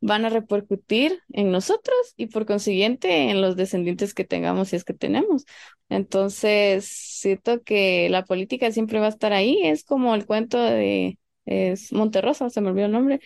van 0.04 0.26
a 0.26 0.28
repercutir 0.28 1.20
en 1.32 1.50
nosotros 1.50 1.96
y 2.16 2.26
por 2.26 2.44
consiguiente 2.44 3.30
en 3.30 3.40
los 3.40 3.56
descendientes 3.56 4.12
que 4.12 4.24
tengamos 4.24 4.68
si 4.68 4.76
es 4.76 4.84
que 4.84 4.92
tenemos. 4.92 5.46
Entonces, 5.88 6.84
siento 6.84 7.62
que 7.62 8.08
la 8.10 8.24
política 8.24 8.70
siempre 8.70 9.00
va 9.00 9.06
a 9.06 9.10
estar 9.10 9.32
ahí, 9.32 9.60
es 9.64 9.84
como 9.84 10.14
el 10.14 10.26
cuento 10.26 10.60
de 10.60 11.18
es 11.46 11.92
Monterrosa, 11.92 12.50
se 12.50 12.60
me 12.60 12.68
olvidó 12.68 12.86
el 12.86 12.92
nombre. 12.92 13.20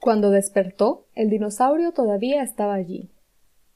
Cuando 0.00 0.30
despertó, 0.30 1.06
el 1.14 1.28
dinosaurio 1.28 1.92
todavía 1.92 2.42
estaba 2.42 2.74
allí. 2.74 3.10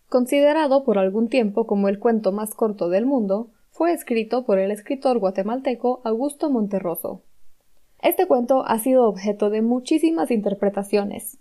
Considerado 0.08 0.84
por 0.84 0.98
algún 0.98 1.28
tiempo 1.28 1.66
como 1.66 1.88
el 1.88 1.98
cuento 1.98 2.30
más 2.30 2.54
corto 2.54 2.88
del 2.90 3.06
mundo, 3.06 3.50
fue 3.70 3.92
escrito 3.92 4.44
por 4.44 4.58
el 4.58 4.70
escritor 4.70 5.18
guatemalteco 5.18 6.00
Augusto 6.04 6.48
Monterroso. 6.50 7.22
Este 8.00 8.26
cuento 8.26 8.64
ha 8.66 8.78
sido 8.78 9.08
objeto 9.08 9.50
de 9.50 9.62
muchísimas 9.62 10.30
interpretaciones, 10.30 11.38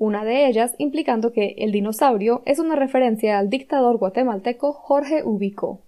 una 0.00 0.24
de 0.24 0.46
ellas 0.46 0.74
implicando 0.78 1.30
que 1.30 1.56
el 1.58 1.72
dinosaurio 1.72 2.40
es 2.46 2.58
una 2.58 2.74
referencia 2.74 3.38
al 3.38 3.50
dictador 3.50 3.98
guatemalteco 3.98 4.72
Jorge 4.72 5.22
Ubico. 5.22 5.82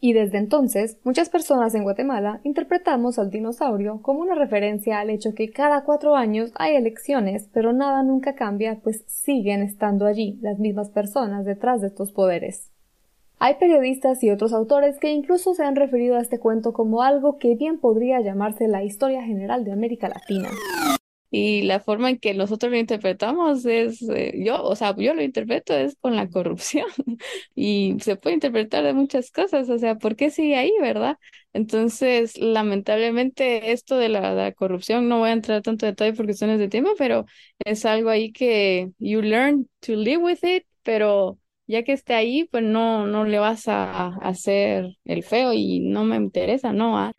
Y 0.00 0.14
desde 0.14 0.38
entonces, 0.38 0.98
muchas 1.04 1.28
personas 1.28 1.74
en 1.74 1.82
Guatemala 1.82 2.40
interpretamos 2.44 3.18
al 3.18 3.30
dinosaurio 3.30 4.00
como 4.00 4.20
una 4.20 4.34
referencia 4.34 5.00
al 5.00 5.10
hecho 5.10 5.34
que 5.34 5.50
cada 5.50 5.84
cuatro 5.84 6.16
años 6.16 6.50
hay 6.54 6.76
elecciones, 6.76 7.50
pero 7.52 7.74
nada 7.74 8.02
nunca 8.02 8.34
cambia, 8.34 8.80
pues 8.82 9.04
siguen 9.06 9.60
estando 9.60 10.06
allí 10.06 10.38
las 10.40 10.58
mismas 10.58 10.88
personas 10.88 11.44
detrás 11.44 11.82
de 11.82 11.88
estos 11.88 12.10
poderes. 12.10 12.70
Hay 13.38 13.56
periodistas 13.56 14.24
y 14.24 14.30
otros 14.30 14.54
autores 14.54 14.98
que 14.98 15.10
incluso 15.10 15.52
se 15.52 15.62
han 15.62 15.76
referido 15.76 16.16
a 16.16 16.22
este 16.22 16.40
cuento 16.40 16.72
como 16.72 17.02
algo 17.02 17.36
que 17.36 17.54
bien 17.54 17.78
podría 17.78 18.18
llamarse 18.22 18.66
la 18.66 18.82
historia 18.82 19.22
general 19.22 19.62
de 19.64 19.72
América 19.72 20.08
Latina. 20.08 20.48
Y 21.34 21.62
la 21.62 21.80
forma 21.80 22.10
en 22.10 22.18
que 22.18 22.34
nosotros 22.34 22.70
lo 22.70 22.76
interpretamos 22.78 23.64
es, 23.64 24.02
eh, 24.10 24.34
yo, 24.44 24.62
o 24.62 24.76
sea, 24.76 24.94
yo 24.96 25.14
lo 25.14 25.22
interpreto 25.22 25.74
es 25.74 25.96
con 25.96 26.14
la 26.14 26.28
corrupción 26.28 26.86
y 27.54 27.96
se 28.00 28.16
puede 28.16 28.34
interpretar 28.34 28.84
de 28.84 28.92
muchas 28.92 29.30
cosas, 29.30 29.70
o 29.70 29.78
sea, 29.78 29.96
¿por 29.96 30.14
qué 30.14 30.30
sigue 30.30 30.56
ahí, 30.56 30.72
verdad? 30.82 31.16
Entonces, 31.54 32.36
lamentablemente, 32.38 33.72
esto 33.72 33.96
de 33.96 34.10
la, 34.10 34.34
la 34.34 34.52
corrupción, 34.52 35.08
no 35.08 35.20
voy 35.20 35.30
a 35.30 35.32
entrar 35.32 35.62
tanto 35.62 35.86
detalle 35.86 36.12
por 36.12 36.26
cuestiones 36.26 36.58
de 36.58 36.68
tiempo, 36.68 36.90
pero 36.98 37.24
es 37.64 37.86
algo 37.86 38.10
ahí 38.10 38.30
que 38.32 38.90
you 38.98 39.22
learn 39.22 39.68
to 39.80 39.94
live 39.96 40.18
with 40.18 40.38
it, 40.42 40.66
pero 40.82 41.38
ya 41.66 41.82
que 41.84 41.92
esté 41.92 42.14
ahí, 42.14 42.44
pues 42.44 42.62
no, 42.64 43.06
no 43.06 43.24
le 43.24 43.38
vas 43.38 43.68
a, 43.68 44.08
hacer 44.18 44.96
el 45.04 45.22
feo 45.22 45.52
y 45.54 45.80
no 45.80 46.04
me 46.04 46.16
interesa, 46.16 46.72
¿no? 46.72 46.98
Ah, 46.98 47.12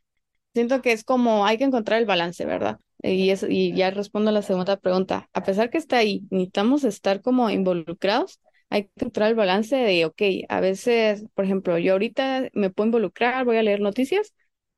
siento 0.54 0.82
que 0.82 0.92
es 0.94 1.04
como 1.04 1.46
hay 1.46 1.58
que 1.58 1.66
encontrar 1.66 2.00
el 2.00 2.06
balance, 2.06 2.46
¿verdad? 2.46 2.80
Y, 3.04 3.32
y 3.50 3.74
ya 3.76 3.92
respondo 3.92 4.30
a 4.30 4.34
la 4.34 4.42
segunda 4.42 4.78
pregunta. 4.78 5.30
A 5.34 5.44
pesar 5.44 5.70
que 5.70 5.78
está 5.78 5.98
ahí, 5.98 6.26
necesitamos 6.32 6.84
estar 6.86 7.22
como 7.22 7.50
involucrados. 7.50 8.40
Hay 8.70 8.86
que 8.86 8.92
encontrar 8.98 9.30
el 9.30 9.36
balance 9.36 9.76
de, 9.76 10.06
ok, 10.06 10.22
a 10.50 10.62
veces, 10.62 11.26
por 11.36 11.46
ejemplo, 11.46 11.78
yo 11.78 11.94
ahorita 11.94 12.50
me 12.54 12.70
puedo 12.72 12.88
involucrar, 12.88 13.46
voy 13.46 13.58
a 13.58 13.64
leer 13.64 13.82
noticias, 13.82 14.34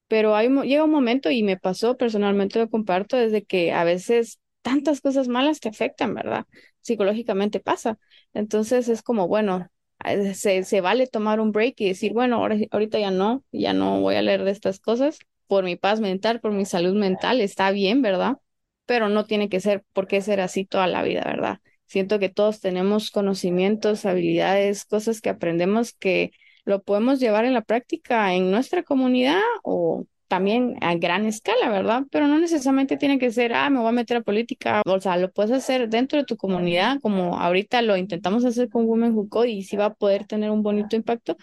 pero 0.07 0.35
hay, 0.35 0.49
llega 0.49 0.83
un 0.83 0.91
momento 0.91 1.31
y 1.31 1.43
me 1.43 1.57
pasó 1.57 1.97
personalmente, 1.97 2.59
lo 2.59 2.69
comparto, 2.69 3.17
desde 3.17 3.43
que 3.45 3.71
a 3.73 3.83
veces 3.83 4.39
tantas 4.61 5.01
cosas 5.01 5.27
malas 5.27 5.59
te 5.59 5.69
afectan, 5.69 6.13
¿verdad? 6.15 6.45
Psicológicamente 6.81 7.59
pasa. 7.59 7.97
Entonces 8.33 8.89
es 8.89 9.01
como, 9.03 9.27
bueno, 9.27 9.67
eh, 10.05 10.33
se, 10.35 10.63
se 10.63 10.81
vale 10.81 11.07
tomar 11.07 11.39
un 11.39 11.51
break 11.51 11.75
y 11.81 11.87
decir, 11.89 12.13
bueno, 12.13 12.37
ahora, 12.37 12.57
ahorita 12.71 12.99
ya 12.99 13.11
no, 13.11 13.43
ya 13.51 13.73
no 13.73 14.01
voy 14.01 14.15
a 14.15 14.21
leer 14.21 14.43
de 14.43 14.51
estas 14.51 14.79
cosas 14.79 15.19
por 15.47 15.63
mi 15.63 15.75
paz 15.75 15.99
mental, 15.99 16.39
por 16.39 16.51
mi 16.51 16.65
salud 16.65 16.95
mental, 16.95 17.41
está 17.41 17.71
bien, 17.71 18.01
¿verdad? 18.01 18.37
Pero 18.85 19.09
no 19.09 19.25
tiene 19.25 19.49
que 19.49 19.59
ser, 19.59 19.83
por 19.93 20.07
qué 20.07 20.21
ser 20.21 20.41
así 20.41 20.65
toda 20.65 20.87
la 20.87 21.03
vida, 21.03 21.23
¿verdad? 21.25 21.59
Siento 21.87 22.19
que 22.19 22.29
todos 22.29 22.61
tenemos 22.61 23.11
conocimientos, 23.11 24.05
habilidades, 24.05 24.85
cosas 24.85 25.21
que 25.21 25.29
aprendemos 25.29 25.93
que 25.93 26.31
lo 26.65 26.81
podemos 26.83 27.19
llevar 27.19 27.45
en 27.45 27.53
la 27.53 27.61
práctica 27.61 28.33
en 28.33 28.51
nuestra 28.51 28.83
comunidad 28.83 29.41
o 29.63 30.05
también 30.27 30.77
a 30.81 30.95
gran 30.95 31.25
escala, 31.25 31.69
¿verdad? 31.69 32.03
Pero 32.11 32.27
no 32.27 32.39
necesariamente 32.39 32.97
tiene 32.97 33.19
que 33.19 33.31
ser, 33.31 33.53
ah, 33.53 33.69
me 33.69 33.79
voy 33.79 33.89
a 33.89 33.91
meter 33.91 34.17
a 34.17 34.21
política, 34.21 34.81
o 34.85 34.99
sea, 34.99 35.17
lo 35.17 35.31
puedes 35.31 35.51
hacer 35.51 35.89
dentro 35.89 36.19
de 36.19 36.25
tu 36.25 36.37
comunidad, 36.37 36.99
como 37.01 37.39
ahorita 37.39 37.81
lo 37.81 37.97
intentamos 37.97 38.45
hacer 38.45 38.69
con 38.69 38.85
Women 38.85 39.15
Who 39.15 39.29
Code 39.29 39.49
y 39.49 39.63
sí 39.63 39.77
va 39.77 39.85
a 39.85 39.93
poder 39.93 40.25
tener 40.25 40.51
un 40.51 40.63
bonito 40.63 40.95
impacto, 40.95 41.37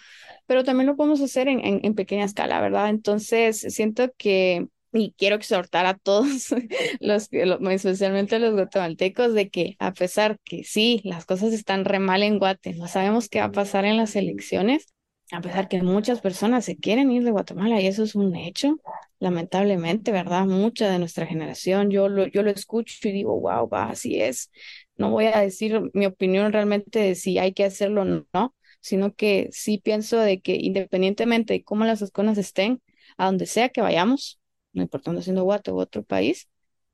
pero 0.47 0.65
también 0.65 0.87
lo 0.87 0.97
podemos 0.97 1.21
hacer 1.21 1.49
en, 1.49 1.61
en, 1.63 1.95
pequeña 1.95 2.25
escala, 2.25 2.61
¿verdad? 2.61 2.89
Entonces, 2.91 3.61
siento 3.69 4.11
que 4.17 4.67
y 4.93 5.15
quiero 5.17 5.37
exhortar 5.37 5.87
a 5.87 5.95
todos 5.95 6.49
los, 7.01 7.29
especialmente 7.33 8.37
a 8.37 8.39
los 8.39 8.53
guatemaltecos, 8.53 9.35
de 9.35 9.49
que 9.51 9.77
a 9.79 9.93
pesar 9.93 10.39
que 10.45 10.65
sí, 10.65 11.01
las 11.05 11.25
cosas 11.25 11.53
están 11.53 11.85
re 11.85 11.99
mal 11.99 12.23
en 12.23 12.39
Guate, 12.39 12.75
no 12.75 12.89
sabemos 12.89 13.29
qué 13.29 13.41
va 13.41 13.47
a 13.47 13.53
pasar 13.53 13.85
en 13.85 13.97
las 13.97 14.17
elecciones, 14.17 14.92
a 15.33 15.41
pesar 15.41 15.69
que 15.69 15.83
muchas 15.83 16.21
personas 16.21 16.65
se 16.65 16.77
quieren 16.79 17.11
ir 17.11 17.25
de 17.25 17.31
Guatemala 17.31 17.81
y 17.81 17.87
eso 17.87 18.03
es 18.05 18.15
un 18.15 18.37
hecho, 18.37 18.79
lamentablemente, 19.19 20.13
¿verdad? 20.13 20.47
Mucha 20.47 20.91
de 20.91 20.99
nuestra 20.99 21.27
generación, 21.27 21.91
yo 21.91 22.09
lo, 22.09 22.27
yo 22.27 22.43
lo 22.43 22.51
escucho 22.51 22.97
y 23.09 23.13
digo, 23.13 23.41
wow, 23.41 23.69
va, 23.69 23.91
así 23.91 24.21
es. 24.21 24.51
No 24.97 25.11
voy 25.11 25.27
a 25.27 25.41
decir 25.41 25.81
mi 25.95 26.07
opinión 26.07 26.53
realmente 26.53 26.99
de 27.01 27.15
si 27.15 27.39
hay 27.39 27.53
que 27.55 27.65
hacerlo 27.65 28.03
o 28.03 28.05
no, 28.05 28.55
sino 28.81 29.15
que 29.15 29.49
sí 29.53 29.79
pienso 29.79 30.19
de 30.19 30.41
que 30.41 30.57
independientemente 30.57 31.55
de 31.55 31.65
cómo 31.65 31.85
las 31.85 32.03
escuelas 32.03 32.39
estén, 32.39 32.83
a 33.17 33.27
donde 33.27 33.47
sea 33.47 33.69
que 33.71 33.81
vayamos, 33.81 34.41
no 34.73 34.83
importando 34.83 35.23
siendo 35.23 35.45
Guate 35.45 35.73
u 35.73 35.79
otro 35.81 36.03
país, 36.03 36.49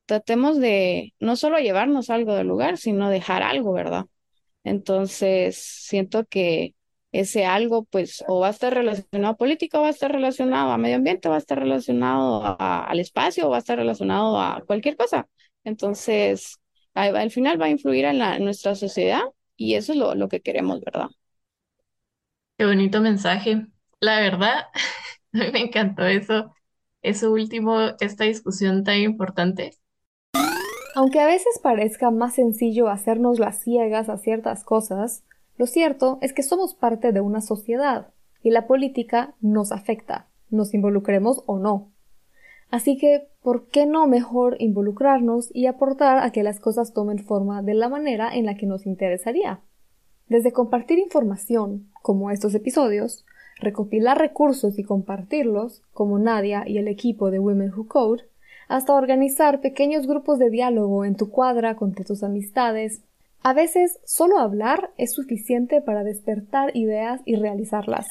tratemos 0.06 0.58
de 0.58 1.14
no 1.20 1.36
solo 1.36 1.58
llevarnos 1.58 2.10
algo 2.10 2.34
del 2.34 2.46
lugar, 2.48 2.78
sino 2.78 3.10
dejar 3.10 3.42
algo, 3.42 3.72
¿verdad? 3.72 4.06
Entonces, 4.64 5.56
siento 5.58 6.26
que 6.26 6.74
ese 7.12 7.46
algo, 7.46 7.84
pues, 7.84 8.24
o 8.28 8.40
va 8.40 8.48
a 8.48 8.50
estar 8.50 8.74
relacionado 8.74 9.34
a 9.34 9.36
política, 9.36 9.78
o 9.78 9.82
va 9.82 9.88
a 9.88 9.90
estar 9.90 10.12
relacionado 10.12 10.70
a 10.70 10.78
medio 10.78 10.96
ambiente, 10.96 11.28
o 11.28 11.30
va 11.30 11.36
a 11.36 11.40
estar 11.40 11.58
relacionado 11.58 12.56
al 12.58 13.00
espacio, 13.00 13.46
o 13.46 13.50
va 13.50 13.56
a 13.56 13.60
estar 13.60 13.78
relacionado 13.78 14.40
a 14.40 14.62
cualquier 14.66 14.96
cosa. 14.96 15.28
Entonces, 15.64 16.58
al 16.94 17.30
final 17.30 17.60
va 17.60 17.66
a 17.66 17.70
influir 17.70 18.04
en, 18.04 18.18
la, 18.18 18.38
nuestra 18.38 18.74
sociedad 18.74 19.22
y 19.56 19.74
eso 19.74 19.92
es 19.92 19.98
lo, 19.98 20.14
lo 20.14 20.28
que 20.28 20.40
queremos, 20.40 20.80
¿verdad? 20.80 21.08
Qué 22.56 22.66
bonito 22.66 23.00
mensaje. 23.00 23.66
La 24.00 24.20
verdad, 24.20 24.66
a 25.32 25.38
mí 25.38 25.46
me 25.52 25.60
encantó 25.60 26.04
eso, 26.04 26.52
eso 27.02 27.32
último, 27.32 27.78
esta 28.00 28.24
discusión 28.24 28.84
tan 28.84 28.98
importante. 28.98 29.72
Aunque 30.94 31.20
a 31.20 31.26
veces 31.26 31.60
parezca 31.62 32.10
más 32.10 32.34
sencillo 32.34 32.88
hacernos 32.88 33.38
las 33.38 33.62
ciegas 33.62 34.08
a 34.08 34.18
ciertas 34.18 34.64
cosas, 34.64 35.24
lo 35.58 35.66
cierto 35.66 36.18
es 36.22 36.32
que 36.32 36.42
somos 36.42 36.74
parte 36.74 37.12
de 37.12 37.20
una 37.20 37.40
sociedad 37.40 38.08
y 38.42 38.50
la 38.50 38.66
política 38.66 39.34
nos 39.40 39.72
afecta, 39.72 40.28
nos 40.50 40.72
involucremos 40.72 41.42
o 41.46 41.58
no. 41.58 41.90
Así 42.70 42.96
que, 42.96 43.28
¿por 43.42 43.66
qué 43.68 43.84
no 43.84 44.06
mejor 44.06 44.56
involucrarnos 44.60 45.50
y 45.54 45.66
aportar 45.66 46.18
a 46.18 46.30
que 46.30 46.42
las 46.42 46.60
cosas 46.60 46.92
tomen 46.92 47.18
forma 47.18 47.62
de 47.62 47.74
la 47.74 47.88
manera 47.88 48.34
en 48.34 48.46
la 48.46 48.56
que 48.56 48.66
nos 48.66 48.86
interesaría? 48.86 49.60
Desde 50.28 50.52
compartir 50.52 50.98
información, 50.98 51.88
como 52.02 52.30
estos 52.30 52.54
episodios, 52.54 53.24
recopilar 53.58 54.18
recursos 54.18 54.78
y 54.78 54.84
compartirlos, 54.84 55.82
como 55.92 56.18
Nadia 56.18 56.64
y 56.68 56.78
el 56.78 56.86
equipo 56.86 57.30
de 57.30 57.38
Women 57.38 57.72
Who 57.74 57.88
Code, 57.88 58.24
hasta 58.68 58.94
organizar 58.94 59.60
pequeños 59.60 60.06
grupos 60.06 60.38
de 60.38 60.50
diálogo 60.50 61.06
en 61.06 61.16
tu 61.16 61.30
cuadra 61.30 61.74
con 61.74 61.94
tus 61.94 62.22
amistades, 62.22 63.02
a 63.42 63.52
veces 63.52 63.98
solo 64.04 64.38
hablar 64.38 64.90
es 64.98 65.14
suficiente 65.14 65.80
para 65.80 66.04
despertar 66.04 66.76
ideas 66.76 67.20
y 67.24 67.36
realizarlas. 67.36 68.06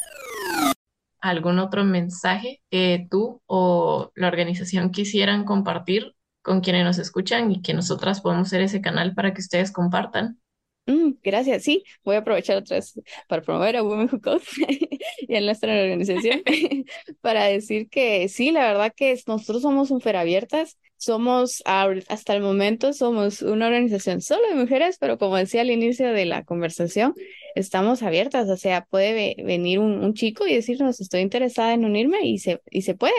¿Algún 1.19 1.59
otro 1.59 1.83
mensaje 1.83 2.61
que 2.69 3.07
tú 3.09 3.41
o 3.47 4.11
la 4.15 4.27
organización 4.27 4.91
quisieran 4.91 5.45
compartir 5.45 6.15
con 6.41 6.61
quienes 6.61 6.85
nos 6.85 6.99
escuchan 6.99 7.51
y 7.51 7.61
que 7.61 7.73
nosotras 7.73 8.21
podamos 8.21 8.49
ser 8.49 8.61
ese 8.61 8.81
canal 8.81 9.13
para 9.13 9.33
que 9.33 9.41
ustedes 9.41 9.71
compartan? 9.71 10.39
Mm, 10.85 11.15
gracias. 11.21 11.63
Sí, 11.63 11.83
voy 12.03 12.15
a 12.15 12.19
aprovechar 12.19 12.57
otra 12.57 12.77
vez 12.77 12.99
para 13.27 13.41
promover 13.41 13.75
a 13.75 13.83
Women 13.83 14.09
Who 14.11 14.21
Code 14.21 14.43
y 15.19 15.35
a 15.35 15.41
nuestra 15.41 15.73
organización 15.73 16.41
para 17.21 17.45
decir 17.45 17.89
que 17.89 18.29
sí, 18.29 18.51
la 18.51 18.67
verdad 18.67 18.93
que 18.95 19.19
nosotros 19.27 19.61
somos 19.61 19.91
un 19.91 20.01
abiertas. 20.15 20.77
Somos, 20.97 21.61
hasta 21.65 22.35
el 22.35 22.41
momento, 22.41 22.91
somos 22.93 23.41
una 23.41 23.67
organización 23.67 24.21
solo 24.21 24.47
de 24.49 24.55
mujeres, 24.55 24.97
pero 24.99 25.17
como 25.17 25.37
decía 25.37 25.61
al 25.61 25.71
inicio 25.71 26.11
de 26.11 26.25
la 26.25 26.43
conversación, 26.43 27.13
estamos 27.55 28.03
abiertas. 28.03 28.49
O 28.49 28.57
sea, 28.57 28.85
puede 28.85 29.35
venir 29.43 29.79
un, 29.79 30.13
chico 30.13 30.47
y 30.47 30.55
decirnos, 30.55 30.99
estoy 30.99 31.21
interesada 31.21 31.73
en 31.73 31.85
unirme 31.85 32.27
y 32.27 32.39
se, 32.39 32.61
y 32.71 32.81
se 32.81 32.95
puede. 32.95 33.13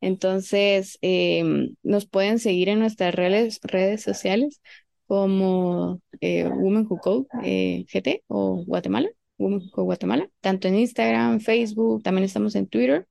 Entonces, 0.00 0.98
em, 1.02 1.74
nos 1.82 2.06
pueden 2.06 2.38
seguir 2.38 2.68
en 2.70 2.78
nuestras 2.78 3.14
redes, 3.14 3.60
redes 3.62 4.02
sociales 4.02 4.60
como 5.06 6.00
eh, 6.20 6.48
Women 6.48 6.86
Who 6.88 6.98
Code 6.98 7.26
eh, 7.44 7.84
GT 7.92 8.22
o 8.28 8.64
Guatemala, 8.64 9.08
Women 9.38 9.60
Who 9.60 9.70
Code 9.72 9.84
Guatemala, 9.84 10.30
tanto 10.40 10.68
en 10.68 10.78
Instagram, 10.78 11.40
Facebook, 11.40 12.02
también 12.02 12.24
estamos 12.24 12.54
en 12.54 12.66
Twitter. 12.68 13.06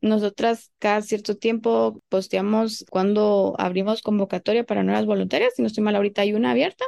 Nosotras 0.00 0.72
cada 0.78 1.02
cierto 1.02 1.36
tiempo 1.36 2.02
posteamos 2.08 2.84
cuando 2.90 3.54
abrimos 3.58 4.02
convocatoria 4.02 4.64
para 4.64 4.82
nuevas 4.82 5.06
voluntarias, 5.06 5.54
si 5.56 5.62
no 5.62 5.68
estoy 5.68 5.84
mal 5.84 5.96
ahorita 5.96 6.22
hay 6.22 6.32
una 6.32 6.52
abierta, 6.52 6.84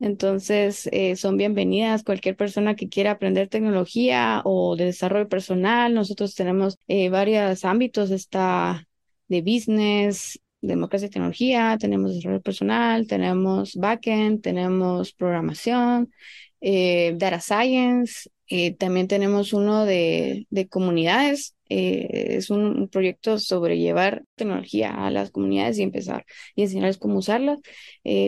entonces 0.00 0.88
eh, 0.92 1.16
son 1.16 1.36
bienvenidas 1.36 2.02
cualquier 2.02 2.36
persona 2.36 2.74
que 2.76 2.88
quiera 2.88 3.12
aprender 3.12 3.48
tecnología 3.48 4.42
o 4.44 4.76
de 4.76 4.86
desarrollo 4.86 5.28
personal. 5.28 5.94
Nosotros 5.94 6.34
tenemos 6.34 6.78
varios 7.10 7.64
ámbitos, 7.64 8.10
está 8.10 8.86
de 9.28 9.42
business, 9.42 10.38
democracia 10.60 11.06
y 11.06 11.10
tecnología, 11.10 11.76
tenemos 11.78 12.14
desarrollo 12.14 12.42
personal, 12.42 13.06
tenemos 13.06 13.74
backend, 13.76 14.42
tenemos 14.42 15.12
programación, 15.12 16.12
eh, 16.60 17.14
data 17.16 17.40
science, 17.40 18.30
eh, 18.48 18.74
también 18.74 19.08
tenemos 19.08 19.52
uno 19.52 19.84
de, 19.84 20.46
de 20.50 20.68
comunidades. 20.68 21.54
Eh, 21.68 22.36
es 22.36 22.50
un, 22.50 22.88
proyecto 22.88 23.38
sobre 23.38 23.78
llevar 23.78 24.24
tecnología 24.36 24.92
a 24.92 25.10
las 25.10 25.30
comunidades 25.30 25.78
y 25.78 25.82
empezar 25.82 26.24
y 26.54 26.62
enseñarles 26.62 26.98
cómo 26.98 27.18
usarla. 27.18 27.56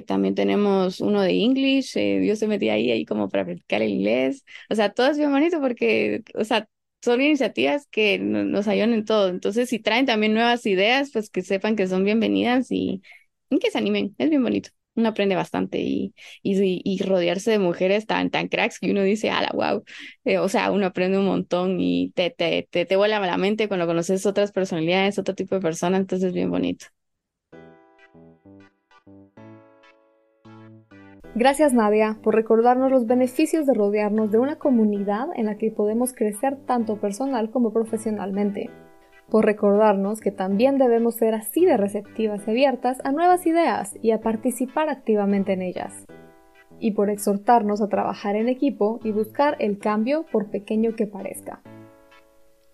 también 0.06 0.34
tenemos 0.34 1.00
uno 1.00 1.22
de 1.22 1.32
English. 1.42 1.94
yo 1.94 2.36
se 2.36 2.48
metí 2.48 2.68
ahí, 2.68 2.90
ahí 2.90 3.04
como 3.04 3.28
para 3.28 3.44
practicar 3.44 3.82
el 3.82 3.90
inglés. 3.90 4.44
O 4.70 4.74
sea, 4.74 4.92
todo 4.92 5.08
es 5.10 5.18
bien 5.18 5.30
bonito 5.30 5.60
porque, 5.60 6.22
o 6.34 6.44
sea, 6.44 6.68
son 7.02 7.20
iniciativas 7.20 7.86
que 7.86 8.18
nos 8.18 8.68
ayudan 8.68 8.92
en 8.92 9.04
todo. 9.04 9.28
Entonces, 9.28 9.68
si 9.68 9.78
traen 9.78 10.06
también 10.06 10.34
nuevas 10.34 10.66
ideas, 10.66 11.10
pues 11.12 11.30
que 11.30 11.42
sepan 11.42 11.76
que 11.76 11.86
son 11.86 12.04
bienvenidas 12.04 12.68
y, 12.70 13.02
que 13.60 13.70
se 13.70 13.78
animen. 13.78 14.14
Es 14.18 14.30
bien 14.30 14.42
bonito. 14.42 14.70
Uno 14.98 15.10
aprende 15.10 15.36
bastante 15.36 15.78
y, 15.80 16.12
y, 16.42 16.82
y 16.84 17.02
rodearse 17.02 17.52
de 17.52 17.58
mujeres 17.58 18.06
tan, 18.06 18.30
tan 18.30 18.48
cracks 18.48 18.78
que 18.80 18.90
uno 18.90 19.02
dice, 19.02 19.30
ala, 19.30 19.50
wow. 19.54 19.84
Eh, 20.24 20.38
o 20.38 20.48
sea, 20.48 20.70
uno 20.72 20.86
aprende 20.86 21.18
un 21.18 21.26
montón 21.26 21.80
y 21.80 22.10
te, 22.14 22.30
te, 22.30 22.68
te, 22.70 22.84
te 22.84 22.96
vuela 22.96 23.20
la 23.20 23.36
mente 23.38 23.68
cuando 23.68 23.86
conoces 23.86 24.26
otras 24.26 24.52
personalidades, 24.52 25.18
otro 25.18 25.34
tipo 25.34 25.54
de 25.54 25.60
personas. 25.60 26.00
Entonces, 26.00 26.28
es 26.28 26.34
bien 26.34 26.50
bonito. 26.50 26.86
Gracias 31.34 31.72
Nadia 31.72 32.18
por 32.22 32.34
recordarnos 32.34 32.90
los 32.90 33.06
beneficios 33.06 33.64
de 33.64 33.72
rodearnos 33.72 34.32
de 34.32 34.38
una 34.38 34.56
comunidad 34.56 35.28
en 35.36 35.46
la 35.46 35.56
que 35.56 35.70
podemos 35.70 36.12
crecer 36.12 36.56
tanto 36.66 36.96
personal 36.96 37.50
como 37.52 37.72
profesionalmente, 37.72 38.70
por 39.30 39.44
recordarnos 39.44 40.20
que 40.20 40.30
también 40.30 40.78
debemos 40.78 41.16
ser 41.16 41.34
así 41.34 41.64
de 41.64 41.76
receptivas 41.76 42.46
y 42.46 42.50
abiertas 42.50 42.98
a 43.04 43.12
nuevas 43.12 43.46
ideas 43.46 43.96
y 44.02 44.12
a 44.12 44.20
participar 44.20 44.88
activamente 44.88 45.52
en 45.52 45.62
ellas, 45.62 46.06
y 46.80 46.92
por 46.92 47.10
exhortarnos 47.10 47.82
a 47.82 47.88
trabajar 47.88 48.36
en 48.36 48.48
equipo 48.48 49.00
y 49.04 49.12
buscar 49.12 49.56
el 49.58 49.78
cambio 49.78 50.24
por 50.30 50.50
pequeño 50.50 50.94
que 50.94 51.06
parezca. 51.06 51.60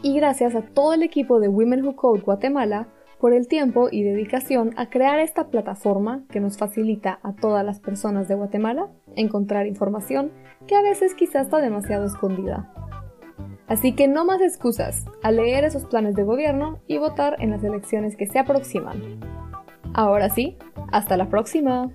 Y 0.02 0.14
gracias 0.16 0.54
a 0.54 0.62
todo 0.62 0.92
el 0.94 1.02
equipo 1.02 1.40
de 1.40 1.48
Women 1.48 1.84
Who 1.84 1.96
Code 1.96 2.20
Guatemala 2.20 2.88
por 3.18 3.32
el 3.32 3.48
tiempo 3.48 3.88
y 3.90 4.02
dedicación 4.02 4.72
a 4.76 4.90
crear 4.90 5.18
esta 5.18 5.48
plataforma 5.48 6.24
que 6.30 6.40
nos 6.40 6.58
facilita 6.58 7.20
a 7.22 7.34
todas 7.34 7.64
las 7.64 7.80
personas 7.80 8.28
de 8.28 8.34
Guatemala 8.34 8.90
encontrar 9.16 9.66
información 9.66 10.30
que 10.66 10.76
a 10.76 10.82
veces 10.82 11.14
quizás 11.14 11.46
está 11.46 11.60
demasiado 11.60 12.04
escondida. 12.04 12.70
Así 13.66 13.92
que 13.92 14.08
no 14.08 14.24
más 14.24 14.40
excusas, 14.40 15.06
a 15.22 15.30
leer 15.30 15.64
esos 15.64 15.86
planes 15.86 16.14
de 16.14 16.22
gobierno 16.22 16.80
y 16.86 16.98
votar 16.98 17.36
en 17.38 17.50
las 17.50 17.64
elecciones 17.64 18.16
que 18.16 18.26
se 18.26 18.38
aproximan. 18.38 19.20
Ahora 19.94 20.28
sí, 20.28 20.58
hasta 20.92 21.16
la 21.16 21.28
próxima. 21.28 21.90